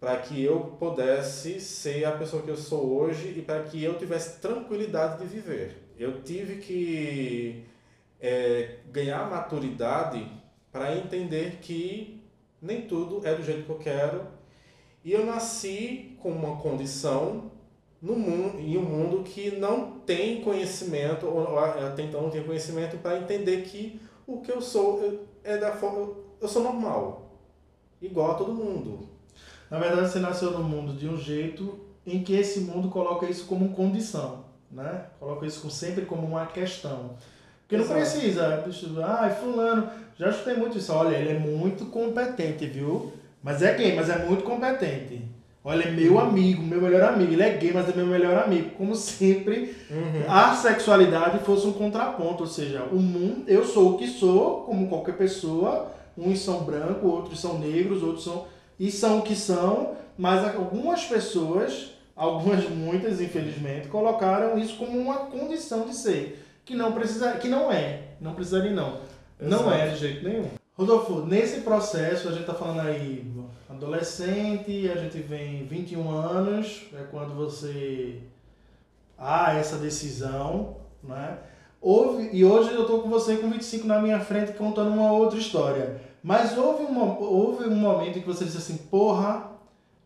para 0.00 0.16
que 0.16 0.42
eu 0.42 0.60
pudesse 0.78 1.60
ser 1.60 2.06
a 2.06 2.12
pessoa 2.12 2.42
que 2.42 2.50
eu 2.50 2.56
sou 2.56 2.98
hoje 2.98 3.34
e 3.36 3.42
para 3.42 3.62
que 3.64 3.84
eu 3.84 3.98
tivesse 3.98 4.40
tranquilidade 4.40 5.18
de 5.18 5.26
viver. 5.26 5.76
Eu 5.98 6.22
tive 6.22 6.56
que 6.56 7.66
é, 8.18 8.78
ganhar 8.90 9.28
maturidade 9.28 10.26
para 10.72 10.96
entender 10.96 11.58
que 11.60 12.24
nem 12.62 12.82
tudo 12.82 13.26
é 13.26 13.34
do 13.34 13.42
jeito 13.42 13.64
que 13.64 13.70
eu 13.70 13.78
quero 13.78 14.26
e 15.04 15.12
eu 15.12 15.26
nasci 15.26 16.16
com 16.18 16.30
uma 16.30 16.56
condição 16.56 17.50
no 18.00 18.16
mundo, 18.16 18.58
em 18.58 18.78
um 18.78 18.82
mundo 18.82 19.22
que 19.22 19.50
não 19.50 20.00
tem 20.00 20.40
conhecimento, 20.40 21.26
ou 21.26 21.58
até 21.58 22.02
então 22.02 22.22
não 22.22 22.30
tem 22.30 22.42
conhecimento 22.42 22.96
para 22.98 23.18
entender 23.18 23.62
que 23.62 24.00
o 24.26 24.40
que 24.40 24.50
eu 24.50 24.62
sou 24.62 25.26
é 25.44 25.58
da 25.58 25.72
forma. 25.72 26.14
Eu 26.40 26.48
sou 26.48 26.62
normal, 26.62 27.38
igual 28.00 28.30
a 28.30 28.34
todo 28.34 28.54
mundo. 28.54 29.19
Na 29.70 29.78
verdade, 29.78 30.10
você 30.10 30.18
nasceu 30.18 30.50
no 30.50 30.64
mundo 30.64 30.92
de 30.92 31.08
um 31.08 31.16
jeito 31.16 31.78
em 32.06 32.22
que 32.22 32.34
esse 32.34 32.60
mundo 32.60 32.88
coloca 32.88 33.26
isso 33.26 33.46
como 33.46 33.70
condição, 33.70 34.44
né? 34.70 35.04
Coloca 35.20 35.46
isso 35.46 35.70
sempre 35.70 36.04
como 36.04 36.26
uma 36.26 36.46
questão. 36.46 37.10
Porque 37.62 37.76
não 37.76 37.84
Exato. 37.84 38.00
precisa, 38.00 38.64
ah, 39.04 39.30
fulano, 39.30 39.88
já 40.18 40.30
escutei 40.30 40.56
muito 40.56 40.76
isso, 40.76 40.92
olha, 40.92 41.16
ele 41.16 41.30
é 41.30 41.38
muito 41.38 41.86
competente, 41.86 42.66
viu? 42.66 43.12
Mas 43.42 43.62
é 43.62 43.72
gay, 43.74 43.94
mas 43.94 44.10
é 44.10 44.26
muito 44.26 44.42
competente. 44.42 45.22
Olha, 45.62 45.84
é 45.84 45.90
meu 45.90 46.18
amigo, 46.18 46.62
meu 46.62 46.80
melhor 46.80 47.02
amigo. 47.02 47.32
Ele 47.32 47.42
é 47.42 47.50
gay, 47.50 47.70
mas 47.72 47.88
é 47.88 47.92
meu 47.94 48.06
melhor 48.06 48.42
amigo. 48.42 48.70
Como 48.70 48.94
sempre, 48.94 49.76
uhum. 49.90 50.24
a 50.26 50.54
sexualidade 50.54 51.44
fosse 51.44 51.66
um 51.66 51.72
contraponto. 51.72 52.44
Ou 52.44 52.48
seja, 52.48 52.82
o 52.90 52.96
mundo, 52.96 53.44
eu 53.46 53.64
sou 53.64 53.92
o 53.92 53.98
que 53.98 54.06
sou, 54.06 54.62
como 54.62 54.88
qualquer 54.88 55.16
pessoa. 55.16 55.92
Uns 56.16 56.40
são 56.40 56.64
brancos, 56.64 57.04
outros 57.04 57.40
são 57.40 57.58
negros, 57.58 58.02
outros 58.02 58.24
são 58.24 58.46
e 58.80 58.90
são 58.90 59.18
o 59.18 59.22
que 59.22 59.36
são, 59.36 59.94
mas 60.16 60.42
algumas 60.56 61.04
pessoas, 61.04 61.90
algumas 62.16 62.66
muitas 62.70 63.20
infelizmente, 63.20 63.88
colocaram 63.88 64.58
isso 64.58 64.78
como 64.78 64.98
uma 64.98 65.26
condição 65.26 65.84
de 65.84 65.94
ser, 65.94 66.42
que 66.64 66.74
não 66.74 66.92
precisa, 66.92 67.32
que 67.32 67.46
não 67.46 67.70
é, 67.70 68.04
não 68.18 68.34
precisaria 68.34 68.72
não. 68.72 69.00
Exato. 69.38 69.62
Não 69.64 69.70
é 69.70 69.88
de 69.88 69.96
jeito 69.96 70.26
nenhum. 70.26 70.48
Rodolfo, 70.74 71.26
nesse 71.26 71.60
processo, 71.60 72.28
a 72.28 72.32
gente 72.32 72.40
está 72.40 72.54
falando 72.54 72.80
aí 72.80 73.30
adolescente, 73.68 74.90
a 74.90 74.96
gente 74.96 75.18
vem 75.18 75.66
21 75.66 76.10
anos, 76.10 76.86
é 76.94 77.02
quando 77.10 77.34
você 77.34 78.16
há 79.18 79.54
essa 79.54 79.76
decisão, 79.76 80.76
né? 81.04 81.36
houve, 81.82 82.30
e 82.32 82.44
hoje 82.44 82.72
eu 82.72 82.82
estou 82.82 83.02
com 83.02 83.10
você 83.10 83.36
com 83.36 83.50
25 83.50 83.86
na 83.86 84.00
minha 84.00 84.20
frente 84.20 84.52
contando 84.52 84.90
uma 84.90 85.12
outra 85.12 85.38
história. 85.38 86.00
Mas 86.22 86.56
houve 86.56 86.84
um, 86.84 86.98
houve 87.22 87.64
um 87.64 87.74
momento 87.74 88.18
em 88.18 88.22
que 88.22 88.26
você 88.26 88.44
disse 88.44 88.58
assim, 88.58 88.76
porra, 88.76 89.52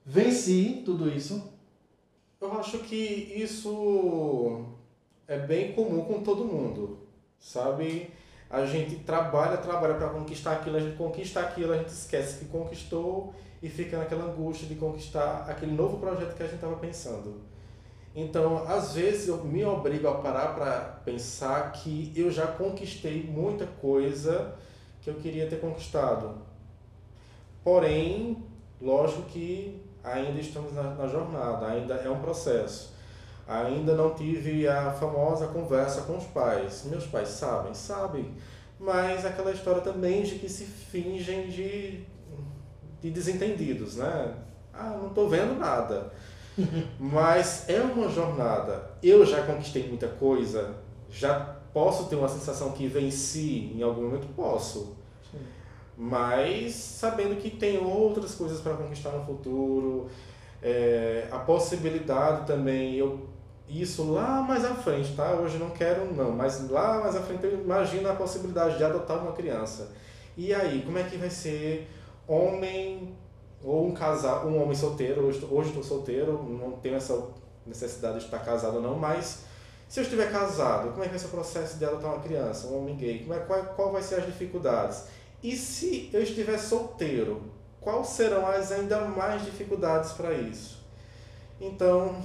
venci 0.04 0.82
tudo 0.84 1.08
isso? 1.08 1.52
Eu 2.40 2.52
acho 2.58 2.78
que 2.80 2.94
isso 2.94 4.64
é 5.26 5.38
bem 5.38 5.72
comum 5.72 6.04
com 6.04 6.22
todo 6.22 6.44
mundo, 6.44 6.98
sabe? 7.38 8.10
A 8.48 8.64
gente 8.64 8.96
trabalha, 8.96 9.56
trabalha 9.56 9.94
para 9.94 10.10
conquistar 10.10 10.52
aquilo, 10.52 10.76
a 10.76 10.80
gente 10.80 10.96
conquista 10.96 11.40
aquilo, 11.40 11.72
a 11.72 11.78
gente 11.78 11.88
esquece 11.88 12.38
que 12.38 12.44
conquistou 12.44 13.34
e 13.62 13.68
fica 13.68 13.98
naquela 13.98 14.26
angústia 14.26 14.68
de 14.68 14.74
conquistar 14.74 15.46
aquele 15.48 15.72
novo 15.72 15.96
projeto 15.96 16.36
que 16.36 16.42
a 16.42 16.46
gente 16.46 16.56
estava 16.56 16.76
pensando. 16.76 17.40
Então, 18.14 18.64
às 18.68 18.94
vezes 18.94 19.26
eu 19.26 19.42
me 19.42 19.64
obrigo 19.64 20.06
a 20.06 20.18
parar 20.18 20.54
para 20.54 20.80
pensar 21.04 21.72
que 21.72 22.12
eu 22.14 22.30
já 22.30 22.46
conquistei 22.46 23.24
muita 23.24 23.66
coisa 23.66 24.54
que 25.04 25.10
eu 25.10 25.14
queria 25.16 25.46
ter 25.46 25.60
conquistado. 25.60 26.34
Porém, 27.62 28.42
lógico 28.80 29.22
que 29.24 29.82
ainda 30.02 30.40
estamos 30.40 30.72
na, 30.72 30.94
na 30.94 31.06
jornada, 31.06 31.66
ainda 31.66 31.94
é 31.94 32.08
um 32.08 32.20
processo. 32.20 32.94
Ainda 33.46 33.94
não 33.94 34.14
tive 34.14 34.66
a 34.66 34.90
famosa 34.92 35.48
conversa 35.48 36.02
com 36.02 36.16
os 36.16 36.24
pais. 36.24 36.86
Meus 36.86 37.06
pais 37.06 37.28
sabem, 37.28 37.74
sabem, 37.74 38.34
mas 38.80 39.26
aquela 39.26 39.52
história 39.52 39.82
também 39.82 40.22
de 40.22 40.36
que 40.36 40.48
se 40.48 40.64
fingem 40.64 41.48
de, 41.48 42.02
de 43.02 43.10
desentendidos, 43.10 43.96
né? 43.96 44.34
Ah, 44.72 44.96
não 44.98 45.08
estou 45.08 45.28
vendo 45.28 45.58
nada. 45.58 46.10
mas 46.98 47.68
é 47.68 47.80
uma 47.80 48.08
jornada. 48.08 48.90
Eu 49.02 49.26
já 49.26 49.42
conquistei 49.42 49.86
muita 49.86 50.08
coisa, 50.08 50.76
já 51.10 51.53
posso 51.74 52.06
ter 52.06 52.16
uma 52.16 52.28
sensação 52.28 52.70
que 52.70 52.86
venci 52.86 53.72
em 53.76 53.82
algum 53.82 54.04
momento? 54.04 54.26
Posso. 54.34 54.96
Sim. 55.30 55.40
Mas 55.98 56.72
sabendo 56.74 57.36
que 57.36 57.50
tem 57.50 57.78
outras 57.78 58.34
coisas 58.34 58.60
para 58.60 58.74
conquistar 58.74 59.10
no 59.10 59.24
futuro, 59.26 60.08
é, 60.62 61.28
a 61.30 61.38
possibilidade 61.40 62.46
também, 62.46 62.94
eu 62.94 63.28
isso 63.68 64.12
lá 64.12 64.42
mais 64.42 64.64
à 64.64 64.74
frente, 64.74 65.14
tá? 65.14 65.32
Hoje 65.32 65.58
não 65.58 65.70
quero 65.70 66.14
não, 66.14 66.30
mas 66.30 66.68
lá 66.70 67.00
mais 67.00 67.16
à 67.16 67.22
frente 67.22 67.44
eu 67.44 67.60
imagino 67.60 68.08
a 68.08 68.14
possibilidade 68.14 68.76
de 68.76 68.84
adotar 68.84 69.18
uma 69.18 69.32
criança. 69.32 69.90
E 70.36 70.52
aí, 70.52 70.82
como 70.84 70.98
é 70.98 71.02
que 71.04 71.16
vai 71.16 71.30
ser 71.30 71.88
homem 72.28 73.14
ou 73.62 73.86
um 73.86 73.92
casal, 73.92 74.46
um 74.46 74.62
homem 74.62 74.74
solteiro, 74.74 75.22
hoje, 75.22 75.46
hoje 75.50 75.68
estou 75.70 75.82
solteiro, 75.82 76.42
não 76.42 76.72
tenho 76.72 76.96
essa 76.96 77.28
necessidade 77.66 78.18
de 78.18 78.24
estar 78.26 78.40
casado 78.40 78.80
não, 78.80 78.96
mas 78.96 79.44
se 79.88 80.00
eu 80.00 80.04
estiver 80.04 80.30
casado, 80.30 80.90
como 80.90 81.02
é 81.02 81.04
que 81.04 81.10
vai 81.10 81.18
ser 81.18 81.26
o 81.26 81.30
processo 81.30 81.78
de 81.78 81.84
adotar 81.84 82.12
uma 82.12 82.22
criança, 82.22 82.66
um 82.66 82.80
homem 82.80 82.96
gay? 82.96 83.20
Como 83.20 83.34
é, 83.34 83.38
qual, 83.40 83.64
qual 83.76 83.92
vai 83.92 84.02
ser 84.02 84.16
as 84.16 84.26
dificuldades? 84.26 85.04
E 85.42 85.56
se 85.56 86.10
eu 86.12 86.22
estiver 86.22 86.58
solteiro, 86.58 87.42
quais 87.80 88.08
serão 88.08 88.46
as 88.46 88.72
ainda 88.72 89.02
mais 89.02 89.44
dificuldades 89.44 90.12
para 90.12 90.32
isso? 90.32 90.82
Então, 91.60 92.16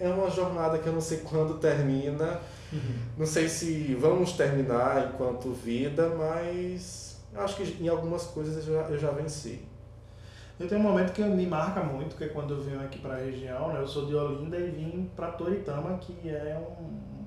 é 0.00 0.08
uma 0.08 0.30
jornada 0.30 0.78
que 0.78 0.86
eu 0.86 0.92
não 0.92 1.00
sei 1.00 1.18
quando 1.18 1.58
termina. 1.58 2.40
Uhum. 2.72 2.96
Não 3.18 3.26
sei 3.26 3.48
se 3.48 3.94
vamos 3.94 4.32
terminar 4.32 5.12
enquanto 5.14 5.52
vida, 5.52 6.08
mas 6.08 7.16
acho 7.34 7.56
que 7.56 7.82
em 7.82 7.88
algumas 7.88 8.24
coisas 8.24 8.66
eu 8.66 8.74
já, 8.74 8.80
eu 8.88 8.98
já 8.98 9.10
venci. 9.10 9.60
Eu 10.58 10.68
tenho 10.68 10.80
um 10.80 10.84
momento 10.84 11.12
que 11.12 11.22
me 11.22 11.46
marca 11.46 11.82
muito, 11.82 12.16
que 12.16 12.24
é 12.24 12.28
quando 12.28 12.54
eu 12.54 12.62
vim 12.62 12.76
aqui 12.76 12.98
para 12.98 13.14
a 13.14 13.18
região, 13.18 13.72
né? 13.72 13.80
eu 13.80 13.88
sou 13.88 14.06
de 14.06 14.14
Olinda 14.14 14.56
e 14.56 14.70
vim 14.70 15.10
para 15.16 15.32
Toritama, 15.32 15.98
que 15.98 16.28
é 16.28 16.56
um 16.80 17.24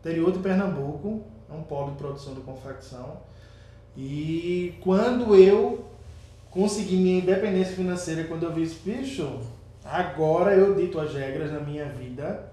interior 0.00 0.32
de 0.32 0.40
Pernambuco, 0.40 1.22
é 1.48 1.54
um 1.54 1.62
polo 1.62 1.92
de 1.92 1.98
produção 1.98 2.34
de 2.34 2.40
confecção. 2.40 3.18
E 3.96 4.74
quando 4.80 5.36
eu 5.36 5.84
consegui 6.50 6.96
minha 6.96 7.18
independência 7.18 7.76
financeira, 7.76 8.24
quando 8.24 8.42
eu 8.42 8.52
vi 8.52 8.64
isso, 8.64 8.80
bicho, 8.84 9.40
Agora 9.88 10.52
eu 10.52 10.74
dito 10.74 10.98
as 10.98 11.14
regras 11.14 11.52
na 11.52 11.60
minha 11.60 11.84
vida. 11.86 12.52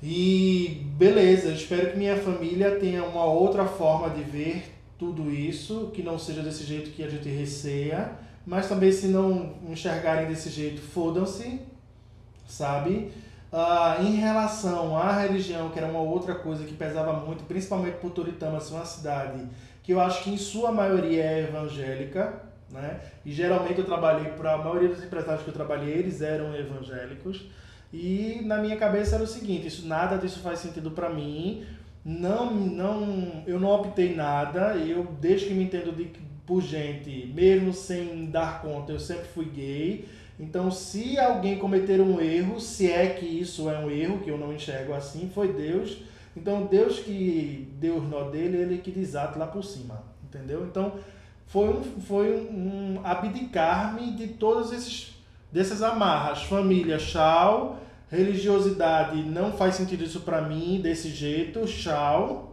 E 0.00 0.86
beleza, 0.96 1.50
espero 1.50 1.90
que 1.90 1.98
minha 1.98 2.16
família 2.16 2.76
tenha 2.76 3.02
uma 3.02 3.24
outra 3.24 3.64
forma 3.64 4.08
de 4.10 4.22
ver 4.22 4.62
tudo 4.96 5.28
isso, 5.28 5.90
que 5.92 6.02
não 6.02 6.16
seja 6.16 6.40
desse 6.40 6.62
jeito 6.62 6.90
que 6.90 7.02
a 7.02 7.08
gente 7.08 7.28
receia, 7.28 8.12
mas 8.48 8.66
também 8.66 8.90
se 8.90 9.08
não 9.08 9.52
enxergarem 9.68 10.26
desse 10.26 10.48
jeito, 10.48 10.80
fodam-se, 10.80 11.60
sabe? 12.48 13.12
Uh, 13.52 14.02
em 14.02 14.14
relação 14.14 14.96
à 14.96 15.20
religião, 15.20 15.68
que 15.68 15.78
era 15.78 15.86
uma 15.86 16.00
outra 16.00 16.34
coisa 16.34 16.64
que 16.64 16.72
pesava 16.72 17.12
muito, 17.12 17.44
principalmente 17.44 17.98
por 17.98 18.10
Toritama 18.10 18.58
ser 18.58 18.74
uma 18.74 18.86
cidade 18.86 19.46
que 19.82 19.92
eu 19.92 20.00
acho 20.00 20.24
que 20.24 20.30
em 20.30 20.38
sua 20.38 20.72
maioria 20.72 21.22
é 21.22 21.42
evangélica, 21.44 22.42
né? 22.70 23.00
E 23.24 23.32
geralmente 23.32 23.80
eu 23.80 23.84
trabalhei 23.84 24.32
para 24.32 24.54
a 24.54 24.58
maioria 24.58 24.88
dos 24.88 25.04
empresários 25.04 25.42
que 25.42 25.50
eu 25.50 25.54
trabalhei, 25.54 25.94
eles 25.94 26.22
eram 26.22 26.54
evangélicos. 26.54 27.50
E 27.92 28.40
na 28.44 28.58
minha 28.58 28.76
cabeça 28.76 29.16
era 29.16 29.24
o 29.24 29.26
seguinte, 29.26 29.66
isso 29.66 29.86
nada 29.86 30.16
disso 30.16 30.40
faz 30.40 30.58
sentido 30.58 30.90
para 30.90 31.10
mim. 31.10 31.66
Não, 32.02 32.54
não, 32.54 33.42
eu 33.46 33.60
não 33.60 33.68
optei 33.68 34.14
nada. 34.14 34.74
Eu 34.76 35.04
desde 35.20 35.46
que 35.46 35.54
me 35.54 35.64
entendo 35.64 35.94
de, 35.94 36.10
por 36.48 36.62
gente, 36.62 37.30
mesmo 37.34 37.74
sem 37.74 38.24
dar 38.30 38.62
conta, 38.62 38.90
eu 38.90 38.98
sempre 38.98 39.26
fui 39.26 39.44
gay. 39.44 40.08
Então, 40.40 40.70
se 40.70 41.18
alguém 41.18 41.58
cometer 41.58 42.00
um 42.00 42.18
erro, 42.18 42.58
se 42.58 42.90
é 42.90 43.06
que 43.08 43.26
isso 43.26 43.68
é 43.68 43.78
um 43.78 43.90
erro, 43.90 44.20
que 44.20 44.30
eu 44.30 44.38
não 44.38 44.54
enxergo 44.54 44.94
assim, 44.94 45.30
foi 45.34 45.52
Deus. 45.52 45.98
Então, 46.34 46.64
Deus 46.64 47.00
que 47.00 47.68
deu 47.78 47.98
os 47.98 48.08
nó 48.08 48.30
dele, 48.30 48.56
ele 48.56 48.78
que 48.78 48.90
desata 48.90 49.38
lá 49.38 49.46
por 49.46 49.62
cima, 49.62 50.02
entendeu? 50.24 50.64
Então, 50.64 50.94
foi 51.48 51.68
um, 51.68 51.82
foi 52.00 52.48
um, 52.50 52.94
um 52.96 53.00
abdicar-me 53.04 54.12
de 54.12 54.28
todas 54.28 54.72
esses 54.72 55.18
dessas 55.52 55.82
amarras. 55.82 56.44
Família, 56.44 56.96
tchau. 56.96 57.78
Religiosidade, 58.10 59.20
não 59.22 59.52
faz 59.52 59.74
sentido 59.74 60.02
isso 60.02 60.20
para 60.20 60.40
mim 60.40 60.80
desse 60.80 61.10
jeito, 61.10 61.66
tchau. 61.66 62.47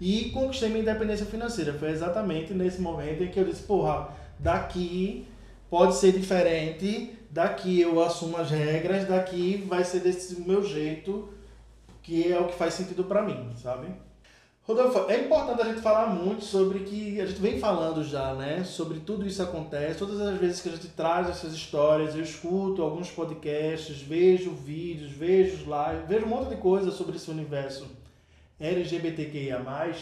E 0.00 0.30
conquistei 0.30 0.68
minha 0.68 0.82
independência 0.82 1.24
financeira. 1.24 1.72
Foi 1.72 1.90
exatamente 1.90 2.52
nesse 2.52 2.80
momento 2.80 3.22
em 3.22 3.28
que 3.28 3.40
eu 3.40 3.44
disse, 3.44 3.62
porra, 3.62 4.08
daqui 4.38 5.26
pode 5.70 5.94
ser 5.96 6.12
diferente, 6.12 7.16
daqui 7.30 7.80
eu 7.80 8.02
assumo 8.02 8.36
as 8.36 8.50
regras, 8.50 9.06
daqui 9.06 9.64
vai 9.68 9.84
ser 9.84 10.00
desse 10.00 10.40
meu 10.40 10.62
jeito, 10.62 11.28
que 12.02 12.30
é 12.30 12.38
o 12.38 12.46
que 12.46 12.54
faz 12.54 12.74
sentido 12.74 13.04
para 13.04 13.22
mim, 13.22 13.50
sabe? 13.56 13.88
Rodolfo, 14.62 15.08
é 15.08 15.20
importante 15.20 15.62
a 15.62 15.64
gente 15.64 15.80
falar 15.80 16.08
muito 16.08 16.44
sobre 16.44 16.80
que 16.80 17.20
a 17.20 17.26
gente 17.26 17.40
vem 17.40 17.58
falando 17.60 18.02
já, 18.02 18.34
né? 18.34 18.64
Sobre 18.64 18.98
tudo 18.98 19.24
isso 19.24 19.40
acontece, 19.40 19.98
todas 19.98 20.20
as 20.20 20.36
vezes 20.38 20.60
que 20.60 20.68
a 20.68 20.72
gente 20.72 20.88
traz 20.88 21.30
essas 21.30 21.54
histórias, 21.54 22.16
eu 22.16 22.22
escuto 22.22 22.82
alguns 22.82 23.08
podcasts, 23.08 24.02
vejo 24.02 24.50
vídeos, 24.50 25.12
vejo 25.12 25.58
lives, 25.58 26.08
vejo 26.08 26.26
um 26.26 26.28
monte 26.28 26.48
de 26.48 26.56
coisa 26.56 26.90
sobre 26.90 27.14
esse 27.14 27.30
universo 27.30 27.86
LGBTQIA+, 28.58 29.94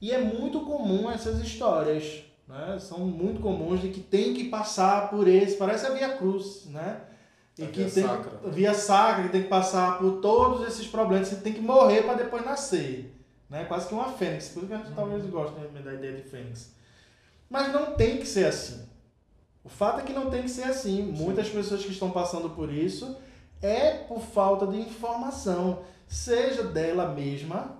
e 0.00 0.10
é 0.10 0.18
muito 0.18 0.60
comum 0.60 1.10
essas 1.10 1.40
histórias, 1.40 2.24
né? 2.48 2.78
São 2.80 2.98
muito 2.98 3.40
comuns 3.40 3.80
de 3.80 3.88
que 3.88 4.00
tem 4.00 4.34
que 4.34 4.48
passar 4.48 5.10
por 5.10 5.28
esse, 5.28 5.56
parece 5.56 5.86
a 5.86 5.90
Via 5.90 6.16
Cruz, 6.16 6.66
né? 6.66 7.02
E 7.58 7.64
a 7.64 7.66
que 7.66 7.84
via 7.84 7.90
tem 7.90 8.02
sacra. 8.04 8.50
via 8.50 8.74
sacra, 8.74 9.22
que 9.24 9.28
tem 9.28 9.42
que 9.42 9.48
passar 9.48 9.98
por 9.98 10.20
todos 10.20 10.66
esses 10.66 10.86
problemas, 10.86 11.28
você 11.28 11.36
tem 11.36 11.52
que 11.52 11.60
morrer 11.60 12.02
para 12.02 12.14
depois 12.14 12.44
nascer. 12.44 13.14
Né? 13.48 13.64
Quase 13.66 13.86
que 13.86 13.94
uma 13.94 14.08
fênix, 14.08 14.48
por 14.48 14.60
isso 14.60 14.68
que 14.68 14.74
a 14.74 14.78
gente 14.78 14.88
uhum. 14.88 14.94
talvez 14.94 15.26
goste 15.26 15.60
né, 15.60 15.82
da 15.82 15.92
ideia 15.92 16.16
de 16.16 16.22
fênix. 16.22 16.72
Mas 17.50 17.70
não 17.70 17.92
tem 17.94 18.16
que 18.16 18.26
ser 18.26 18.46
assim. 18.46 18.88
O 19.62 19.68
fato 19.68 20.00
é 20.00 20.02
que 20.02 20.12
não 20.12 20.30
tem 20.30 20.42
que 20.42 20.48
ser 20.48 20.64
assim. 20.64 20.96
Sim. 20.96 21.12
Muitas 21.12 21.50
pessoas 21.50 21.84
que 21.84 21.92
estão 21.92 22.10
passando 22.10 22.50
por 22.50 22.72
isso 22.72 23.16
é 23.60 23.90
por 23.92 24.20
falta 24.20 24.66
de 24.66 24.78
informação, 24.78 25.82
seja 26.08 26.62
dela 26.64 27.08
mesma, 27.08 27.76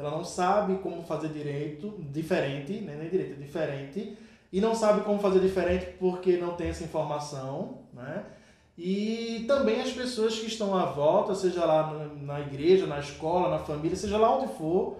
ela 0.00 0.10
não 0.10 0.24
sabe 0.24 0.78
como 0.78 1.02
fazer 1.02 1.28
direito, 1.28 1.94
diferente, 2.10 2.72
né? 2.80 2.96
nem 2.98 3.08
direito, 3.08 3.38
diferente, 3.38 4.16
e 4.52 4.60
não 4.60 4.74
sabe 4.74 5.02
como 5.02 5.20
fazer 5.20 5.40
diferente 5.40 5.86
porque 5.98 6.36
não 6.36 6.54
tem 6.54 6.68
essa 6.68 6.82
informação, 6.82 7.78
né? 7.92 8.24
E 8.76 9.44
também 9.46 9.80
as 9.80 9.92
pessoas 9.92 10.38
que 10.38 10.46
estão 10.46 10.74
à 10.74 10.86
volta, 10.86 11.34
seja 11.34 11.66
lá 11.66 12.08
na 12.22 12.40
igreja, 12.40 12.86
na 12.86 12.98
escola, 12.98 13.50
na 13.50 13.58
família, 13.58 13.94
seja 13.94 14.16
lá 14.16 14.34
onde 14.34 14.54
for, 14.54 14.96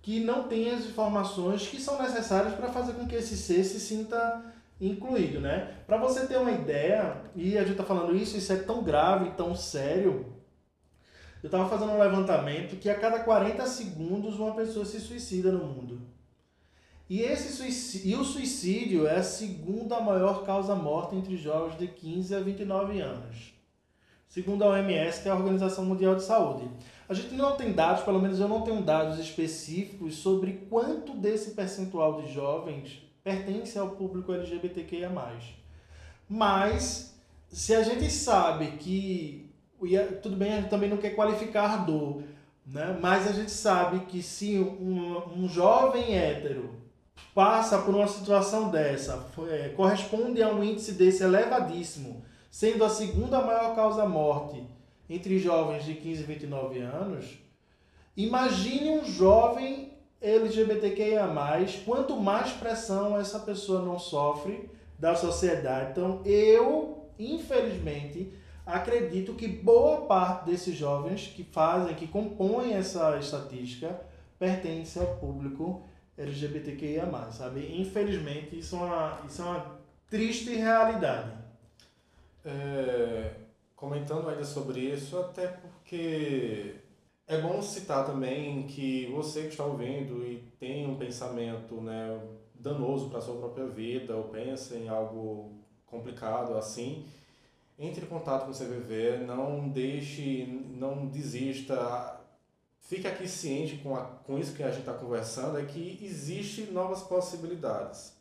que 0.00 0.20
não 0.20 0.44
têm 0.44 0.70
as 0.70 0.84
informações 0.84 1.66
que 1.66 1.80
são 1.80 2.00
necessárias 2.00 2.54
para 2.54 2.68
fazer 2.68 2.92
com 2.92 3.06
que 3.06 3.16
esse 3.16 3.36
ser 3.36 3.64
se 3.64 3.80
sinta 3.80 4.44
incluído, 4.80 5.40
né? 5.40 5.74
Para 5.86 5.96
você 5.96 6.26
ter 6.26 6.36
uma 6.36 6.52
ideia, 6.52 7.16
e 7.34 7.58
a 7.58 7.62
gente 7.62 7.72
está 7.72 7.82
falando 7.82 8.14
isso, 8.14 8.36
isso 8.36 8.52
é 8.52 8.56
tão 8.56 8.84
grave, 8.84 9.30
tão 9.30 9.56
sério. 9.56 10.26
Eu 11.46 11.48
estava 11.48 11.68
fazendo 11.68 11.92
um 11.92 12.00
levantamento 12.00 12.74
que 12.74 12.90
a 12.90 12.98
cada 12.98 13.20
40 13.20 13.64
segundos 13.66 14.36
uma 14.36 14.52
pessoa 14.56 14.84
se 14.84 14.98
suicida 14.98 15.52
no 15.52 15.64
mundo. 15.64 16.00
E, 17.08 17.22
esse 17.22 17.52
suicídio, 17.52 18.10
e 18.10 18.16
o 18.16 18.24
suicídio 18.24 19.06
é 19.06 19.18
a 19.18 19.22
segunda 19.22 20.00
maior 20.00 20.44
causa 20.44 20.74
morta 20.74 21.14
entre 21.14 21.36
jovens 21.36 21.78
de 21.78 21.86
15 21.86 22.34
a 22.34 22.40
29 22.40 23.00
anos. 23.00 23.54
Segundo 24.26 24.64
a 24.64 24.70
OMS, 24.70 25.22
que 25.22 25.28
é 25.28 25.30
a 25.30 25.36
Organização 25.36 25.84
Mundial 25.84 26.16
de 26.16 26.24
Saúde. 26.24 26.68
A 27.08 27.14
gente 27.14 27.32
não 27.34 27.56
tem 27.56 27.72
dados, 27.72 28.02
pelo 28.02 28.20
menos 28.20 28.40
eu 28.40 28.48
não 28.48 28.62
tenho 28.62 28.82
dados 28.82 29.16
específicos 29.20 30.16
sobre 30.16 30.66
quanto 30.68 31.14
desse 31.14 31.52
percentual 31.52 32.22
de 32.22 32.34
jovens 32.34 33.04
pertence 33.22 33.78
ao 33.78 33.90
público 33.90 34.32
LGBTQIA+. 34.32 35.12
Mas, 36.28 37.14
se 37.48 37.72
a 37.72 37.84
gente 37.84 38.10
sabe 38.10 38.78
que, 38.78 39.45
tudo 40.22 40.36
bem, 40.36 40.52
a 40.52 40.56
gente 40.56 40.70
também 40.70 40.90
não 40.90 40.96
quer 40.96 41.10
qualificar 41.10 41.72
a 41.72 41.76
dor, 41.76 42.22
né? 42.66 42.98
mas 43.00 43.28
a 43.28 43.32
gente 43.32 43.50
sabe 43.50 44.06
que 44.06 44.22
se 44.22 44.58
um, 44.58 45.22
um 45.36 45.48
jovem 45.48 46.16
hétero 46.16 46.74
passa 47.34 47.78
por 47.78 47.94
uma 47.94 48.08
situação 48.08 48.70
dessa, 48.70 49.26
é, 49.50 49.68
corresponde 49.70 50.42
a 50.42 50.48
um 50.48 50.64
índice 50.64 50.92
desse 50.92 51.22
elevadíssimo, 51.22 52.24
sendo 52.50 52.84
a 52.84 52.88
segunda 52.88 53.42
maior 53.42 53.74
causa-morte 53.74 54.62
entre 55.08 55.38
jovens 55.38 55.84
de 55.84 55.94
15 55.94 56.22
e 56.22 56.24
29 56.24 56.78
anos, 56.80 57.38
imagine 58.16 58.90
um 58.90 59.04
jovem 59.04 59.92
LGBTQIA+, 60.20 61.28
quanto 61.84 62.16
mais 62.16 62.50
pressão 62.52 63.18
essa 63.18 63.38
pessoa 63.38 63.82
não 63.82 63.98
sofre 63.98 64.68
da 64.98 65.14
sociedade. 65.14 65.90
Então, 65.92 66.22
eu, 66.24 67.06
infelizmente, 67.18 68.32
acredito 68.66 69.34
que 69.34 69.46
boa 69.46 70.02
parte 70.02 70.46
desses 70.46 70.74
jovens 70.74 71.28
que 71.28 71.44
fazem, 71.44 71.94
que 71.94 72.08
compõem 72.08 72.74
essa 72.74 73.16
estatística, 73.16 74.00
pertence 74.38 74.98
ao 74.98 75.16
público 75.16 75.84
LGBTQIA+, 76.18 77.30
sabe? 77.30 77.80
Infelizmente, 77.80 78.58
isso 78.58 78.76
é 78.76 78.78
uma, 78.80 79.20
isso 79.26 79.40
é 79.40 79.44
uma 79.44 79.76
triste 80.10 80.54
realidade. 80.54 81.30
É, 82.44 83.30
comentando 83.74 84.28
ainda 84.28 84.44
sobre 84.44 84.80
isso, 84.80 85.18
até 85.18 85.46
porque 85.46 86.76
é 87.26 87.40
bom 87.40 87.60
citar 87.60 88.06
também 88.06 88.66
que 88.66 89.06
você 89.06 89.42
que 89.42 89.48
está 89.48 89.64
ouvindo 89.64 90.24
e 90.24 90.38
tem 90.58 90.88
um 90.88 90.96
pensamento 90.96 91.80
né, 91.80 92.20
danoso 92.54 93.10
para 93.10 93.18
a 93.18 93.22
sua 93.22 93.36
própria 93.36 93.66
vida 93.66 94.16
ou 94.16 94.24
pensa 94.24 94.76
em 94.76 94.88
algo 94.88 95.52
complicado 95.84 96.56
assim, 96.56 97.04
entre 97.78 98.04
em 98.04 98.08
contato 98.08 98.44
com 98.44 98.50
o 98.50 98.54
CVV, 98.54 99.18
não 99.26 99.68
deixe, 99.68 100.46
não 100.70 101.06
desista, 101.06 102.20
fique 102.80 103.06
aqui 103.06 103.28
ciente 103.28 103.76
com, 103.78 103.94
a, 103.94 104.02
com 104.02 104.38
isso 104.38 104.54
que 104.54 104.62
a 104.62 104.70
gente 104.70 104.80
está 104.80 104.94
conversando, 104.94 105.58
é 105.58 105.64
que 105.64 105.98
existe 106.02 106.62
novas 106.72 107.02
possibilidades, 107.02 108.14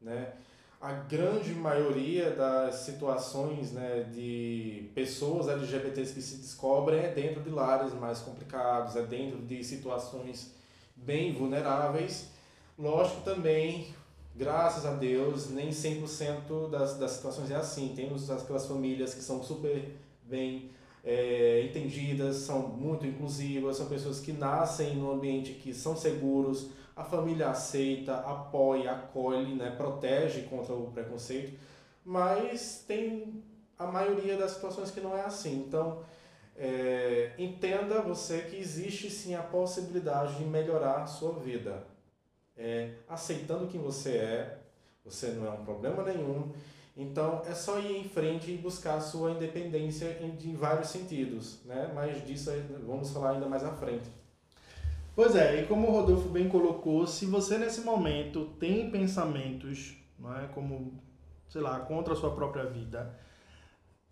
né? 0.00 0.32
A 0.80 0.92
grande 0.92 1.54
maioria 1.54 2.30
das 2.32 2.74
situações 2.74 3.72
né, 3.72 4.02
de 4.12 4.90
pessoas 4.94 5.48
LGBTs 5.48 6.12
que 6.12 6.20
se 6.20 6.36
descobrem 6.36 7.00
é 7.00 7.10
dentro 7.10 7.42
de 7.42 7.48
lares 7.48 7.94
mais 7.94 8.18
complicados, 8.18 8.94
é 8.94 9.00
dentro 9.00 9.38
de 9.38 9.64
situações 9.64 10.52
bem 10.94 11.32
vulneráveis. 11.32 12.28
Lógico 12.78 13.22
também, 13.22 13.94
graças 14.34 14.84
a 14.84 14.92
Deus, 14.92 15.50
nem 15.50 15.70
100% 15.70 16.70
das, 16.70 16.98
das 16.98 17.12
situações 17.12 17.50
é 17.50 17.56
assim. 17.56 17.92
Temos 17.94 18.30
aquelas 18.30 18.66
famílias 18.66 19.14
que 19.14 19.22
são 19.22 19.42
super 19.42 19.96
bem 20.24 20.70
é, 21.04 21.66
entendidas, 21.68 22.36
são 22.36 22.60
muito 22.68 23.06
inclusivas, 23.06 23.76
são 23.76 23.86
pessoas 23.86 24.20
que 24.20 24.32
nascem 24.32 24.96
num 24.96 25.12
ambiente 25.12 25.52
que 25.52 25.74
são 25.74 25.96
seguros, 25.96 26.70
a 26.96 27.04
família 27.04 27.50
aceita, 27.50 28.16
apoia, 28.16 28.92
acolhe, 28.92 29.54
né, 29.54 29.74
protege 29.76 30.42
contra 30.42 30.74
o 30.74 30.90
preconceito, 30.92 31.58
mas 32.04 32.84
tem 32.86 33.42
a 33.78 33.86
maioria 33.86 34.36
das 34.36 34.52
situações 34.52 34.90
que 34.90 35.00
não 35.00 35.16
é 35.16 35.22
assim. 35.22 35.64
Então, 35.66 36.02
é, 36.56 37.32
entenda 37.36 38.00
você 38.00 38.42
que 38.42 38.56
existe 38.56 39.10
sim 39.10 39.34
a 39.34 39.42
possibilidade 39.42 40.36
de 40.36 40.44
melhorar 40.44 41.02
a 41.02 41.06
sua 41.06 41.32
vida. 41.32 41.84
É, 42.56 42.92
aceitando 43.08 43.66
quem 43.66 43.80
você 43.80 44.10
é, 44.10 44.58
você 45.04 45.28
não 45.28 45.46
é 45.46 45.50
um 45.50 45.64
problema 45.64 46.02
nenhum, 46.04 46.52
então 46.96 47.42
é 47.44 47.52
só 47.52 47.78
ir 47.80 47.98
em 47.98 48.08
frente 48.08 48.52
e 48.52 48.56
buscar 48.56 48.94
a 48.94 49.00
sua 49.00 49.32
independência 49.32 50.18
em, 50.20 50.48
em 50.48 50.54
vários 50.54 50.88
sentidos, 50.88 51.58
né? 51.64 51.90
Mas 51.94 52.24
disso 52.24 52.50
vamos 52.86 53.10
falar 53.10 53.32
ainda 53.32 53.48
mais 53.48 53.64
à 53.64 53.72
frente. 53.72 54.08
Pois 55.16 55.36
é, 55.36 55.62
e 55.62 55.66
como 55.66 55.88
o 55.88 55.92
Rodolfo 55.92 56.28
bem 56.28 56.48
colocou, 56.48 57.06
se 57.06 57.26
você 57.26 57.56
nesse 57.56 57.82
momento 57.82 58.46
tem 58.58 58.90
pensamentos, 58.90 59.96
não 60.18 60.36
é, 60.36 60.46
como, 60.48 61.00
sei 61.48 61.60
lá, 61.60 61.78
contra 61.80 62.14
a 62.14 62.16
sua 62.16 62.34
própria 62.34 62.64
vida, 62.64 63.16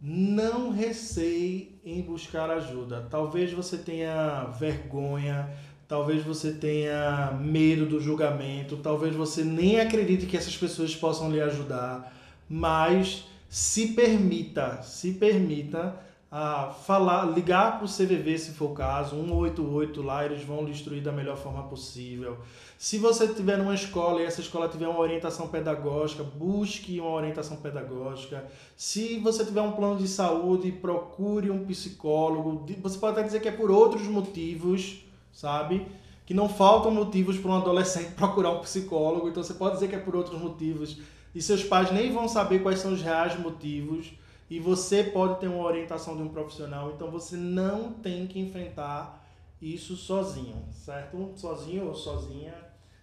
não 0.01 0.70
receie 0.70 1.80
em 1.84 2.03
buscar 2.03 2.51
ajuda. 2.51 3.07
Talvez 3.09 3.53
você 3.53 3.78
tenha 3.78 4.45
vergonha, 4.47 5.49
talvez 5.93 6.24
você 6.24 6.53
tenha 6.53 7.38
medo 7.38 7.84
do 7.84 8.01
julgamento, 8.01 8.78
talvez 8.78 9.14
você 9.14 9.45
nem 9.45 9.78
acredite 9.78 10.24
que 10.24 10.38
essas 10.38 10.57
pessoas 10.57 10.97
possam 10.97 11.30
lhe 11.30 11.38
ajudar 11.38 12.11
mas 12.49 13.24
se 13.49 13.88
permita, 13.88 14.82
se 14.82 15.12
permita 15.12 15.95
a 16.30 16.70
falar, 16.70 17.26
ligar 17.26 17.78
para 17.78 17.84
o 17.84 17.88
CVV 17.88 18.38
se 18.38 18.53
for 18.53 18.70
o 18.70 18.74
caso, 18.74 19.16
188 19.16 20.03
lá, 20.03 20.24
eles 20.24 20.43
vão 20.45 20.64
lhe 20.64 20.70
instruir 20.70 21.03
da 21.03 21.12
melhor 21.12 21.36
forma 21.36 21.62
possível. 21.64 22.38
Se 22.78 22.97
você 22.97 23.28
tiver 23.28 23.59
numa 23.59 23.74
escola 23.74 24.22
e 24.22 24.24
essa 24.24 24.40
escola 24.40 24.68
tiver 24.68 24.88
uma 24.88 24.99
orientação 24.99 25.49
pedagógica, 25.49 26.22
busque 26.22 26.99
uma 27.01 27.11
orientação 27.11 27.59
pedagógica. 27.59 28.47
Se 28.76 29.18
você 29.18 29.45
tiver 29.45 29.61
um 29.61 29.72
plano 29.72 29.99
de 29.99 30.09
saúde, 30.09 30.72
procure 30.72 31.51
um 31.51 31.66
psicólogo. 31.66 32.66
Você 32.82 32.99
pode 32.99 33.12
até 33.18 33.26
dizer 33.26 33.40
que 33.40 33.49
é 33.49 33.53
por 33.53 33.70
outros 33.70 34.07
motivos, 34.07 35.05
sabe? 35.33 35.87
Que 36.26 36.35
não 36.35 36.49
faltam 36.49 36.91
motivos 36.91 37.39
para 37.39 37.51
um 37.51 37.57
adolescente 37.57 38.12
procurar 38.16 38.51
um 38.51 38.61
psicólogo, 38.61 39.28
então 39.28 39.43
você 39.43 39.55
pode 39.55 39.74
dizer 39.74 39.89
que 39.89 39.97
é 39.97 39.99
por 39.99 40.14
outros 40.14 40.41
motivos 40.41 40.99
e 41.35 41.41
seus 41.41 41.64
pais 41.64 41.91
nem 41.91 42.12
vão 42.12 42.28
saber 42.28 42.62
quais 42.62 42.78
são 42.78 42.93
os 42.93 43.03
reais 43.03 43.39
motivos 43.39 44.12
e 44.51 44.61
você 44.61 45.03
pode 45.03 45.41
ter 45.41 45.49
uma 45.49 45.64
orientação 45.64 46.14
de 46.14 46.22
um 46.22 46.28
profissional, 46.28 46.93
então 46.93 47.11
você 47.11 47.37
não 47.37 47.93
tem 47.93 48.26
que 48.26 48.39
enfrentar 48.39 49.26
isso 49.61 49.97
sozinho, 49.97 50.62
certo? 50.72 51.33
Sozinho 51.37 51.87
ou 51.87 51.95
sozinha, 51.95 52.55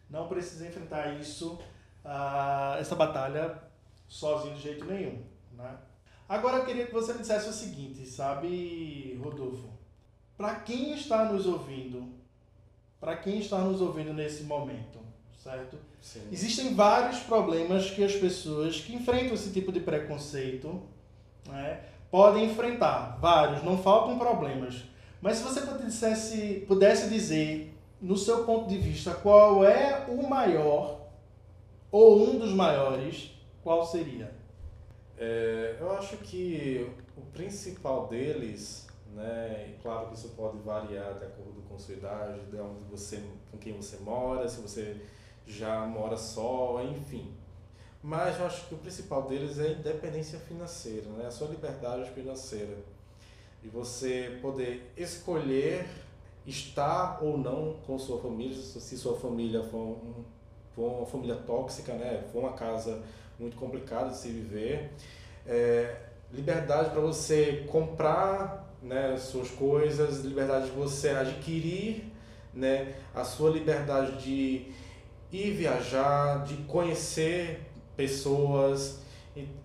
não 0.10 0.28
precisa 0.28 0.68
enfrentar 0.68 1.20
isso, 1.20 1.54
uh, 2.06 2.78
essa 2.80 2.96
batalha 2.96 3.58
sozinho 4.08 4.56
de 4.56 4.62
jeito 4.62 4.86
nenhum, 4.86 5.24
né? 5.54 5.76
Agora 6.28 6.58
eu 6.58 6.66
queria 6.66 6.86
que 6.86 6.94
você 6.94 7.14
me 7.14 7.22
dissesse 7.22 7.50
o 7.50 7.54
seguinte, 7.54 8.06
sabe, 8.06 9.20
Rodolfo? 9.24 9.70
Para 10.38 10.60
quem 10.60 10.94
está 10.94 11.26
nos 11.26 11.48
ouvindo, 11.48 12.14
para 13.00 13.16
quem 13.16 13.40
está 13.40 13.60
nos 13.60 13.82
ouvindo 13.82 14.14
nesse 14.14 14.44
momento, 14.44 15.00
certo? 15.42 15.78
Sim. 16.02 16.22
Existem 16.32 16.76
vários 16.76 17.20
problemas 17.20 17.90
que 17.90 18.04
as 18.04 18.16
pessoas 18.16 18.80
que 18.82 18.94
enfrentam 18.96 19.34
esse 19.34 19.52
tipo 19.52 19.72
de 19.72 19.80
preconceito 19.80 20.82
né, 21.48 21.82
podem 22.12 22.46
enfrentar. 22.46 23.18
Vários, 23.20 23.64
não 23.64 23.78
faltam 23.78 24.18
problemas. 24.18 24.84
Mas 25.22 25.38
se 25.38 25.44
você 25.44 25.62
pudesse, 25.62 26.66
pudesse 26.68 27.10
dizer, 27.10 27.74
no 28.02 28.18
seu 28.18 28.46
ponto 28.46 28.68
de 28.68 28.78
vista, 28.78 29.14
qual 29.14 29.64
é 29.66 30.06
o 30.08 30.28
maior 30.28 31.08
ou 31.92 32.30
um 32.30 32.38
dos 32.38 32.52
maiores, 32.52 33.32
qual 33.64 33.86
seria? 33.86 34.32
É, 35.18 35.78
eu 35.80 35.92
acho 35.92 36.18
que 36.18 36.90
o 37.18 37.22
principal 37.34 38.08
deles, 38.08 38.88
né, 39.14 39.70
e 39.70 39.82
claro 39.82 40.08
que 40.08 40.14
isso 40.16 40.30
pode 40.30 40.60
variar 40.60 41.16
de 41.20 41.26
acordo 41.26 41.49
sua 41.80 41.96
idade, 41.96 42.40
de 42.52 42.58
onde 42.58 42.84
você, 42.90 43.22
com 43.52 43.58
quem 43.58 43.74
você 43.74 43.98
mora, 43.98 44.48
se 44.48 44.62
você 44.62 45.02
já 45.46 45.86
mora 45.86 46.18
só, 46.18 46.84
enfim. 46.84 47.34
Mas 48.02 48.40
eu 48.40 48.46
acho 48.46 48.68
que 48.68 48.76
o 48.76 48.78
principal 48.78 49.24
deles 49.24 49.60
é 49.60 49.68
a 49.68 49.72
independência 49.72 50.40
financeira, 50.40 51.10
né? 51.12 51.26
a 51.26 51.32
sua 51.32 51.48
liberdade 51.48 52.10
financeira. 52.12 52.78
E 53.62 53.68
você 53.68 54.40
poder 54.42 54.94
escolher 54.96 55.86
estar 56.46 57.22
ou 57.22 57.38
não 57.38 57.76
com 57.86 58.00
sua 58.00 58.20
família, 58.22 58.56
se 58.56 58.98
sua 58.98 59.18
família 59.18 59.62
for, 59.64 59.78
um, 59.78 60.24
for 60.74 61.00
uma 61.00 61.06
família 61.06 61.36
tóxica, 61.36 61.94
né? 61.94 62.24
for 62.32 62.40
uma 62.40 62.54
casa 62.54 63.02
muito 63.38 63.58
complicada 63.58 64.10
de 64.10 64.18
se 64.18 64.30
viver. 64.30 64.92
É, 65.46 66.10
liberdade 66.32 66.92
para 66.92 67.02
você 67.02 67.66
comprar 67.70 68.69
né, 68.82 69.18
suas 69.18 69.50
coisas, 69.50 70.24
liberdade 70.24 70.66
de 70.66 70.72
você 70.72 71.10
adquirir 71.10 72.06
né, 72.54 72.96
a 73.14 73.24
sua 73.24 73.50
liberdade 73.52 74.24
de 74.24 74.66
ir 75.32 75.52
viajar, 75.52 76.44
de 76.44 76.56
conhecer 76.64 77.62
pessoas 77.96 79.00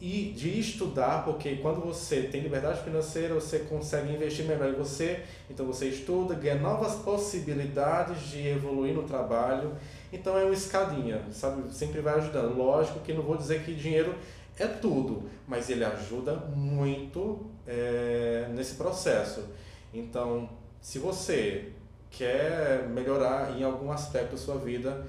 e, 0.00 0.32
de 0.36 0.58
estudar, 0.58 1.24
porque 1.24 1.56
quando 1.56 1.80
você 1.80 2.22
tem 2.22 2.42
liberdade 2.42 2.82
financeira, 2.82 3.34
você 3.34 3.60
consegue 3.60 4.12
investir 4.12 4.44
melhor 4.44 4.68
em 4.68 4.74
você, 4.74 5.22
então 5.50 5.66
você 5.66 5.88
estuda, 5.88 6.34
ganha 6.34 6.56
novas 6.56 6.96
possibilidades 6.96 8.28
de 8.28 8.46
evoluir 8.46 8.94
no 8.94 9.04
trabalho. 9.04 9.72
Então 10.12 10.38
é 10.38 10.44
uma 10.44 10.54
escadinha, 10.54 11.22
sabe? 11.32 11.72
Sempre 11.74 12.00
vai 12.00 12.14
ajudando. 12.14 12.56
Lógico 12.56 13.00
que 13.00 13.12
não 13.12 13.22
vou 13.22 13.36
dizer 13.36 13.64
que 13.64 13.74
dinheiro 13.74 14.14
é 14.58 14.66
tudo, 14.66 15.28
mas 15.48 15.68
ele 15.68 15.84
ajuda 15.84 16.34
muito 16.54 17.46
é, 17.66 18.46
nesse 18.54 18.74
processo. 18.74 19.44
Então, 19.92 20.48
se 20.80 20.98
você 20.98 21.72
quer 22.10 22.88
melhorar 22.88 23.58
em 23.58 23.64
algum 23.64 23.90
aspecto 23.90 24.32
da 24.32 24.36
sua 24.36 24.56
vida, 24.56 25.04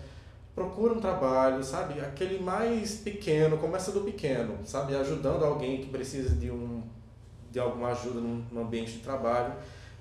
procura 0.55 0.93
um 0.93 0.99
trabalho, 0.99 1.63
sabe? 1.63 1.99
Aquele 1.99 2.41
mais 2.41 2.95
pequeno, 2.95 3.57
começa 3.57 3.91
do 3.91 4.01
pequeno, 4.01 4.57
sabe? 4.65 4.95
Ajudando 4.95 5.43
alguém 5.43 5.81
que 5.81 5.89
precisa 5.89 6.35
de, 6.35 6.49
um, 6.49 6.81
de 7.51 7.59
alguma 7.59 7.89
ajuda 7.89 8.19
no 8.19 8.61
ambiente 8.61 8.93
de 8.93 8.99
trabalho. 8.99 9.53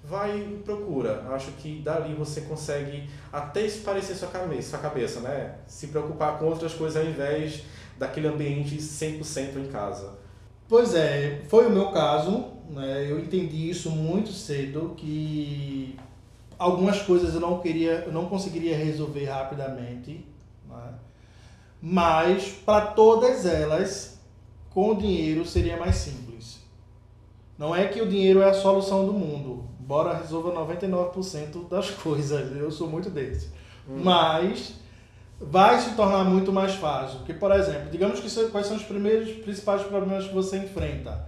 Vai 0.03 0.39
e 0.39 0.63
procura. 0.63 1.27
Acho 1.31 1.51
que 1.53 1.81
dali 1.81 2.15
você 2.15 2.43
consegue 2.43 3.09
até 3.33 3.63
esparecer 3.63 4.15
sua 4.15 4.29
cabeça, 4.29 4.71
sua 4.71 4.79
cabeça, 4.79 5.21
né? 5.21 5.57
Se 5.67 5.87
preocupar 5.89 6.39
com 6.39 6.45
outras 6.45 6.75
coisas 6.75 7.03
ao 7.03 7.11
invés 7.11 7.65
daquele 7.99 8.29
ambiente 8.29 8.77
100% 8.77 9.57
em 9.57 9.67
casa. 9.69 10.19
Pois 10.69 10.95
é, 10.95 11.43
foi 11.49 11.67
o 11.67 11.71
meu 11.71 11.91
caso. 11.91 12.47
Né? 12.71 13.11
Eu 13.11 13.19
entendi 13.21 13.69
isso 13.69 13.91
muito 13.91 14.33
cedo, 14.33 14.95
que 14.97 15.97
algumas 16.59 17.03
coisas 17.03 17.35
eu 17.35 17.41
não 17.41 17.61
queria, 17.61 18.05
eu 18.07 18.13
não 18.13 18.27
conseguiria 18.27 18.77
resolver 18.77 19.27
rapidamente 19.27 20.25
né? 20.75 20.95
Mas 21.81 22.49
para 22.49 22.87
todas 22.87 23.45
elas, 23.45 24.19
com 24.71 24.91
o 24.91 24.95
dinheiro 24.95 25.45
seria 25.45 25.77
mais 25.77 25.97
simples. 25.97 26.61
Não 27.59 27.75
é 27.75 27.87
que 27.87 28.01
o 28.01 28.09
dinheiro 28.09 28.41
é 28.41 28.51
a 28.51 28.55
solução 28.55 29.07
do 29.07 29.13
mundo. 29.13 29.65
Bora 29.79 30.17
resolva 30.17 30.53
99% 30.53 31.69
das 31.69 31.91
coisas. 32.03 32.57
Eu 32.57 32.71
sou 32.71 32.89
muito 32.89 33.11
desse. 33.11 33.49
Hum. 33.89 34.01
Mas 34.03 34.75
vai 35.41 35.81
se 35.81 35.95
tornar 35.95 36.25
muito 36.25 36.53
mais 36.53 36.75
fácil. 36.75 37.19
Porque, 37.19 37.35
por 37.35 37.53
exemplo, 37.53 37.91
digamos 37.91 38.21
que 38.21 38.51
quais 38.51 38.67
são 38.67 38.77
os 38.77 38.83
primeiros 38.83 39.31
principais 39.43 39.83
problemas 39.83 40.27
que 40.27 40.35
você 40.35 40.59
enfrenta. 40.59 41.27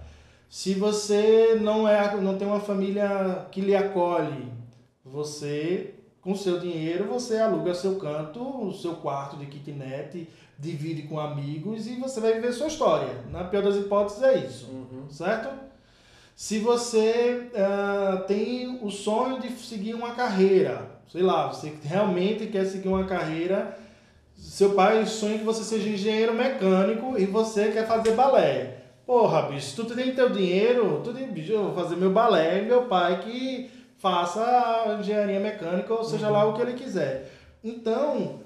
Se 0.49 0.73
você 0.73 1.57
não 1.61 1.87
é 1.87 2.15
não 2.21 2.37
tem 2.37 2.47
uma 2.47 2.59
família 2.59 3.47
que 3.51 3.59
lhe 3.59 3.75
acolhe, 3.75 4.51
você 5.03 5.93
com 6.21 6.35
seu 6.35 6.59
dinheiro 6.59 7.05
você 7.05 7.37
aluga 7.37 7.73
seu 7.73 7.95
canto, 7.95 8.41
o 8.41 8.73
seu 8.73 8.95
quarto 8.95 9.37
de 9.37 9.45
kitnet, 9.45 10.27
divide 10.59 11.03
com 11.03 11.19
amigos 11.19 11.87
e 11.87 11.95
você 11.95 12.19
vai 12.19 12.33
viver 12.33 12.51
sua 12.51 12.67
história. 12.67 13.23
Na 13.29 13.45
pior 13.45 13.63
das 13.63 13.75
hipóteses 13.75 14.23
é 14.23 14.37
isso, 14.39 14.67
uhum. 14.69 15.09
certo? 15.09 15.47
Se 16.35 16.59
você 16.59 17.49
uh, 17.53 18.25
tem 18.27 18.79
o 18.83 18.91
sonho 18.91 19.39
de 19.39 19.49
seguir 19.51 19.93
uma 19.93 20.11
carreira, 20.11 20.99
sei 21.11 21.21
lá, 21.21 21.47
você 21.47 21.73
realmente 21.81 22.47
quer 22.47 22.65
seguir 22.65 22.89
uma 22.89 23.05
carreira, 23.05 23.77
seu 24.37 24.73
pai 24.73 25.05
sonha 25.05 25.39
que 25.39 25.43
você 25.43 25.63
seja 25.63 25.89
engenheiro 25.89 26.33
mecânico 26.33 27.17
e 27.17 27.25
você 27.25 27.71
quer 27.71 27.87
fazer 27.87 28.11
balé. 28.11 28.77
Porra, 29.05 29.43
bicho, 29.43 29.75
tu 29.75 29.95
tem 29.95 30.13
teu 30.13 30.29
dinheiro, 30.29 31.01
tu 31.03 31.13
tem, 31.13 31.27
bicho, 31.27 31.53
eu 31.53 31.71
vou 31.71 31.75
fazer 31.75 31.95
meu 31.95 32.11
balé 32.11 32.61
e 32.61 32.65
meu 32.65 32.83
pai 32.83 33.21
que 33.21 33.69
faça 33.97 34.41
a 34.43 34.97
engenharia 34.99 35.39
mecânica, 35.39 35.93
ou 35.93 36.03
seja 36.03 36.27
uhum. 36.27 36.33
lá 36.33 36.45
o 36.45 36.53
que 36.53 36.61
ele 36.61 36.73
quiser. 36.73 37.31
Então, 37.63 38.41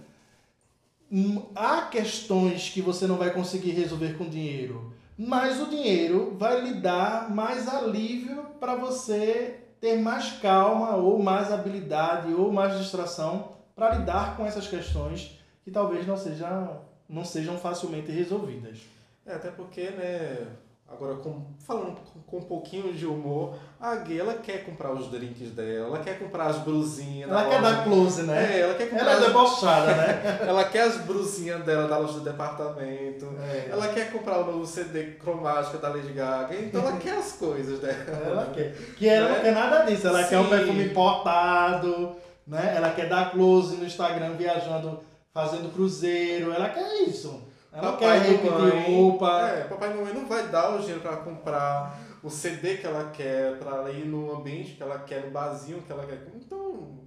hum, 1.12 1.44
há 1.56 1.82
questões 1.84 2.70
que 2.70 2.82
você 2.82 3.06
não 3.06 3.18
vai 3.18 3.32
conseguir 3.32 3.72
resolver 3.72 4.18
com 4.18 4.30
dinheiro, 4.30 4.94
mas 5.18 5.60
o 5.60 5.66
dinheiro 5.66 6.36
vai 6.38 6.62
lhe 6.62 6.76
dar 6.76 7.30
mais 7.30 7.68
alívio 7.68 8.46
para 8.60 8.76
você 8.76 9.58
ter 9.82 9.98
mais 9.98 10.34
calma, 10.34 10.96
ou 10.96 11.18
mais 11.18 11.52
habilidade, 11.52 12.32
ou 12.34 12.52
mais 12.52 12.78
distração 12.78 13.50
para 13.76 13.96
lidar 13.96 14.38
com 14.38 14.46
essas 14.46 14.68
questões 14.68 15.41
que 15.64 15.72
talvez 15.72 16.06
não 16.06 16.18
sejam, 16.18 16.82
não 17.08 17.26
sejam 17.26 17.58
facilmente 17.58 18.12
resolvidas. 18.12 18.80
É, 19.26 19.34
até 19.34 19.52
porque, 19.52 19.90
né, 19.92 20.48
Agora, 20.94 21.16
com, 21.16 21.42
falando 21.66 21.96
com 22.28 22.38
um 22.38 22.42
pouquinho 22.42 22.94
de 22.94 23.06
humor, 23.06 23.56
a 23.80 23.96
gay, 23.96 24.20
ela 24.20 24.34
quer 24.36 24.66
comprar 24.66 24.92
os 24.92 25.10
drinks 25.10 25.52
dela, 25.52 25.88
ela 25.88 26.00
quer 26.00 26.20
comprar 26.20 26.48
as 26.48 26.58
brusinhas. 26.58 27.30
Ela 27.30 27.46
quer 27.46 27.62
loja. 27.62 27.76
dar 27.76 27.84
close, 27.86 28.24
né? 28.24 28.58
É, 28.58 28.60
ela 28.60 28.74
quer 28.74 28.90
comprar. 28.90 29.12
Ela 29.12 29.24
é 29.24 29.28
debochada, 29.28 29.96
né? 29.96 30.40
ela 30.48 30.64
quer 30.66 30.82
as 30.82 30.98
brusinhas 30.98 31.64
dela 31.64 31.88
da 31.88 31.98
loja 31.98 32.14
do 32.14 32.20
departamento. 32.20 33.26
É. 33.42 33.70
Ela 33.72 33.88
quer 33.88 34.12
comprar 34.12 34.40
o 34.40 34.52
novo 34.52 34.66
CD 34.66 35.12
cromática 35.12 35.78
da 35.78 35.90
Lady 35.90 36.12
Gaga. 36.12 36.56
Então 36.56 36.82
ela 36.82 36.98
quer 36.98 37.18
as 37.18 37.32
coisas 37.34 37.80
dela. 37.80 38.20
Ela 38.26 38.52
quer. 38.54 38.76
Que 38.98 39.08
ela 39.08 39.30
né? 39.30 39.36
não 39.36 39.42
quer 39.44 39.54
nada 39.54 39.86
disso. 39.86 40.08
Ela 40.08 40.24
Sim. 40.24 40.30
quer 40.30 40.40
um 40.40 40.50
perfume 40.50 40.86
importado, 40.88 42.16
né? 42.46 42.74
Ela 42.76 42.90
quer 42.90 43.08
dar 43.08 43.32
close 43.32 43.78
no 43.78 43.86
Instagram 43.86 44.34
viajando, 44.34 45.00
fazendo 45.34 45.74
cruzeiro. 45.74 46.52
Ela 46.52 46.70
quer 46.70 47.04
isso. 47.04 47.48
Ela 47.72 47.94
papai 47.94 48.20
quer 48.20 48.30
repetir 48.32 48.92
roupa. 48.92 49.48
É, 49.48 49.64
papai 49.64 49.92
e 49.92 49.96
mamãe 49.96 50.14
não 50.14 50.26
vai 50.26 50.48
dar 50.50 50.76
o 50.76 50.80
dinheiro 50.80 51.02
para 51.02 51.18
comprar 51.18 52.00
o 52.22 52.30
CD 52.30 52.78
que 52.78 52.86
ela 52.86 53.10
quer, 53.12 53.58
para 53.58 53.90
ir 53.92 54.06
no 54.06 54.36
ambiente 54.36 54.76
que 54.76 54.84
ela 54.84 55.00
quer, 55.00 55.26
no 55.26 55.32
barzinho 55.32 55.82
que 55.82 55.92
ela 55.92 56.06
quer. 56.06 56.28
Então, 56.36 57.00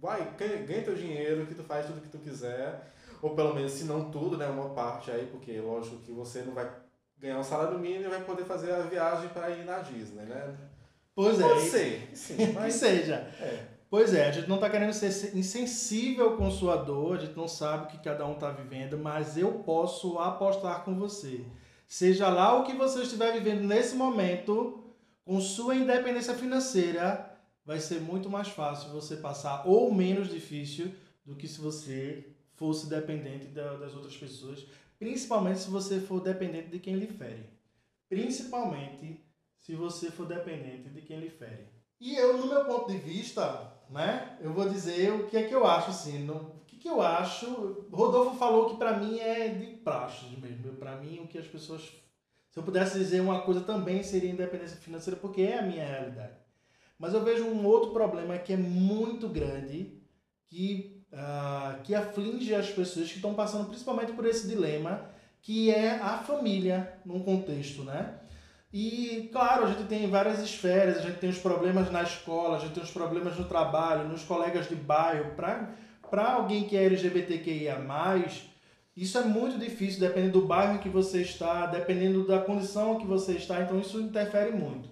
vai, 0.00 0.26
ganha 0.38 0.82
teu 0.82 0.94
dinheiro, 0.94 1.46
que 1.46 1.54
tu 1.54 1.64
faz 1.64 1.86
tudo 1.86 2.00
que 2.00 2.08
tu 2.08 2.18
quiser. 2.18 2.92
Ou 3.20 3.34
pelo 3.34 3.54
menos, 3.54 3.72
se 3.72 3.84
não 3.84 4.10
tudo, 4.10 4.36
né, 4.36 4.46
uma 4.46 4.70
parte 4.70 5.10
aí, 5.10 5.26
porque 5.26 5.58
lógico 5.58 5.96
que 5.96 6.12
você 6.12 6.42
não 6.42 6.52
vai 6.52 6.70
ganhar 7.18 7.38
um 7.38 7.44
salário 7.44 7.78
mínimo 7.78 8.04
e 8.04 8.08
vai 8.08 8.20
poder 8.20 8.44
fazer 8.44 8.72
a 8.72 8.80
viagem 8.80 9.28
para 9.30 9.50
ir 9.50 9.64
na 9.64 9.78
Disney, 9.78 10.24
né? 10.24 10.54
Pois 11.14 11.40
é. 11.40 11.42
Pode 11.42 11.60
ser, 11.62 12.10
sim, 12.14 12.36
mas... 12.52 12.74
que 12.74 12.80
seja. 12.80 13.14
É. 13.40 13.73
Pois 13.94 14.12
é, 14.12 14.26
a 14.26 14.32
gente 14.32 14.48
não 14.48 14.56
está 14.56 14.68
querendo 14.68 14.92
ser 14.92 15.36
insensível 15.36 16.36
com 16.36 16.50
sua 16.50 16.74
dor, 16.74 17.16
a 17.16 17.20
gente 17.20 17.36
não 17.36 17.46
sabe 17.46 17.84
o 17.84 17.86
que 17.86 18.02
cada 18.02 18.26
um 18.26 18.32
está 18.32 18.50
vivendo, 18.50 18.98
mas 18.98 19.38
eu 19.38 19.60
posso 19.60 20.18
apostar 20.18 20.84
com 20.84 20.98
você. 20.98 21.46
Seja 21.86 22.28
lá 22.28 22.58
o 22.58 22.64
que 22.64 22.72
você 22.72 23.02
estiver 23.02 23.32
vivendo 23.34 23.62
nesse 23.62 23.94
momento, 23.94 24.82
com 25.24 25.40
sua 25.40 25.76
independência 25.76 26.34
financeira, 26.34 27.38
vai 27.64 27.78
ser 27.78 28.00
muito 28.00 28.28
mais 28.28 28.48
fácil 28.48 28.90
você 28.90 29.16
passar 29.18 29.62
ou 29.64 29.94
menos 29.94 30.28
difícil 30.28 30.92
do 31.24 31.36
que 31.36 31.46
se 31.46 31.60
você 31.60 32.34
fosse 32.56 32.88
dependente 32.88 33.46
das 33.46 33.94
outras 33.94 34.16
pessoas, 34.16 34.66
principalmente 34.98 35.60
se 35.60 35.70
você 35.70 36.00
for 36.00 36.20
dependente 36.20 36.68
de 36.68 36.80
quem 36.80 36.96
lhe 36.96 37.06
fere. 37.06 37.48
Principalmente 38.08 39.24
se 39.60 39.76
você 39.76 40.10
for 40.10 40.26
dependente 40.26 40.88
de 40.88 41.00
quem 41.00 41.20
lhe 41.20 41.30
fere. 41.30 41.68
E 42.00 42.16
eu, 42.16 42.36
no 42.36 42.48
meu 42.48 42.64
ponto 42.64 42.90
de 42.90 42.98
vista, 42.98 43.72
né? 43.90 44.36
Eu 44.40 44.52
vou 44.52 44.68
dizer 44.68 45.12
o 45.12 45.26
que 45.26 45.36
é 45.36 45.42
que 45.44 45.54
eu 45.54 45.66
acho, 45.66 45.90
assim. 45.90 46.18
No, 46.20 46.34
o 46.34 46.62
que, 46.66 46.76
que 46.76 46.88
eu 46.88 47.00
acho. 47.00 47.86
Rodolfo 47.92 48.36
falou 48.36 48.70
que 48.70 48.76
para 48.76 48.96
mim 48.96 49.18
é 49.18 49.48
de 49.48 49.66
praxe 49.78 50.26
mesmo. 50.36 50.74
Para 50.74 50.96
mim, 50.96 51.20
o 51.20 51.26
que 51.26 51.38
as 51.38 51.46
pessoas. 51.46 51.82
Se 52.50 52.58
eu 52.58 52.62
pudesse 52.62 52.98
dizer 52.98 53.20
uma 53.20 53.42
coisa 53.42 53.60
também 53.62 54.02
seria 54.02 54.30
independência 54.30 54.76
financeira, 54.76 55.18
porque 55.18 55.42
é 55.42 55.58
a 55.58 55.62
minha 55.62 55.84
realidade. 55.84 56.34
Mas 56.98 57.12
eu 57.12 57.24
vejo 57.24 57.44
um 57.44 57.66
outro 57.66 57.90
problema 57.90 58.38
que 58.38 58.52
é 58.52 58.56
muito 58.56 59.28
grande, 59.28 60.00
que, 60.46 61.04
uh, 61.12 61.82
que 61.82 61.94
aflige 61.94 62.54
as 62.54 62.70
pessoas 62.70 63.08
que 63.08 63.16
estão 63.16 63.34
passando 63.34 63.66
principalmente 63.66 64.12
por 64.12 64.24
esse 64.24 64.46
dilema, 64.46 65.10
que 65.42 65.70
é 65.70 65.98
a 65.98 66.18
família 66.18 66.98
num 67.04 67.22
contexto, 67.22 67.82
né? 67.82 68.20
E, 68.76 69.30
claro, 69.32 69.66
a 69.66 69.68
gente 69.68 69.84
tem 69.84 70.10
várias 70.10 70.42
esferas, 70.42 70.96
a 70.98 71.02
gente 71.02 71.18
tem 71.18 71.30
os 71.30 71.38
problemas 71.38 71.92
na 71.92 72.02
escola, 72.02 72.56
a 72.56 72.58
gente 72.58 72.72
tem 72.72 72.82
os 72.82 72.90
problemas 72.90 73.38
no 73.38 73.44
trabalho, 73.44 74.08
nos 74.08 74.24
colegas 74.24 74.68
de 74.68 74.74
bairro. 74.74 75.30
Para 75.36 76.32
alguém 76.32 76.64
que 76.64 76.76
é 76.76 76.82
LGBTQIA, 76.82 77.78
isso 78.96 79.16
é 79.16 79.22
muito 79.22 79.60
difícil, 79.60 80.00
dependendo 80.00 80.40
do 80.40 80.46
bairro 80.48 80.80
que 80.80 80.88
você 80.88 81.22
está, 81.22 81.66
dependendo 81.66 82.26
da 82.26 82.40
condição 82.40 82.98
que 82.98 83.06
você 83.06 83.34
está, 83.34 83.60
então 83.60 83.78
isso 83.78 84.00
interfere 84.00 84.50
muito. 84.50 84.88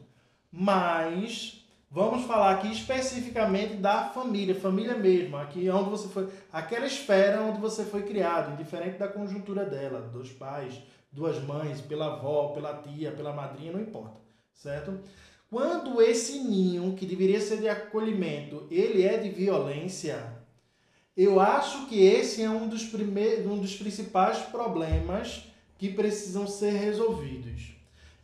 Mas 0.53 1.67
vamos 1.91 2.25
falar 2.25 2.53
aqui 2.53 2.71
especificamente 2.71 3.75
da 3.75 4.05
família, 4.11 4.55
família 4.55 4.95
mesmo, 4.95 5.37
aqui 5.37 5.69
onde 5.69 5.91
você 5.91 6.07
foi, 6.07 6.29
aquela 6.53 6.87
esfera 6.87 7.43
onde 7.43 7.59
você 7.61 7.85
foi 7.85 8.05
criado, 8.05 8.53
indiferente 8.53 8.97
da 8.99 9.09
conjuntura 9.09 9.65
dela, 9.65 10.03
dos 10.03 10.31
pais, 10.31 10.81
duas 11.13 11.43
mães, 11.43 11.81
pela 11.81 12.15
avó, 12.15 12.49
pela 12.49 12.75
tia, 12.79 13.13
pela 13.13 13.33
madrinha, 13.33 13.73
não 13.73 13.81
importa, 13.81 14.17
certo? 14.55 14.99
Quando 15.51 16.01
esse 16.01 16.39
ninho, 16.39 16.95
que 16.95 17.05
deveria 17.05 17.41
ser 17.41 17.59
de 17.59 17.69
acolhimento, 17.69 18.67
ele 18.71 19.03
é 19.03 19.19
de 19.19 19.29
violência, 19.29 20.33
eu 21.15 21.39
acho 21.39 21.87
que 21.87 22.03
esse 22.03 22.43
é 22.43 22.49
um 22.49 22.67
dos, 22.69 22.85
primeiros, 22.85 23.47
um 23.47 23.59
dos 23.59 23.77
principais 23.77 24.39
problemas 24.39 25.45
que 25.77 25.93
precisam 25.93 26.47
ser 26.47 26.71
resolvidos. 26.71 27.75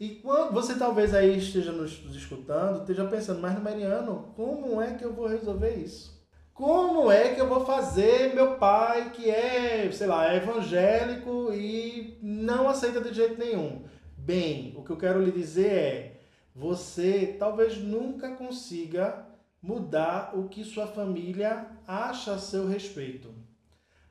E 0.01 0.11
quando 0.11 0.53
você 0.53 0.75
talvez 0.77 1.13
aí 1.13 1.37
esteja 1.37 1.73
nos 1.73 1.93
escutando, 2.17 2.81
esteja 2.81 3.05
pensando, 3.05 3.41
mas 3.41 3.61
Mariano, 3.63 4.33
como 4.35 4.81
é 4.81 4.95
que 4.95 5.05
eu 5.05 5.13
vou 5.13 5.27
resolver 5.27 5.75
isso? 5.75 6.18
Como 6.59 7.09
é 7.09 7.37
que 7.37 7.41
eu 7.41 7.49
vou 7.49 7.65
fazer 7.65 8.35
meu 8.35 8.57
pai, 8.57 9.11
que 9.11 9.31
é, 9.31 9.89
sei 9.93 10.09
lá, 10.09 10.33
é 10.33 10.39
evangélico 10.39 11.53
e 11.55 12.19
não 12.21 12.69
aceita 12.69 13.01
de 13.01 13.15
jeito 13.15 13.39
nenhum? 13.39 13.85
Bem, 14.17 14.75
o 14.77 14.83
que 14.83 14.91
eu 14.91 14.97
quero 14.97 15.23
lhe 15.23 15.31
dizer 15.31 15.73
é: 15.73 16.21
você 16.53 17.37
talvez 17.39 17.79
nunca 17.79 18.35
consiga 18.35 19.25
mudar 19.63 20.37
o 20.37 20.49
que 20.49 20.65
sua 20.65 20.89
família 20.89 21.65
acha 21.87 22.33
a 22.33 22.39
seu 22.41 22.67
respeito, 22.67 23.33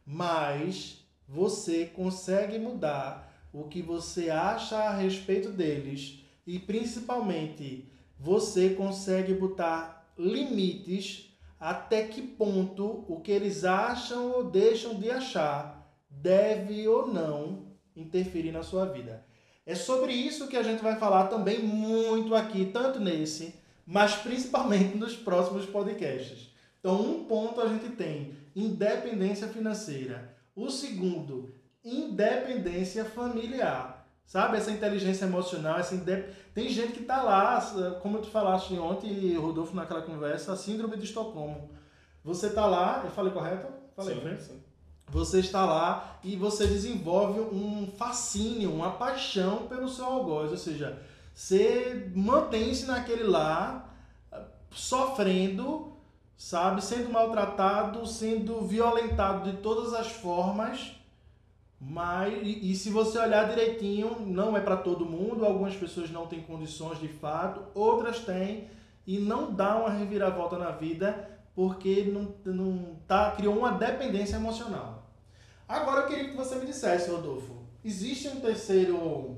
mas 0.06 1.06
você 1.28 1.84
consegue 1.88 2.58
mudar 2.58 3.30
o 3.52 3.66
que 3.66 3.82
você 3.82 4.30
acha 4.30 4.78
a 4.78 4.96
respeito 4.96 5.50
deles 5.50 6.24
e 6.46 6.58
principalmente 6.58 7.92
você 8.18 8.70
consegue 8.70 9.34
botar 9.34 10.10
limites 10.18 11.27
até 11.60 12.04
que 12.04 12.22
ponto 12.22 13.06
o 13.08 13.20
que 13.20 13.32
eles 13.32 13.64
acham 13.64 14.32
ou 14.32 14.44
deixam 14.44 14.96
de 14.96 15.10
achar 15.10 15.88
deve 16.10 16.88
ou 16.88 17.08
não 17.08 17.68
interferir 17.96 18.52
na 18.52 18.64
sua 18.64 18.86
vida. 18.86 19.26
É 19.66 19.76
sobre 19.76 20.14
isso 20.14 20.48
que 20.48 20.56
a 20.56 20.64
gente 20.64 20.82
vai 20.82 20.96
falar 20.96 21.28
também 21.28 21.60
muito 21.60 22.34
aqui, 22.36 22.66
tanto 22.66 23.00
nesse, 23.00 23.56
mas 23.86 24.16
principalmente 24.16 24.98
nos 24.98 25.16
próximos 25.16 25.66
podcasts. 25.66 26.52
Então, 26.80 27.02
um 27.02 27.26
ponto 27.26 27.60
a 27.60 27.68
gente 27.68 27.90
tem 27.90 28.36
independência 28.56 29.48
financeira. 29.48 30.36
O 30.56 30.70
segundo, 30.70 31.54
independência 31.84 33.04
familiar. 33.04 33.97
Sabe, 34.28 34.58
essa 34.58 34.70
inteligência 34.70 35.26
emocional, 35.26 35.80
essa 35.80 35.96
indep... 35.96 36.32
tem 36.54 36.70
gente 36.70 36.94
que 36.94 37.02
está 37.02 37.24
lá, 37.24 37.60
como 38.04 38.20
tu 38.20 38.28
falaste 38.28 38.78
ontem, 38.78 39.36
Rodolfo, 39.36 39.76
naquela 39.76 40.04
conversa, 40.04 40.54
a 40.54 40.56
síndrome 40.56 40.98
de 40.98 41.06
Estocolmo. 41.06 41.72
Você 42.24 42.48
está 42.48 42.68
lá, 42.68 43.02
eu 43.04 43.10
falei 43.10 43.32
correto? 43.32 43.68
Falei, 43.96 44.16
sim, 44.16 44.38
sim 44.38 44.68
você 45.10 45.40
está 45.40 45.66
lá 45.66 46.20
e 46.24 46.36
você 46.36 46.68
desenvolve 46.68 47.40
um 47.40 47.88
fascínio, 47.98 48.74
uma 48.74 48.92
paixão 48.92 49.68
pelo 49.68 49.88
seu 49.88 50.06
algoz, 50.06 50.52
ou 50.52 50.58
seja, 50.58 51.02
você 51.34 52.12
mantém-se 52.14 52.86
naquele 52.86 53.24
lá, 53.24 53.90
sofrendo, 54.72 55.94
sabe, 56.36 56.84
sendo 56.84 57.10
maltratado, 57.10 58.06
sendo 58.06 58.62
violentado 58.62 59.50
de 59.50 59.58
todas 59.58 59.94
as 59.94 60.08
formas, 60.08 60.92
mas 61.80 62.34
e, 62.42 62.72
e 62.72 62.76
se 62.76 62.90
você 62.90 63.20
olhar 63.20 63.48
direitinho, 63.48 64.20
não 64.26 64.58
é 64.58 64.60
para 64.60 64.78
todo 64.78 65.06
mundo, 65.06 65.46
algumas 65.46 65.76
pessoas 65.76 66.10
não 66.10 66.26
têm 66.26 66.42
condições 66.42 67.00
de 67.00 67.08
fato, 67.08 67.62
outras 67.76 68.20
têm 68.20 68.68
e 69.06 69.20
não 69.20 69.54
dá 69.54 69.78
uma 69.78 69.90
reviravolta 69.90 70.58
na 70.58 70.72
vida 70.72 71.30
porque 71.56 72.04
não, 72.04 72.36
não 72.46 72.98
tá, 73.08 73.32
criou 73.32 73.58
uma 73.58 73.72
dependência 73.72 74.36
emocional. 74.36 75.08
Agora 75.68 76.02
eu 76.02 76.08
queria 76.08 76.30
que 76.30 76.38
você 76.38 76.56
me 76.56 76.66
dissesse, 76.66 77.10
Rodolfo, 77.10 77.64
existe 77.84 78.28
um 78.28 78.40
terceiro 78.40 79.36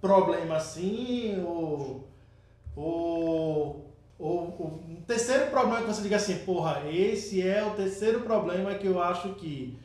problema 0.00 0.56
assim, 0.56 1.42
ou, 1.44 2.08
ou, 2.74 3.94
ou, 4.18 4.82
um 4.88 5.02
terceiro 5.06 5.50
problema 5.50 5.82
que 5.82 5.88
você 5.88 6.02
diga 6.02 6.16
assim, 6.16 6.38
porra, 6.38 6.82
esse 6.90 7.46
é 7.46 7.64
o 7.64 7.76
terceiro 7.76 8.20
problema 8.22 8.74
que 8.74 8.86
eu 8.86 9.00
acho 9.00 9.34
que 9.34 9.78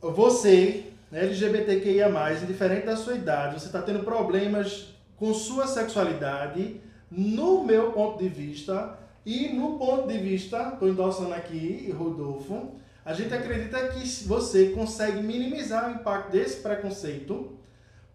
você, 0.00 0.89
LGBTQIA+, 1.12 2.08
indiferente 2.42 2.86
da 2.86 2.96
sua 2.96 3.14
idade, 3.14 3.60
você 3.60 3.66
está 3.66 3.82
tendo 3.82 4.04
problemas 4.04 4.94
com 5.16 5.34
sua 5.34 5.66
sexualidade, 5.66 6.80
no 7.10 7.64
meu 7.64 7.92
ponto 7.92 8.22
de 8.22 8.28
vista, 8.28 8.98
e 9.24 9.48
no 9.48 9.78
ponto 9.78 10.08
de 10.08 10.18
vista, 10.18 10.70
estou 10.72 10.88
endossando 10.88 11.34
aqui, 11.34 11.90
Rodolfo, 11.96 12.74
a 13.04 13.12
gente 13.12 13.34
acredita 13.34 13.88
que 13.88 14.06
você 14.24 14.70
consegue 14.70 15.22
minimizar 15.22 15.88
o 15.88 15.94
impacto 15.94 16.30
desse 16.30 16.60
preconceito. 16.60 17.58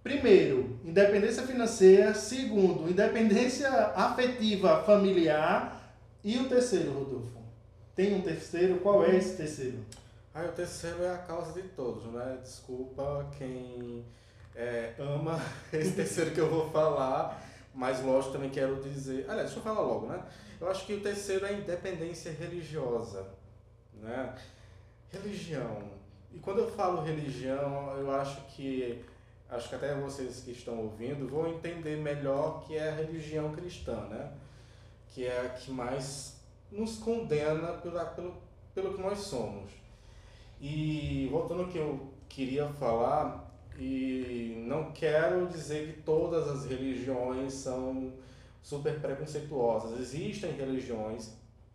Primeiro, 0.03 0.79
independência 0.85 1.43
financeira. 1.43 2.13
Segundo, 2.13 2.89
independência 2.89 3.67
afetiva 3.95 4.83
familiar. 4.83 5.93
E 6.23 6.37
o 6.37 6.47
terceiro, 6.47 6.91
Rodolfo? 6.91 7.39
Tem 7.95 8.13
um 8.13 8.21
terceiro? 8.21 8.77
Qual 8.77 9.03
é 9.03 9.15
esse 9.15 9.35
terceiro? 9.35 9.79
Ah, 10.37 10.43
o 10.43 10.51
terceiro 10.51 11.01
é 11.01 11.13
a 11.13 11.17
causa 11.19 11.53
de 11.53 11.65
todos, 11.69 12.11
né? 12.11 12.37
Desculpa 12.43 13.25
quem 13.37 14.03
é, 14.53 14.93
ama 14.99 15.39
esse 15.71 15.93
terceiro 15.93 16.31
que 16.31 16.41
eu 16.41 16.49
vou 16.49 16.69
falar, 16.71 17.41
mas 17.73 18.03
lógico 18.03 18.33
também 18.33 18.49
quero 18.49 18.75
dizer. 18.81 19.23
Aliás, 19.29 19.51
deixa 19.51 19.59
eu 19.59 19.63
falar 19.63 19.79
logo, 19.79 20.07
né? 20.07 20.21
Eu 20.59 20.69
acho 20.69 20.85
que 20.85 20.93
o 20.93 20.99
terceiro 20.99 21.45
é 21.45 21.51
a 21.51 21.53
independência 21.53 22.33
religiosa, 22.33 23.25
né? 23.93 24.35
Religião. 25.09 25.89
E 26.33 26.39
quando 26.39 26.59
eu 26.59 26.71
falo 26.71 27.01
religião, 27.01 27.97
eu 27.97 28.11
acho 28.11 28.41
que 28.47 29.05
acho 29.49 29.69
que 29.69 29.75
até 29.75 29.95
vocês 29.95 30.41
que 30.41 30.51
estão 30.51 30.79
ouvindo 30.79 31.29
vão 31.29 31.47
entender 31.47 31.95
melhor 31.95 32.61
que 32.67 32.75
é 32.75 32.89
a 32.89 32.93
religião 32.93 33.53
cristã, 33.53 34.01
né? 34.07 34.33
Que 35.13 35.27
é 35.27 35.45
a 35.45 35.49
que 35.51 35.71
mais 35.71 36.41
nos 36.69 36.97
condena 36.97 37.71
pela, 37.75 38.03
pelo, 38.03 38.35
pelo 38.73 38.93
que 38.95 39.01
nós 39.01 39.19
somos. 39.19 39.84
E 40.59 41.27
voltando 41.31 41.63
ao 41.63 41.67
que 41.67 41.77
eu 41.77 42.11
queria 42.29 42.67
falar, 42.67 43.45
e 43.77 44.63
não 44.67 44.91
quero 44.91 45.47
dizer 45.47 45.87
que 45.93 46.01
todas 46.01 46.47
as 46.47 46.65
religiões 46.65 47.53
são 47.53 48.13
super 48.61 48.99
preconceituosas. 48.99 49.99
Existem 49.99 50.51
religiões, 50.53 51.31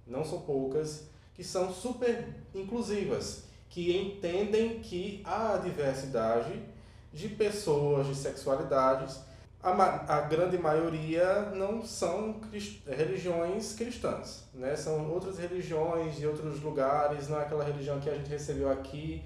não 0.07 0.25
são 0.25 0.41
poucas, 0.41 1.09
que 1.35 1.45
são 1.45 1.73
super 1.73 2.29
inclusivas, 2.55 3.45
que 3.69 3.97
entendem 3.97 4.81
que 4.81 5.23
há 5.25 5.57
diversidade 5.59 6.61
de 7.13 7.29
pessoas, 7.29 8.07
de 8.07 8.15
sexualidades. 8.15 9.21
A, 9.63 10.17
a 10.17 10.21
grande 10.23 10.57
maioria 10.57 11.51
não 11.55 11.85
são 11.85 12.33
crist 12.33 12.81
religiões 12.87 13.75
cristãs, 13.75 14.45
né? 14.55 14.75
são 14.75 15.11
outras 15.11 15.39
religiões 15.39 16.17
de 16.17 16.27
outros 16.27 16.63
lugares, 16.63 17.29
não 17.29 17.39
é 17.39 17.43
aquela 17.43 17.63
religião 17.63 18.01
que 18.01 18.09
a 18.09 18.15
gente 18.15 18.31
recebeu 18.31 18.71
aqui, 18.71 19.23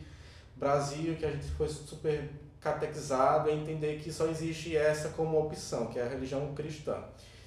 Brasil, 0.56 1.14
que 1.14 1.24
a 1.24 1.30
gente 1.30 1.46
foi 1.52 1.68
super 1.68 2.28
catequizado 2.60 3.48
a 3.48 3.52
entender 3.52 4.00
que 4.00 4.10
só 4.10 4.26
existe 4.26 4.76
essa 4.76 5.10
como 5.10 5.38
opção, 5.38 5.86
que 5.86 5.98
é 5.98 6.02
a 6.02 6.08
religião 6.08 6.52
cristã. 6.54 6.96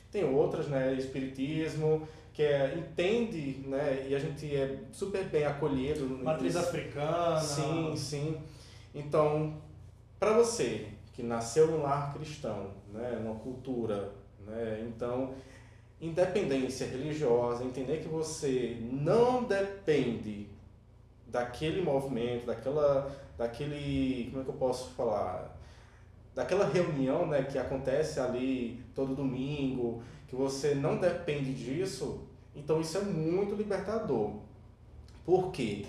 Tem 0.09 0.23
outras, 0.23 0.67
né, 0.67 0.93
espiritismo, 0.93 2.07
que 2.31 2.43
é, 2.43 2.75
entende, 2.77 3.63
né, 3.67 4.05
e 4.07 4.15
a 4.15 4.19
gente 4.19 4.55
é 4.55 4.77
super 4.93 5.25
bem 5.25 5.43
acolhido. 5.43 6.07
Matriz 6.23 6.55
africana. 6.55 7.41
Sim, 7.41 7.95
sim. 7.97 8.37
Então, 8.93 9.59
para 10.19 10.33
você 10.33 10.87
que 11.13 11.23
nasceu 11.23 11.67
num 11.67 11.81
lar 11.81 12.13
cristão, 12.13 12.69
né, 12.93 13.19
numa 13.21 13.35
cultura, 13.35 14.11
né, 14.45 14.85
então, 14.87 15.33
independência 15.99 16.87
religiosa, 16.87 17.63
entender 17.63 18.01
que 18.01 18.07
você 18.07 18.77
não 18.81 19.43
depende 19.43 20.47
daquele 21.27 21.81
movimento, 21.81 22.45
daquela, 22.45 23.11
daquele, 23.37 24.29
como 24.29 24.41
é 24.41 24.43
que 24.45 24.49
eu 24.49 24.55
posso 24.55 24.91
falar, 24.91 25.57
daquela 26.33 26.67
reunião, 26.67 27.25
né, 27.25 27.43
que 27.43 27.57
acontece 27.57 28.19
ali 28.19 28.79
todo 28.93 29.15
domingo, 29.15 30.01
que 30.27 30.35
você 30.35 30.75
não 30.75 30.97
depende 30.97 31.53
disso, 31.53 32.27
então 32.55 32.79
isso 32.79 32.97
é 32.97 33.01
muito 33.01 33.55
libertador. 33.55 34.33
Por 35.25 35.51
quê? 35.51 35.85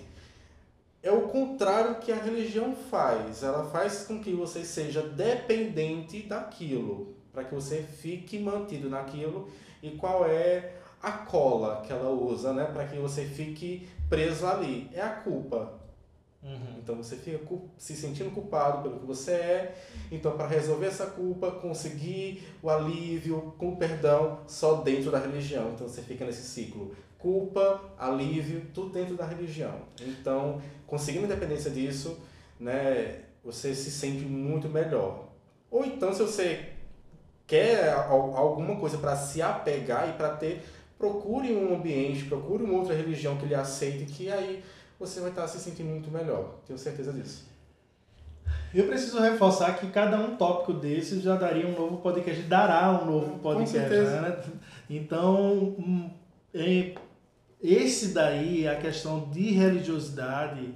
É 1.02 1.12
o 1.12 1.28
contrário 1.28 1.96
que 1.96 2.10
a 2.10 2.16
religião 2.16 2.74
faz. 2.90 3.42
Ela 3.42 3.64
faz 3.64 4.04
com 4.04 4.20
que 4.20 4.32
você 4.32 4.64
seja 4.64 5.02
dependente 5.02 6.22
daquilo, 6.22 7.14
para 7.32 7.44
que 7.44 7.54
você 7.54 7.82
fique 7.82 8.38
mantido 8.38 8.90
naquilo. 8.90 9.48
E 9.82 9.92
qual 9.92 10.26
é 10.26 10.74
a 11.00 11.12
cola 11.12 11.82
que 11.86 11.92
ela 11.92 12.10
usa, 12.10 12.52
né, 12.52 12.64
para 12.64 12.86
que 12.86 12.98
você 12.98 13.24
fique 13.24 13.88
preso 14.08 14.46
ali? 14.46 14.90
É 14.92 15.00
a 15.00 15.10
culpa. 15.10 15.78
Uhum. 16.42 16.78
Então 16.78 16.96
você 16.96 17.16
fica 17.16 17.38
se 17.76 17.94
sentindo 17.94 18.30
culpado 18.30 18.82
pelo 18.82 19.00
que 19.00 19.06
você 19.06 19.32
é. 19.32 19.74
Então, 20.10 20.36
para 20.36 20.46
resolver 20.46 20.86
essa 20.86 21.06
culpa, 21.06 21.50
conseguir 21.50 22.42
o 22.62 22.70
alívio 22.70 23.54
com 23.58 23.70
o 23.70 23.76
perdão 23.76 24.40
só 24.46 24.76
dentro 24.76 25.10
da 25.10 25.18
religião. 25.18 25.72
Então 25.74 25.88
você 25.88 26.00
fica 26.00 26.24
nesse 26.24 26.42
ciclo: 26.42 26.94
culpa, 27.18 27.80
alívio, 27.98 28.62
tudo 28.72 28.90
dentro 28.90 29.16
da 29.16 29.26
religião. 29.26 29.74
Então, 30.00 30.62
conseguindo 30.86 31.24
independência 31.24 31.70
disso, 31.70 32.18
né, 32.58 33.20
você 33.44 33.74
se 33.74 33.90
sente 33.90 34.24
muito 34.24 34.68
melhor. 34.68 35.28
Ou 35.70 35.84
então, 35.84 36.12
se 36.12 36.22
você 36.22 36.72
quer 37.46 37.92
alguma 37.92 38.76
coisa 38.76 38.98
para 38.98 39.16
se 39.16 39.42
apegar 39.42 40.08
e 40.08 40.12
para 40.12 40.30
ter, 40.30 40.62
procure 40.98 41.52
um 41.52 41.74
ambiente, 41.74 42.24
procure 42.24 42.62
uma 42.62 42.74
outra 42.74 42.94
religião 42.94 43.36
que 43.36 43.46
lhe 43.46 43.54
aceite, 43.54 44.04
que 44.04 44.30
aí 44.30 44.62
você 44.98 45.20
vai 45.20 45.30
estar 45.30 45.46
se 45.48 45.58
sentindo 45.58 45.88
muito 45.88 46.10
melhor. 46.10 46.54
Tenho 46.66 46.78
certeza 46.78 47.12
disso. 47.12 47.46
Eu 48.74 48.86
preciso 48.86 49.20
reforçar 49.20 49.78
que 49.78 49.90
cada 49.90 50.18
um 50.18 50.36
tópico 50.36 50.72
desses 50.72 51.22
já 51.22 51.36
daria 51.36 51.66
um 51.66 51.72
novo 51.72 51.98
podcast, 51.98 52.42
dará 52.42 52.90
um 53.02 53.06
novo 53.06 53.38
podcast. 53.38 53.90
Né? 53.90 54.42
Então, 54.90 55.74
hum, 55.78 56.10
esse 57.62 58.08
daí, 58.08 58.68
a 58.68 58.76
questão 58.76 59.28
de 59.30 59.50
religiosidade, 59.50 60.74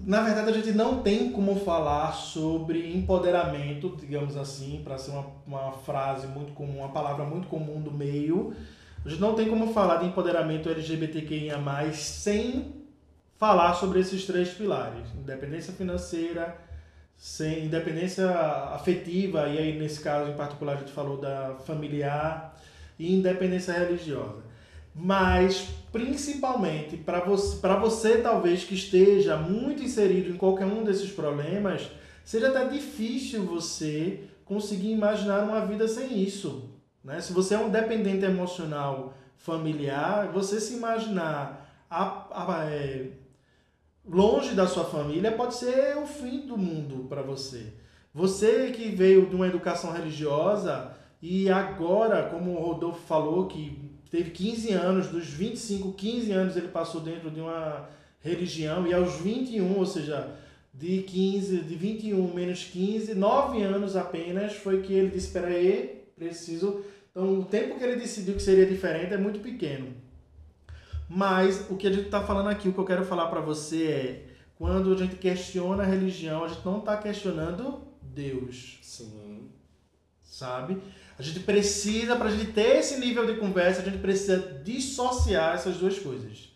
na 0.00 0.22
verdade 0.22 0.50
a 0.50 0.52
gente 0.52 0.72
não 0.72 1.02
tem 1.02 1.32
como 1.32 1.58
falar 1.60 2.12
sobre 2.12 2.94
empoderamento, 2.94 3.96
digamos 3.98 4.36
assim, 4.36 4.82
para 4.84 4.98
ser 4.98 5.12
uma, 5.12 5.26
uma 5.46 5.72
frase 5.72 6.26
muito 6.26 6.52
comum, 6.52 6.80
uma 6.80 6.90
palavra 6.90 7.24
muito 7.24 7.48
comum 7.48 7.80
do 7.80 7.90
meio. 7.90 8.54
A 9.04 9.08
gente 9.08 9.20
não 9.20 9.34
tem 9.34 9.48
como 9.48 9.72
falar 9.72 9.96
de 9.96 10.06
empoderamento 10.06 10.68
LGBTQIA+, 10.68 11.58
sem 11.92 12.74
falar 13.38 13.74
sobre 13.74 14.00
esses 14.00 14.26
três 14.26 14.50
pilares: 14.50 15.08
independência 15.16 15.72
financeira, 15.72 16.58
sem 17.16 17.64
independência 17.64 18.28
afetiva, 18.74 19.48
e 19.48 19.58
aí 19.58 19.78
nesse 19.78 20.00
caso 20.00 20.30
em 20.30 20.36
particular 20.36 20.74
a 20.74 20.80
gente 20.80 20.92
falou 20.92 21.16
da 21.18 21.54
familiar, 21.64 22.60
e 22.98 23.14
independência 23.14 23.72
religiosa. 23.72 24.45
Mas, 24.98 25.68
principalmente, 25.92 26.96
para 26.96 27.20
você, 27.20 27.58
você, 27.80 28.18
talvez, 28.18 28.64
que 28.64 28.74
esteja 28.74 29.36
muito 29.36 29.82
inserido 29.82 30.30
em 30.30 30.36
qualquer 30.38 30.64
um 30.64 30.82
desses 30.82 31.12
problemas, 31.12 31.90
seja 32.24 32.48
até 32.48 32.66
difícil 32.66 33.44
você 33.44 34.24
conseguir 34.46 34.90
imaginar 34.90 35.44
uma 35.44 35.66
vida 35.66 35.86
sem 35.86 36.22
isso. 36.22 36.70
Né? 37.04 37.20
Se 37.20 37.34
você 37.34 37.54
é 37.54 37.58
um 37.58 37.68
dependente 37.68 38.24
emocional 38.24 39.12
familiar, 39.36 40.32
você 40.32 40.58
se 40.58 40.74
imaginar 40.74 41.84
a, 41.90 42.54
a, 42.54 42.64
é, 42.64 43.10
longe 44.08 44.54
da 44.54 44.66
sua 44.66 44.84
família 44.84 45.30
pode 45.30 45.56
ser 45.56 45.98
o 45.98 46.06
fim 46.06 46.46
do 46.46 46.56
mundo 46.56 47.06
para 47.06 47.20
você. 47.20 47.74
Você 48.14 48.70
que 48.70 48.88
veio 48.88 49.26
de 49.26 49.36
uma 49.36 49.46
educação 49.46 49.92
religiosa 49.92 50.96
e 51.20 51.50
agora, 51.50 52.30
como 52.30 52.52
o 52.52 52.62
Rodolfo 52.62 53.06
falou, 53.06 53.46
que 53.46 53.94
teve 54.16 54.30
15 54.30 54.72
anos, 54.72 55.08
dos 55.08 55.26
25, 55.26 55.92
15 55.92 56.32
anos 56.32 56.56
ele 56.56 56.68
passou 56.68 57.02
dentro 57.02 57.30
de 57.30 57.38
uma 57.38 57.86
religião 58.20 58.86
e 58.86 58.94
aos 58.94 59.20
21, 59.20 59.76
ou 59.76 59.84
seja, 59.84 60.34
de 60.72 61.02
15, 61.02 61.58
de 61.58 61.74
21 61.74 62.32
menos 62.32 62.64
15, 62.64 63.14
9 63.14 63.62
anos 63.62 63.94
apenas 63.94 64.54
foi 64.54 64.80
que 64.80 64.94
ele 64.94 65.10
disse, 65.10 65.26
espera 65.26 65.48
aí, 65.48 66.02
preciso... 66.16 66.82
Então, 67.10 67.40
o 67.40 67.44
tempo 67.44 67.78
que 67.78 67.84
ele 67.84 67.96
decidiu 67.96 68.34
que 68.34 68.42
seria 68.42 68.64
diferente 68.64 69.12
é 69.12 69.18
muito 69.18 69.40
pequeno. 69.40 69.88
Mas 71.08 71.66
o 71.70 71.76
que 71.76 71.86
a 71.86 71.92
gente 71.92 72.06
está 72.06 72.22
falando 72.22 72.48
aqui, 72.48 72.68
o 72.68 72.72
que 72.72 72.78
eu 72.78 72.84
quero 72.84 73.04
falar 73.04 73.26
para 73.26 73.40
você 73.40 73.84
é, 73.86 74.24
quando 74.56 74.94
a 74.94 74.96
gente 74.96 75.16
questiona 75.16 75.82
a 75.82 75.86
religião, 75.86 76.42
a 76.42 76.48
gente 76.48 76.64
não 76.64 76.78
está 76.78 76.96
questionando 76.96 77.82
Deus. 78.02 78.78
Sim. 78.82 79.48
Sabe? 80.24 80.78
A 81.18 81.22
gente 81.22 81.40
precisa, 81.40 82.16
para 82.16 82.28
a 82.28 82.30
gente 82.30 82.52
ter 82.52 82.78
esse 82.78 82.98
nível 82.98 83.26
de 83.26 83.40
conversa, 83.40 83.80
a 83.80 83.84
gente 83.84 83.98
precisa 83.98 84.60
dissociar 84.62 85.54
essas 85.54 85.76
duas 85.76 85.98
coisas. 85.98 86.50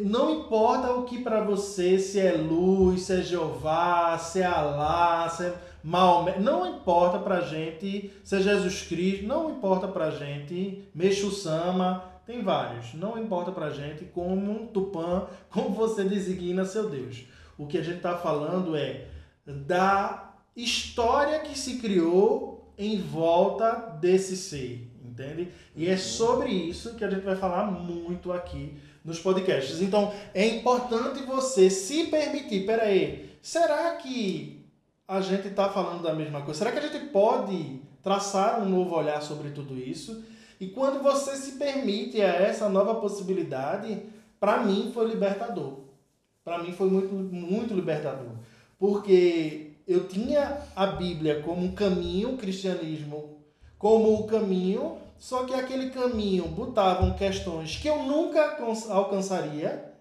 Não 0.00 0.40
importa 0.40 0.92
o 0.92 1.04
que 1.04 1.22
para 1.22 1.44
você, 1.44 1.98
se 1.98 2.18
é 2.18 2.32
luz, 2.32 3.02
se 3.02 3.12
é 3.12 3.22
Jeová, 3.22 4.16
se 4.16 4.40
é 4.40 4.46
Alá, 4.46 5.28
se 5.28 5.44
é 5.44 5.54
Maomé, 5.82 6.38
não 6.38 6.66
importa 6.66 7.18
para 7.18 7.42
gente 7.42 8.10
se 8.24 8.36
é 8.36 8.40
Jesus 8.40 8.84
Cristo, 8.84 9.26
não 9.26 9.50
importa 9.50 9.86
para 9.86 10.10
gente 10.10 10.82
Mexu 10.94 11.30
Sama, 11.30 12.02
tem 12.26 12.42
vários. 12.42 12.94
Não 12.94 13.18
importa 13.18 13.52
para 13.52 13.68
gente 13.68 14.06
como 14.06 14.50
um 14.50 14.66
Tupã, 14.66 15.26
como 15.50 15.74
você 15.74 16.04
designa 16.04 16.64
seu 16.64 16.88
Deus. 16.88 17.26
O 17.58 17.66
que 17.66 17.76
a 17.76 17.82
gente 17.82 17.98
está 17.98 18.16
falando 18.16 18.74
é 18.74 19.08
da 19.46 20.32
história 20.56 21.40
que 21.40 21.58
se 21.58 21.78
criou 21.78 22.53
em 22.76 23.00
volta 23.00 23.70
desse 24.00 24.36
ser, 24.36 24.90
entende? 25.04 25.48
E 25.76 25.88
é 25.88 25.96
sobre 25.96 26.50
isso 26.50 26.94
que 26.94 27.04
a 27.04 27.10
gente 27.10 27.22
vai 27.22 27.36
falar 27.36 27.70
muito 27.70 28.32
aqui 28.32 28.76
nos 29.04 29.20
podcasts. 29.20 29.80
Então, 29.80 30.12
é 30.32 30.46
importante 30.46 31.22
você 31.22 31.68
se 31.68 32.06
permitir. 32.06 32.64
Peraí, 32.64 33.30
será 33.42 33.94
que 33.96 34.64
a 35.06 35.20
gente 35.20 35.48
está 35.48 35.68
falando 35.68 36.02
da 36.02 36.14
mesma 36.14 36.42
coisa? 36.42 36.58
Será 36.58 36.72
que 36.72 36.78
a 36.78 36.88
gente 36.88 37.06
pode 37.06 37.80
traçar 38.02 38.62
um 38.62 38.68
novo 38.68 38.96
olhar 38.96 39.20
sobre 39.20 39.50
tudo 39.50 39.78
isso? 39.78 40.24
E 40.58 40.68
quando 40.68 41.02
você 41.02 41.36
se 41.36 41.52
permite 41.52 42.20
a 42.20 42.28
essa 42.28 42.68
nova 42.68 42.94
possibilidade, 42.94 44.02
para 44.40 44.62
mim 44.62 44.90
foi 44.94 45.08
libertador. 45.08 45.80
Para 46.42 46.62
mim 46.62 46.72
foi 46.72 46.88
muito, 46.88 47.14
muito 47.14 47.74
libertador. 47.74 48.32
Porque 48.78 49.73
eu 49.86 50.08
tinha 50.08 50.62
a 50.74 50.86
Bíblia 50.86 51.42
como 51.42 51.62
um 51.62 51.74
caminho, 51.74 52.34
o 52.34 52.36
cristianismo 52.36 53.34
como 53.78 54.14
o 54.14 54.26
caminho, 54.26 54.96
só 55.18 55.44
que 55.44 55.52
aquele 55.52 55.90
caminho 55.90 56.48
botavam 56.48 57.12
questões 57.14 57.76
que 57.76 57.86
eu 57.86 58.02
nunca 58.04 58.56
alcançaria, 58.88 59.92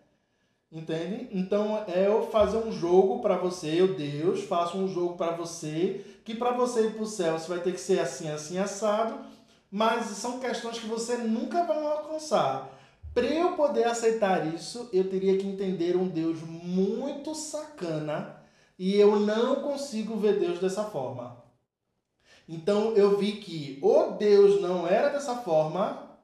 entende? 0.72 1.28
Então 1.32 1.84
é 1.88 2.08
eu 2.08 2.28
fazer 2.32 2.58
um 2.58 2.72
jogo 2.72 3.20
para 3.20 3.36
você, 3.36 3.82
eu 3.82 3.94
Deus, 3.94 4.44
faço 4.44 4.78
um 4.78 4.88
jogo 4.88 5.18
para 5.18 5.36
você, 5.36 6.06
que 6.24 6.34
para 6.34 6.52
você 6.52 6.88
ir 6.88 6.94
para 6.94 7.04
o 7.04 7.06
céu 7.06 7.38
você 7.38 7.50
vai 7.50 7.60
ter 7.60 7.74
que 7.74 7.82
ser 7.82 8.00
assim, 8.00 8.30
assim, 8.30 8.58
assado, 8.58 9.20
mas 9.70 10.06
são 10.06 10.40
questões 10.40 10.80
que 10.80 10.88
você 10.88 11.18
nunca 11.18 11.64
vai 11.66 11.84
alcançar. 11.84 12.70
Para 13.14 13.26
eu 13.26 13.52
poder 13.52 13.84
aceitar 13.84 14.48
isso, 14.54 14.90
eu 14.94 15.10
teria 15.10 15.38
que 15.38 15.46
entender 15.46 15.98
um 15.98 16.08
Deus 16.08 16.40
muito 16.42 17.36
sacana 17.36 18.43
e 18.84 19.00
eu 19.00 19.18
não 19.18 19.62
consigo 19.62 20.18
ver 20.18 20.42
Deus 20.42 20.60
dessa 20.60 20.84
forma. 20.84 21.42
Então 22.50 22.94
eu 22.98 23.18
vi 23.18 23.38
que 23.38 23.80
o 23.82 24.12
Deus 24.18 24.62
não 24.62 24.86
era 24.86 25.08
dessa 25.08 25.38
forma, 25.38 26.20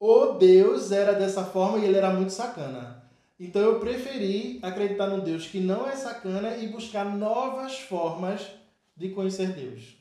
o 0.00 0.32
Deus 0.32 0.90
era 0.90 1.12
dessa 1.12 1.44
forma 1.44 1.78
e 1.78 1.84
ele 1.84 1.96
era 1.96 2.12
muito 2.12 2.32
sacana. 2.32 3.04
Então 3.38 3.62
eu 3.62 3.78
preferi 3.78 4.58
acreditar 4.62 5.06
num 5.06 5.20
Deus 5.20 5.46
que 5.46 5.60
não 5.60 5.88
é 5.88 5.94
sacana 5.94 6.56
e 6.56 6.66
buscar 6.66 7.04
novas 7.04 7.78
formas 7.78 8.50
de 8.96 9.10
conhecer 9.10 9.52
Deus. 9.52 9.96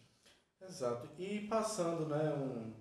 Exato. 0.67 1.07
E 1.19 1.41
passando, 1.41 2.07
né, 2.07 2.33
um 2.35 2.73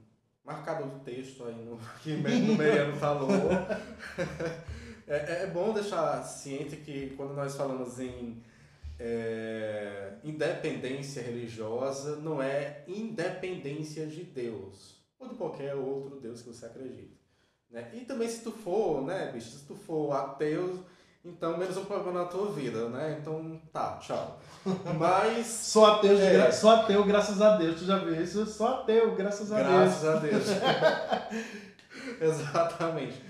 marcador 0.42 0.88
de 0.88 1.00
texto 1.00 1.44
aí 1.44 1.62
no, 1.62 1.78
que 2.02 2.14
o 2.14 2.56
Meriano 2.56 2.96
falou. 2.96 3.28
é, 5.06 5.42
é 5.42 5.46
bom 5.52 5.74
deixar 5.74 6.22
ciente 6.22 6.76
que 6.76 7.10
quando 7.18 7.34
nós 7.34 7.54
falamos 7.54 8.00
em 8.00 8.42
é, 9.00 10.12
independência 10.22 11.22
religiosa 11.22 12.16
não 12.16 12.42
é 12.42 12.84
independência 12.86 14.06
de 14.06 14.22
Deus 14.22 15.00
ou 15.18 15.28
de 15.28 15.34
qualquer 15.34 15.74
outro 15.74 16.20
Deus 16.20 16.42
que 16.42 16.48
você 16.48 16.66
acredita. 16.66 17.18
Né? 17.70 17.90
E 17.94 18.00
também 18.00 18.28
se 18.28 18.42
tu 18.42 18.52
for, 18.52 19.02
né, 19.02 19.30
bicho, 19.32 19.48
se 19.48 19.64
tu 19.64 19.74
for 19.74 20.12
ateu, 20.12 20.84
então 21.24 21.56
menos 21.56 21.76
um 21.78 21.84
problema 21.84 22.20
na 22.20 22.24
tua 22.26 22.50
vida, 22.52 22.88
né? 22.88 23.18
Então 23.20 23.60
tá, 23.72 23.98
tchau. 23.98 24.40
Mas. 24.98 25.46
sou 25.46 25.84
ateu, 25.86 26.18
é, 26.18 26.32
gra 26.32 26.52
sou 26.52 26.70
ateu, 26.70 27.04
graças 27.04 27.40
a 27.40 27.56
Deus, 27.56 27.78
tu 27.78 27.84
já 27.84 27.98
viu 27.98 28.22
isso? 28.22 28.44
Sou 28.46 28.66
ateu, 28.66 29.14
graças 29.14 29.52
a 29.52 29.62
graças 29.62 30.20
Deus. 30.20 30.22
Graças 30.24 30.54
a 30.54 30.58
Deus. 31.30 31.46
Exatamente. 32.20 33.22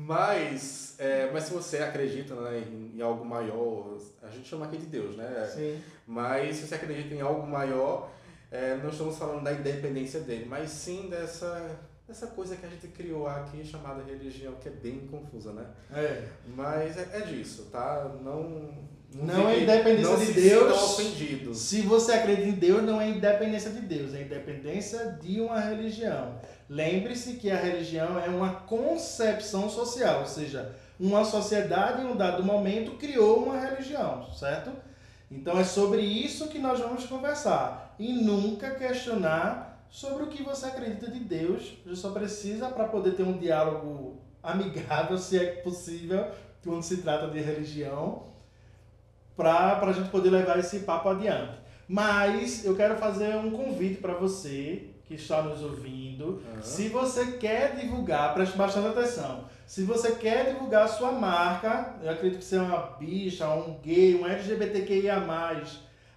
Mas, 0.00 0.94
é, 0.96 1.28
mas 1.32 1.42
se 1.42 1.52
você 1.52 1.78
acredita 1.78 2.32
né, 2.36 2.60
em, 2.60 2.96
em, 2.96 3.02
algo 3.02 3.24
maior, 3.24 3.98
a 4.22 4.30
gente 4.30 4.48
chama 4.48 4.66
aqui 4.66 4.76
de 4.76 4.86
Deus, 4.86 5.16
né? 5.16 5.50
Sim. 5.52 5.82
Mas 6.06 6.54
se 6.54 6.68
você 6.68 6.76
acredita 6.76 7.12
em 7.16 7.20
algo 7.20 7.44
maior, 7.44 8.08
é, 8.48 8.76
não 8.76 8.90
estamos 8.90 9.18
falando 9.18 9.42
da 9.42 9.52
independência 9.52 10.20
dele, 10.20 10.46
mas 10.48 10.70
sim 10.70 11.08
dessa, 11.10 11.80
dessa 12.06 12.28
coisa 12.28 12.54
que 12.54 12.64
a 12.64 12.68
gente 12.68 12.86
criou 12.86 13.26
aqui 13.26 13.64
chamada 13.64 14.04
religião, 14.04 14.54
que 14.60 14.68
é 14.68 14.70
bem 14.70 15.00
confusa, 15.08 15.52
né? 15.52 15.66
É. 15.92 16.28
Mas 16.54 16.96
é, 16.96 17.08
é 17.14 17.20
disso, 17.22 17.66
tá? 17.72 18.08
Não. 18.22 18.86
Não, 19.12 19.24
não 19.24 19.48
é 19.48 19.62
independência 19.62 20.12
não 20.12 20.24
de 20.24 20.32
Deus. 20.32 20.82
Ofendido. 20.82 21.54
Se 21.54 21.80
você 21.80 22.12
acredita 22.12 22.46
em 22.46 22.52
Deus, 22.52 22.82
não 22.84 23.00
é 23.00 23.08
independência 23.08 23.70
de 23.70 23.80
Deus, 23.80 24.14
é 24.14 24.20
independência 24.20 25.18
de 25.20 25.40
uma 25.40 25.58
religião. 25.58 26.38
Lembre-se 26.68 27.34
que 27.34 27.50
a 27.50 27.56
religião 27.56 28.18
é 28.18 28.28
uma 28.28 28.52
concepção 28.52 29.70
social, 29.70 30.20
ou 30.20 30.26
seja, 30.26 30.74
uma 31.00 31.24
sociedade 31.24 32.02
em 32.02 32.06
um 32.06 32.16
dado 32.16 32.44
momento 32.44 32.98
criou 32.98 33.44
uma 33.44 33.58
religião, 33.58 34.30
certo? 34.34 34.70
Então 35.30 35.58
é 35.58 35.64
sobre 35.64 36.02
isso 36.02 36.48
que 36.48 36.58
nós 36.58 36.78
vamos 36.78 37.06
conversar 37.06 37.94
e 37.98 38.12
nunca 38.12 38.70
questionar 38.72 39.86
sobre 39.90 40.24
o 40.24 40.26
que 40.28 40.42
você 40.42 40.66
acredita 40.66 41.10
de 41.10 41.20
Deus. 41.20 41.74
Você 41.86 41.96
só 41.96 42.10
precisa 42.10 42.68
para 42.68 42.84
poder 42.84 43.12
ter 43.12 43.22
um 43.22 43.38
diálogo 43.38 44.20
amigável, 44.42 45.16
se 45.18 45.38
é 45.38 45.46
possível, 45.62 46.26
quando 46.62 46.82
se 46.82 46.98
trata 46.98 47.28
de 47.28 47.40
religião, 47.40 48.24
para 49.34 49.80
a 49.80 49.92
gente 49.92 50.10
poder 50.10 50.30
levar 50.30 50.58
esse 50.58 50.80
papo 50.80 51.08
adiante. 51.08 51.58
Mas 51.86 52.64
eu 52.64 52.76
quero 52.76 52.98
fazer 52.98 53.36
um 53.36 53.50
convite 53.50 54.00
para 54.00 54.12
você 54.12 54.90
que 55.08 55.14
está 55.14 55.40
nos 55.40 55.62
ouvindo. 55.62 56.42
Uhum. 56.54 56.62
Se 56.62 56.90
você 56.90 57.32
quer 57.32 57.74
divulgar, 57.76 58.34
preste 58.34 58.56
bastante 58.56 58.88
atenção. 58.88 59.44
Se 59.66 59.82
você 59.82 60.12
quer 60.12 60.52
divulgar 60.52 60.84
a 60.84 60.88
sua 60.88 61.12
marca, 61.12 61.94
eu 62.02 62.10
acredito 62.10 62.38
que 62.38 62.44
você 62.44 62.56
é 62.56 62.60
uma 62.60 62.96
bicha, 62.98 63.48
um 63.48 63.78
gay, 63.80 64.14
um 64.14 64.26
LGBTQIA, 64.26 65.16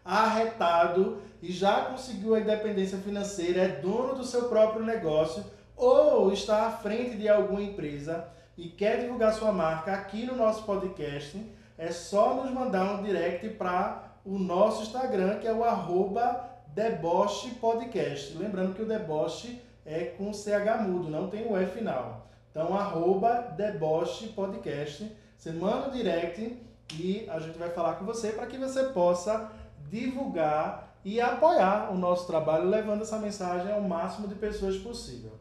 arretado 0.04 1.20
e 1.42 1.52
já 1.52 1.86
conseguiu 1.86 2.36
a 2.36 2.40
independência 2.40 2.98
financeira, 2.98 3.62
é 3.62 3.68
dono 3.68 4.16
do 4.16 4.26
seu 4.26 4.50
próprio 4.50 4.84
negócio 4.84 5.44
ou 5.76 6.32
está 6.34 6.68
à 6.68 6.72
frente 6.72 7.16
de 7.16 7.30
alguma 7.30 7.62
empresa 7.62 8.28
e 8.58 8.68
quer 8.68 9.00
divulgar 9.00 9.34
sua 9.34 9.52
marca 9.52 9.94
aqui 9.94 10.26
no 10.26 10.36
nosso 10.36 10.64
podcast, 10.64 11.42
é 11.78 11.92
só 11.92 12.36
nos 12.36 12.52
mandar 12.52 13.00
um 13.00 13.04
direct 13.04 13.48
para 13.50 14.12
o 14.26 14.38
nosso 14.38 14.84
Instagram, 14.84 15.40
que 15.40 15.48
é 15.48 15.54
o 15.54 15.64
arroba 15.64 16.51
Deboche 16.74 17.52
Podcast. 17.56 18.38
Lembrando 18.38 18.74
que 18.74 18.82
o 18.82 18.86
deboche 18.86 19.62
é 19.86 20.06
com 20.18 20.34
CH 20.34 20.82
mudo, 20.88 21.10
não 21.10 21.28
tem 21.28 21.46
o 21.46 21.60
E 21.60 21.66
final. 21.66 22.28
Então, 22.50 22.74
arroba 22.74 23.54
Deboche 23.58 24.28
Podcast. 24.28 25.12
Você 25.38 25.52
manda 25.52 25.90
o 25.90 25.92
direct 25.92 26.58
e 26.94 27.28
a 27.30 27.40
gente 27.40 27.58
vai 27.58 27.70
falar 27.70 27.96
com 27.96 28.06
você 28.06 28.32
para 28.32 28.46
que 28.46 28.58
você 28.58 28.84
possa 28.86 29.52
divulgar 29.90 30.96
e 31.04 31.20
apoiar 31.20 31.92
o 31.92 31.98
nosso 31.98 32.26
trabalho, 32.28 32.70
levando 32.70 33.02
essa 33.02 33.18
mensagem 33.18 33.72
ao 33.72 33.82
máximo 33.82 34.28
de 34.28 34.36
pessoas 34.36 34.78
possível. 34.78 35.32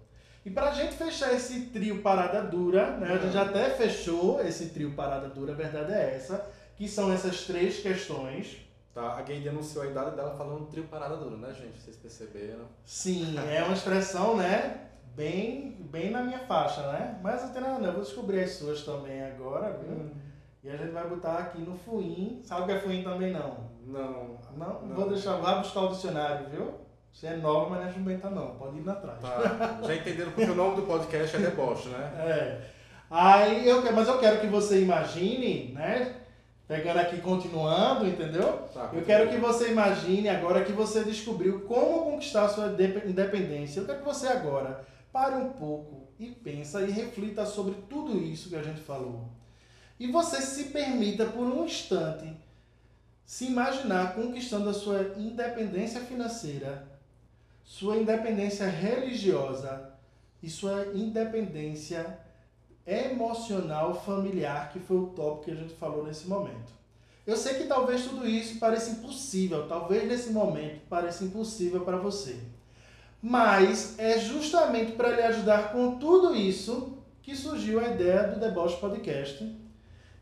E 0.44 0.50
pra 0.50 0.72
gente 0.72 0.94
fechar 0.94 1.32
esse 1.34 1.66
trio 1.66 2.02
Parada 2.02 2.42
Dura, 2.42 2.96
né? 2.96 3.12
A 3.12 3.18
gente 3.18 3.36
até 3.36 3.70
fechou 3.70 4.40
esse 4.40 4.70
trio 4.70 4.92
Parada 4.92 5.28
Dura, 5.28 5.52
a 5.52 5.56
verdade 5.56 5.92
é 5.92 6.16
essa, 6.16 6.50
que 6.76 6.88
são 6.88 7.12
essas 7.12 7.44
três 7.44 7.80
questões. 7.80 8.56
Tá, 8.94 9.16
a 9.16 9.22
Gayle 9.22 9.48
anunciou 9.48 9.84
a 9.84 9.86
idade 9.86 10.16
dela 10.16 10.34
falando 10.36 10.66
trio 10.66 10.84
Parada 10.84 11.16
Dura, 11.16 11.36
né, 11.36 11.54
gente? 11.54 11.80
Vocês 11.80 11.96
perceberam? 11.96 12.64
Sim, 12.84 13.36
é 13.38 13.62
uma 13.62 13.74
expressão, 13.74 14.36
né? 14.36 14.88
Bem, 15.14 15.76
bem 15.90 16.10
na 16.10 16.22
minha 16.22 16.40
faixa, 16.40 16.82
né? 16.92 17.18
Mas 17.22 17.42
não 17.42 17.50
tem 17.50 17.62
nada 17.62 17.78
não, 17.78 17.86
eu 17.86 17.92
vou 17.94 18.02
descobrir 18.02 18.40
as 18.42 18.52
suas 18.52 18.82
também 18.82 19.22
agora, 19.22 19.78
viu? 19.78 19.92
Hum, 19.92 20.10
E 20.64 20.70
a 20.70 20.76
gente 20.76 20.90
vai 20.90 21.08
botar 21.08 21.38
aqui 21.38 21.60
no 21.62 21.76
fuim. 21.76 22.40
Sabe 22.44 22.62
o 22.62 22.66
que 22.66 22.72
é 22.72 22.80
fuim 22.80 23.02
também 23.04 23.32
não? 23.32 23.70
não. 23.86 24.38
Não, 24.56 24.80
vou 24.94 25.08
deixar, 25.08 25.36
vai 25.36 25.58
buscar 25.58 25.82
o 25.82 25.88
dicionário, 25.88 26.48
viu? 26.48 26.74
Você 27.12 27.28
é 27.28 27.36
nova, 27.36 27.70
mas 27.70 27.80
não 27.80 27.88
é 27.88 27.92
jumenta 27.92 28.30
não, 28.30 28.56
pode 28.56 28.78
ir 28.78 28.88
atrás. 28.88 29.20
Tá, 29.20 29.80
já 29.82 29.94
entenderam 29.94 30.32
porque 30.32 30.50
o 30.50 30.54
nome 30.54 30.76
do 30.76 30.82
podcast 30.82 31.36
é 31.36 31.40
deboche, 31.40 31.88
né? 31.88 32.12
É. 32.18 32.60
Aí 33.10 33.68
eu 33.68 33.82
mas 33.92 34.06
eu 34.06 34.18
quero 34.18 34.40
que 34.40 34.46
você 34.46 34.82
imagine, 34.82 35.72
né? 35.72 36.16
Pegando 36.70 36.98
aqui, 37.00 37.20
continuando, 37.20 38.06
entendeu? 38.06 38.58
Tá, 38.72 38.90
Eu 38.92 39.04
quero 39.04 39.28
que 39.28 39.38
você 39.38 39.72
imagine 39.72 40.28
agora 40.28 40.64
que 40.64 40.70
você 40.70 41.02
descobriu 41.02 41.62
como 41.62 42.12
conquistar 42.12 42.44
a 42.44 42.48
sua 42.48 42.68
dep- 42.68 43.04
independência. 43.08 43.80
Eu 43.80 43.86
quero 43.86 43.98
que 43.98 44.04
você 44.04 44.28
agora 44.28 44.84
pare 45.12 45.34
um 45.34 45.48
pouco 45.50 46.06
e 46.16 46.26
pensa 46.28 46.82
e 46.82 46.90
reflita 46.92 47.44
sobre 47.44 47.74
tudo 47.88 48.16
isso 48.22 48.48
que 48.48 48.54
a 48.54 48.62
gente 48.62 48.80
falou. 48.80 49.24
E 49.98 50.06
você 50.12 50.40
se 50.40 50.66
permita 50.66 51.26
por 51.26 51.42
um 51.44 51.64
instante 51.64 52.32
se 53.26 53.46
imaginar 53.46 54.14
conquistando 54.14 54.70
a 54.70 54.72
sua 54.72 55.14
independência 55.16 56.00
financeira, 56.02 56.86
sua 57.64 57.96
independência 57.96 58.66
religiosa 58.68 59.90
e 60.40 60.48
sua 60.48 60.86
independência 60.94 62.19
emocional 62.90 63.94
familiar, 64.04 64.70
que 64.72 64.80
foi 64.80 64.96
o 64.96 65.06
tópico 65.06 65.44
que 65.44 65.50
a 65.52 65.54
gente 65.54 65.74
falou 65.74 66.04
nesse 66.04 66.26
momento. 66.26 66.80
Eu 67.26 67.36
sei 67.36 67.54
que 67.54 67.64
talvez 67.64 68.04
tudo 68.04 68.26
isso 68.26 68.58
pareça 68.58 68.90
impossível, 68.90 69.68
talvez 69.68 70.08
nesse 70.08 70.30
momento 70.30 70.80
pareça 70.88 71.22
impossível 71.22 71.82
para 71.82 71.96
você. 71.96 72.36
Mas 73.22 73.98
é 73.98 74.18
justamente 74.18 74.92
para 74.92 75.10
lhe 75.10 75.22
ajudar 75.22 75.72
com 75.72 75.98
tudo 75.98 76.34
isso 76.34 76.98
que 77.22 77.36
surgiu 77.36 77.78
a 77.78 77.88
ideia 77.88 78.24
do 78.24 78.40
Deboche 78.40 78.78
Podcast. 78.78 79.44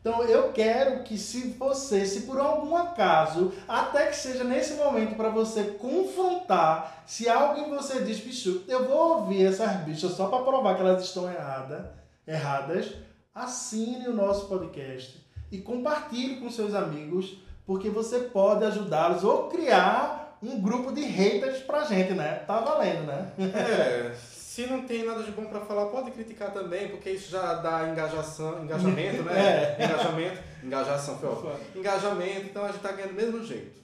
Então 0.01 0.23
eu 0.23 0.53
quero 0.53 1.03
que 1.03 1.17
se 1.17 1.49
você, 1.49 2.05
se 2.05 2.21
por 2.21 2.39
algum 2.39 2.75
acaso, 2.75 3.51
até 3.67 4.07
que 4.07 4.15
seja 4.15 4.43
nesse 4.43 4.75
momento 4.75 5.15
para 5.15 5.29
você 5.29 5.63
confrontar, 5.79 7.03
se 7.05 7.27
algo 7.27 7.59
em 7.59 7.69
você 7.69 8.01
diz, 8.01 8.19
bicho, 8.19 8.63
eu 8.67 8.87
vou 8.87 9.19
ouvir 9.19 9.45
essas 9.45 9.71
bichas 9.83 10.11
só 10.11 10.27
para 10.27 10.43
provar 10.43 10.75
que 10.75 10.81
elas 10.81 11.03
estão 11.03 11.29
erradas, 11.29 11.85
erradas, 12.29 12.93
assine 13.33 14.07
o 14.07 14.13
nosso 14.13 14.47
podcast 14.47 15.25
e 15.51 15.57
compartilhe 15.57 16.39
com 16.39 16.49
seus 16.49 16.75
amigos, 16.75 17.39
porque 17.65 17.89
você 17.89 18.19
pode 18.19 18.63
ajudá-los 18.63 19.23
ou 19.23 19.49
criar 19.49 20.37
um 20.41 20.61
grupo 20.61 20.91
de 20.91 21.01
haters 21.01 21.61
pra 21.63 21.83
gente, 21.83 22.13
né? 22.13 22.35
Tá 22.47 22.59
valendo, 22.59 23.07
né? 23.07 23.33
É, 23.39 24.15
se 24.15 24.67
não 24.67 24.83
tem 24.83 25.03
nada 25.03 25.23
de 25.23 25.31
bom 25.31 25.45
pra 25.45 25.61
falar, 25.61 25.87
pode 25.87 26.11
criticar 26.11 26.53
também, 26.53 26.89
porque 26.89 27.09
isso 27.09 27.31
já 27.31 27.55
dá 27.55 27.89
engajação, 27.89 28.63
engajamento, 28.63 29.23
né? 29.23 29.75
Engajamento, 29.83 30.43
engajação 30.63 31.17
foi 31.17 31.29
ótimo. 31.29 31.53
Engajamento, 31.75 32.41
então 32.41 32.63
a 32.63 32.71
gente 32.71 32.81
tá 32.81 32.91
ganhando 32.91 33.15
do 33.15 33.21
mesmo 33.21 33.43
jeito. 33.43 33.79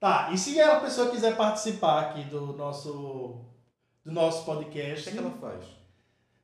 Tá, 0.00 0.30
e 0.32 0.38
se 0.38 0.60
a 0.60 0.80
pessoa 0.80 1.10
quiser 1.10 1.36
participar 1.36 2.00
aqui 2.00 2.24
do 2.24 2.54
nosso, 2.54 3.40
do 4.04 4.10
nosso 4.10 4.42
O 4.42 4.44
podcast, 4.46 5.04
que, 5.04 5.10
é 5.10 5.12
que 5.12 5.18
ela 5.18 5.30
faz? 5.40 5.81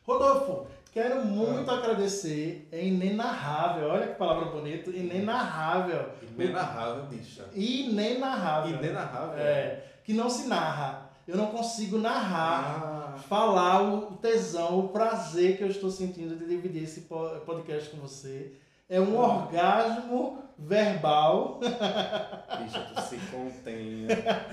Rodolfo, 0.04 0.68
quero 0.96 1.26
muito 1.26 1.70
agradecer, 1.70 2.66
é 2.72 2.82
inenarrável, 2.82 3.88
olha 3.90 4.06
que 4.06 4.14
palavra 4.14 4.46
bonita, 4.46 4.88
inenarrável. 4.88 6.08
Inenarrável, 6.34 7.02
bicha. 7.04 7.44
Inenarrável. 7.54 8.78
Inenarrável? 8.78 9.38
É, 9.38 9.84
que 10.02 10.14
não 10.14 10.30
se 10.30 10.46
narra. 10.48 11.10
Eu 11.28 11.36
não 11.36 11.48
consigo 11.48 11.98
narrar, 11.98 13.12
Ah, 13.14 13.18
falar 13.28 13.82
o 13.82 14.12
tesão, 14.16 14.78
o 14.78 14.88
prazer 14.88 15.58
que 15.58 15.64
eu 15.64 15.68
estou 15.68 15.90
sentindo 15.90 16.34
de 16.34 16.46
dividir 16.46 16.84
esse 16.84 17.02
po- 17.02 17.28
podcast 17.44 17.90
com 17.90 17.98
você. 17.98 18.52
É 18.88 18.98
um 18.98 19.18
orgasmo 19.18 20.38
verbal. 20.58 21.60
bicha, 22.62 22.80
tu 22.94 23.02
se 23.02 23.16
contenha. 23.30 24.46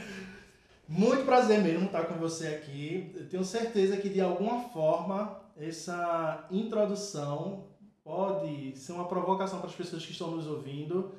Muito 0.89 1.23
prazer 1.23 1.61
mesmo 1.61 1.85
estar 1.85 2.03
com 2.03 2.15
você 2.15 2.47
aqui. 2.47 3.13
Eu 3.15 3.29
tenho 3.29 3.45
certeza 3.45 3.95
que 3.95 4.09
de 4.09 4.19
alguma 4.19 4.59
forma 4.69 5.41
essa 5.57 6.45
introdução 6.51 7.65
pode 8.03 8.77
ser 8.77 8.91
uma 8.91 9.05
provocação 9.07 9.59
para 9.59 9.69
as 9.69 9.75
pessoas 9.75 10.05
que 10.05 10.11
estão 10.11 10.31
nos 10.31 10.47
ouvindo, 10.47 11.11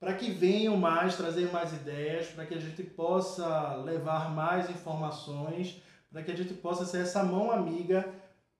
para 0.00 0.12
que 0.14 0.30
venham 0.30 0.76
mais, 0.76 1.16
trazer 1.16 1.50
mais 1.52 1.72
ideias, 1.72 2.26
para 2.28 2.44
que 2.44 2.54
a 2.54 2.60
gente 2.60 2.82
possa 2.82 3.74
levar 3.84 4.30
mais 4.30 4.68
informações, 4.68 5.80
para 6.12 6.22
que 6.22 6.32
a 6.32 6.36
gente 6.36 6.54
possa 6.54 6.84
ser 6.84 7.02
essa 7.02 7.22
mão 7.22 7.50
amiga, 7.50 8.08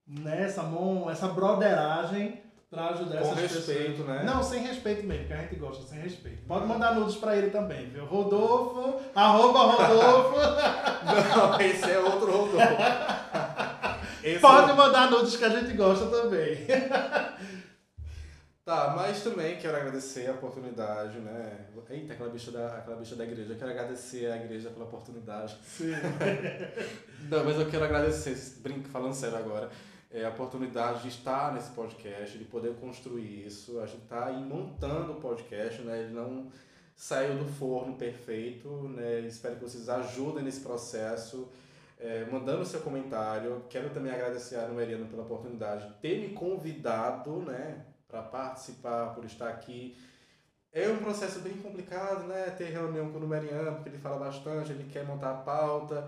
né? 0.07 0.45
essa 0.45 0.63
mão, 0.63 1.11
essa 1.11 1.29
broderagem 1.29 2.41
para 2.71 2.89
ajudar 2.89 3.21
Com 3.21 3.33
essas 3.33 3.53
respeito, 3.53 3.91
pessoas. 4.03 4.09
né? 4.09 4.23
Não, 4.25 4.43
sem 4.43 4.63
respeito 4.63 5.07
mesmo, 5.07 5.27
que 5.27 5.33
a 5.33 5.37
gente 5.43 5.57
gosta, 5.57 5.85
sem 5.85 6.01
respeito. 6.01 6.43
Pode 6.47 6.67
mandar 6.67 6.95
nudes 6.95 7.17
para 7.17 7.37
ele 7.37 7.51
também, 7.51 7.89
viu? 7.91 8.05
Rodolfo, 8.05 9.01
arroba 9.15 9.61
Rodolfo. 9.61 10.37
Não, 11.37 11.61
esse 11.61 11.91
é 11.91 11.99
outro 11.99 12.31
Rodolfo. 12.31 12.57
Esse 14.27 14.41
Pode 14.41 14.73
é... 14.73 14.75
mandar 14.75 15.09
nudes 15.09 15.37
que 15.37 15.45
a 15.45 15.49
gente 15.49 15.73
gosta 15.75 16.07
também. 16.07 16.67
Tá, 18.65 18.95
mas 18.97 19.23
também 19.23 19.59
quero 19.59 19.77
agradecer 19.77 20.27
a 20.27 20.33
oportunidade, 20.33 21.21
né? 21.21 21.69
Eita, 21.89 22.15
aquela 22.15 22.31
bicha 22.31 22.51
da, 22.51 22.79
aquela 22.79 22.97
bicha 22.97 23.15
da 23.15 23.23
igreja. 23.23 23.53
Eu 23.53 23.57
quero 23.57 23.71
agradecer 23.71 24.27
à 24.27 24.37
igreja 24.39 24.71
pela 24.71 24.87
oportunidade. 24.87 25.57
Sim. 25.63 25.93
Não, 27.31 27.45
mas 27.45 27.61
eu 27.61 27.71
quero 27.71 27.85
agradecer, 27.85 28.37
brinco, 28.63 28.89
falando 28.89 29.15
sério 29.15 29.39
agora, 29.39 29.71
é, 30.11 30.25
a 30.25 30.31
oportunidade 30.31 31.03
de 31.03 31.11
estar 31.11 31.55
nesse 31.55 31.71
podcast, 31.71 32.37
de 32.37 32.45
poder 32.45 32.75
construir 32.75 33.47
isso. 33.47 33.79
A 33.79 33.87
gente 33.87 34.03
está 34.03 34.27
aí 34.27 34.43
montando 34.43 35.13
o 35.13 35.21
podcast, 35.21 35.81
né? 35.83 36.01
Ele 36.01 36.13
não 36.13 36.51
saiu 36.97 37.39
do 37.39 37.45
forno 37.45 37.95
perfeito, 37.95 38.69
né? 38.89 39.21
Espero 39.21 39.55
que 39.55 39.63
vocês 39.63 39.89
ajudem 39.89 40.43
nesse 40.43 40.63
processo, 40.63 41.49
é, 41.99 42.25
mandando 42.31 42.65
seu 42.65 42.81
comentário. 42.81 43.65
Quero 43.69 43.91
também 43.91 44.13
agradecer 44.13 44.57
a 44.57 44.67
Numeriano 44.67 45.07
pela 45.07 45.23
oportunidade 45.23 45.89
de 45.89 45.95
ter 45.95 46.21
me 46.21 46.35
convidado, 46.35 47.43
né? 47.43 47.85
Para 48.09 48.23
participar, 48.23 49.15
por 49.15 49.25
estar 49.25 49.49
aqui 49.49 49.97
é 50.77 50.91
um 50.91 50.99
processo 50.99 51.41
bem 51.41 51.55
complicado, 51.55 52.25
né? 52.25 52.51
Ter 52.51 52.67
reunião 52.67 53.11
com 53.11 53.17
o 53.17 53.21
Numeriano, 53.21 53.77
porque 53.77 53.89
ele 53.89 53.99
fala 53.99 54.19
bastante, 54.19 54.73
ele 54.73 54.85
quer 54.93 55.07
montar 55.07 55.31
a 55.31 55.39
pauta, 55.39 56.07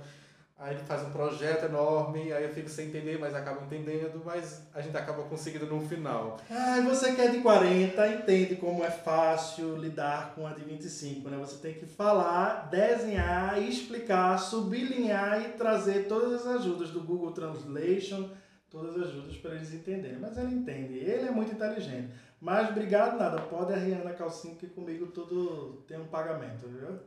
aí 0.58 0.74
ele 0.74 0.82
faz 0.82 1.06
um 1.06 1.10
projeto 1.10 1.66
enorme, 1.66 2.32
aí 2.32 2.42
eu 2.42 2.52
fico 2.52 2.68
sem 2.68 2.88
entender, 2.88 3.16
mas 3.18 3.34
acabo 3.34 3.64
entendendo, 3.64 4.20
mas 4.24 4.66
a 4.74 4.80
gente 4.80 4.96
acaba 4.96 5.22
conseguindo 5.22 5.66
no 5.66 5.80
final. 5.80 6.36
Ah, 6.50 6.80
você 6.80 7.14
que 7.14 7.20
é 7.20 7.28
de 7.28 7.38
40, 7.38 8.08
entende 8.08 8.56
como 8.56 8.84
é 8.84 8.90
fácil 8.90 9.76
lidar 9.76 10.34
com 10.34 10.46
a 10.46 10.52
de 10.52 10.64
25, 10.64 11.28
né? 11.28 11.36
Você 11.38 11.58
tem 11.58 11.74
que 11.74 11.86
falar, 11.86 12.68
desenhar, 12.70 13.62
explicar, 13.62 14.36
sublinhar 14.38 15.40
e 15.42 15.52
trazer 15.52 16.08
todas 16.08 16.44
as 16.44 16.60
ajudas 16.60 16.90
do 16.90 17.00
Google 17.00 17.30
Translation, 17.30 18.28
todas 18.68 18.96
as 18.96 19.08
ajudas 19.08 19.36
para 19.36 19.54
eles 19.54 19.72
entenderem. 19.72 20.18
Mas 20.18 20.36
ele 20.36 20.56
entende, 20.56 20.94
ele 20.98 21.28
é 21.28 21.30
muito 21.30 21.52
inteligente. 21.52 22.12
Mas 22.40 22.68
obrigado 22.70 23.16
nada, 23.16 23.42
pode 23.42 23.72
arriar 23.72 24.02
na 24.04 24.12
calcinha 24.12 24.56
que 24.56 24.66
comigo 24.66 25.06
tudo 25.06 25.84
tem 25.86 26.00
um 26.00 26.06
pagamento, 26.06 26.66
viu? 26.68 26.98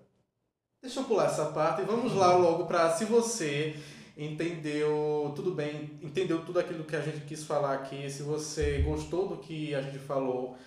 Deixa 0.81 0.99
eu 0.99 1.03
pular 1.03 1.27
essa 1.27 1.45
parte 1.45 1.83
e 1.83 1.85
vamos 1.85 2.15
lá 2.15 2.35
logo 2.35 2.65
para 2.65 2.89
se 2.89 3.05
você 3.05 3.75
entendeu 4.17 5.31
tudo 5.35 5.51
bem, 5.51 5.91
entendeu 6.01 6.43
tudo 6.43 6.59
aquilo 6.59 6.83
que 6.83 6.95
a 6.95 7.01
gente 7.01 7.19
quis 7.19 7.43
falar 7.43 7.75
aqui, 7.75 8.09
se 8.09 8.23
você 8.23 8.79
gostou 8.79 9.27
do 9.27 9.37
que 9.37 9.75
a 9.75 9.81
gente 9.83 9.99
falou, 9.99 10.57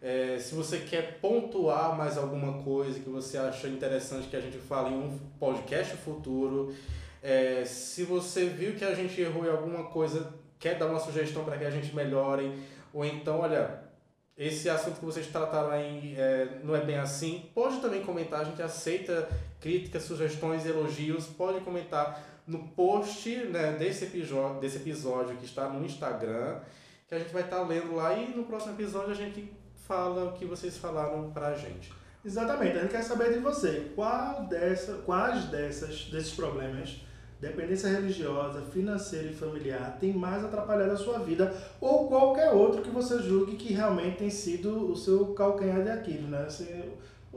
é, 0.00 0.38
se 0.38 0.54
você 0.54 0.78
quer 0.78 1.18
pontuar 1.18 1.98
mais 1.98 2.16
alguma 2.16 2.62
coisa 2.62 3.00
que 3.00 3.10
você 3.10 3.36
acha 3.36 3.66
interessante 3.66 4.28
que 4.28 4.36
a 4.36 4.40
gente 4.40 4.58
fale 4.58 4.94
em 4.94 4.96
um 4.96 5.18
podcast 5.40 5.96
futuro, 5.96 6.72
é, 7.20 7.64
se 7.64 8.04
você 8.04 8.44
viu 8.44 8.76
que 8.76 8.84
a 8.84 8.94
gente 8.94 9.20
errou 9.20 9.44
em 9.44 9.50
alguma 9.50 9.86
coisa, 9.86 10.32
quer 10.56 10.78
dar 10.78 10.86
uma 10.86 11.00
sugestão 11.00 11.44
para 11.44 11.58
que 11.58 11.64
a 11.64 11.70
gente 11.70 11.92
melhore, 11.92 12.62
ou 12.92 13.04
então, 13.04 13.40
olha, 13.40 13.83
esse 14.36 14.68
assunto 14.68 14.98
que 14.98 15.04
vocês 15.04 15.28
trataram 15.28 15.70
aí 15.70 16.14
é, 16.18 16.58
não 16.64 16.74
é 16.74 16.80
bem 16.80 16.98
assim, 16.98 17.48
pode 17.54 17.80
também 17.80 18.02
comentar, 18.02 18.40
a 18.40 18.44
gente 18.44 18.60
aceita 18.60 19.28
críticas, 19.60 20.02
sugestões, 20.02 20.66
elogios, 20.66 21.26
pode 21.26 21.60
comentar 21.60 22.20
no 22.46 22.68
post 22.68 23.30
né, 23.46 23.72
desse, 23.78 24.04
episódio, 24.04 24.60
desse 24.60 24.76
episódio 24.76 25.36
que 25.36 25.44
está 25.44 25.68
no 25.68 25.84
Instagram, 25.84 26.60
que 27.08 27.14
a 27.14 27.18
gente 27.18 27.32
vai 27.32 27.42
estar 27.42 27.62
lendo 27.62 27.94
lá 27.94 28.12
e 28.12 28.34
no 28.34 28.44
próximo 28.44 28.74
episódio 28.74 29.12
a 29.12 29.14
gente 29.14 29.52
fala 29.86 30.24
o 30.24 30.32
que 30.32 30.44
vocês 30.44 30.76
falaram 30.76 31.30
pra 31.30 31.54
gente. 31.54 31.92
Exatamente, 32.24 32.78
a 32.78 32.80
gente 32.80 32.90
quer 32.90 33.02
saber 33.02 33.34
de 33.34 33.38
você, 33.38 33.92
qual 33.94 34.46
dessa, 34.46 34.94
quais 35.04 35.44
dessas, 35.44 36.06
desses 36.06 36.32
problemas 36.32 37.00
dependência 37.40 37.88
religiosa, 37.88 38.62
financeira 38.62 39.28
e 39.28 39.34
familiar 39.34 39.98
tem 40.00 40.12
mais 40.12 40.44
atrapalhado 40.44 40.92
a 40.92 40.96
sua 40.96 41.18
vida 41.18 41.52
ou 41.80 42.08
qualquer 42.08 42.50
outro 42.50 42.82
que 42.82 42.90
você 42.90 43.20
julgue 43.22 43.56
que 43.56 43.72
realmente 43.72 44.18
tem 44.18 44.30
sido 44.30 44.90
o 44.90 44.96
seu 44.96 45.34
calcanhar 45.34 45.82
de 45.82 45.90
Aquiles, 45.90 46.28
né? 46.28 46.46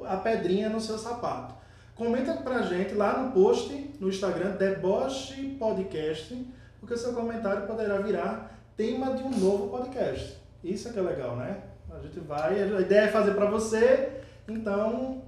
a 0.05 0.17
pedrinha 0.17 0.69
no 0.69 0.79
seu 0.79 0.97
sapato. 0.97 1.55
Comenta 1.95 2.33
pra 2.33 2.61
gente 2.61 2.93
lá 2.93 3.17
no 3.17 3.31
post 3.31 3.73
no 3.99 4.09
Instagram 4.09 4.51
Deboche 4.51 5.55
Podcast, 5.59 6.47
porque 6.79 6.95
seu 6.95 7.13
comentário 7.13 7.65
poderá 7.65 7.97
virar 7.97 8.55
tema 8.75 9.15
de 9.15 9.23
um 9.23 9.31
novo 9.31 9.69
podcast. 9.69 10.37
Isso 10.63 10.87
é 10.87 10.93
que 10.93 10.99
é 10.99 11.01
legal, 11.01 11.35
né? 11.35 11.57
A 11.89 11.99
gente 11.99 12.19
vai, 12.19 12.61
a 12.61 12.81
ideia 12.81 13.05
é 13.05 13.07
fazer 13.07 13.31
para 13.31 13.49
você, 13.49 14.21
então 14.47 15.23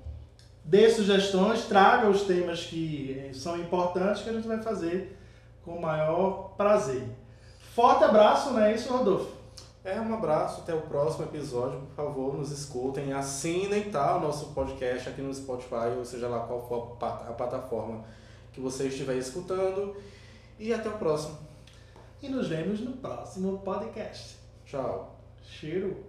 dê 0.69 0.87
sugestões, 0.87 1.65
traga 1.65 2.07
os 2.07 2.21
temas 2.23 2.65
que 2.65 3.19
eh, 3.19 3.33
são 3.33 3.57
importantes 3.57 4.21
que 4.21 4.29
a 4.29 4.33
gente 4.33 4.47
vai 4.47 4.61
fazer 4.61 5.17
com 5.65 5.71
o 5.71 5.81
maior 5.81 6.53
prazer. 6.55 7.03
Forte 7.73 8.03
abraço, 8.03 8.51
não 8.51 8.61
é 8.61 8.75
isso, 8.75 8.93
Rodolfo? 8.93 9.31
É, 9.83 9.99
um 9.99 10.13
abraço, 10.13 10.61
até 10.61 10.73
o 10.73 10.81
próximo 10.81 11.25
episódio. 11.25 11.79
Por 11.79 11.95
favor, 11.95 12.37
nos 12.37 12.51
escutem, 12.51 13.13
assinem 13.13 13.89
tá, 13.89 14.17
o 14.17 14.19
nosso 14.19 14.53
podcast 14.53 15.09
aqui 15.09 15.23
no 15.23 15.33
Spotify, 15.33 15.97
ou 15.97 16.05
seja 16.05 16.27
lá 16.27 16.41
qual 16.41 16.67
for 16.67 16.97
a 17.03 17.33
plataforma 17.33 18.03
que 18.53 18.61
você 18.61 18.87
estiver 18.87 19.15
escutando. 19.15 19.95
E 20.59 20.71
até 20.71 20.87
o 20.89 20.97
próximo. 20.97 21.37
E 22.21 22.29
nos 22.29 22.47
vemos 22.47 22.81
no 22.81 22.91
próximo 22.97 23.57
podcast. 23.59 24.37
Tchau. 24.65 25.15
Cheiro. 25.41 26.08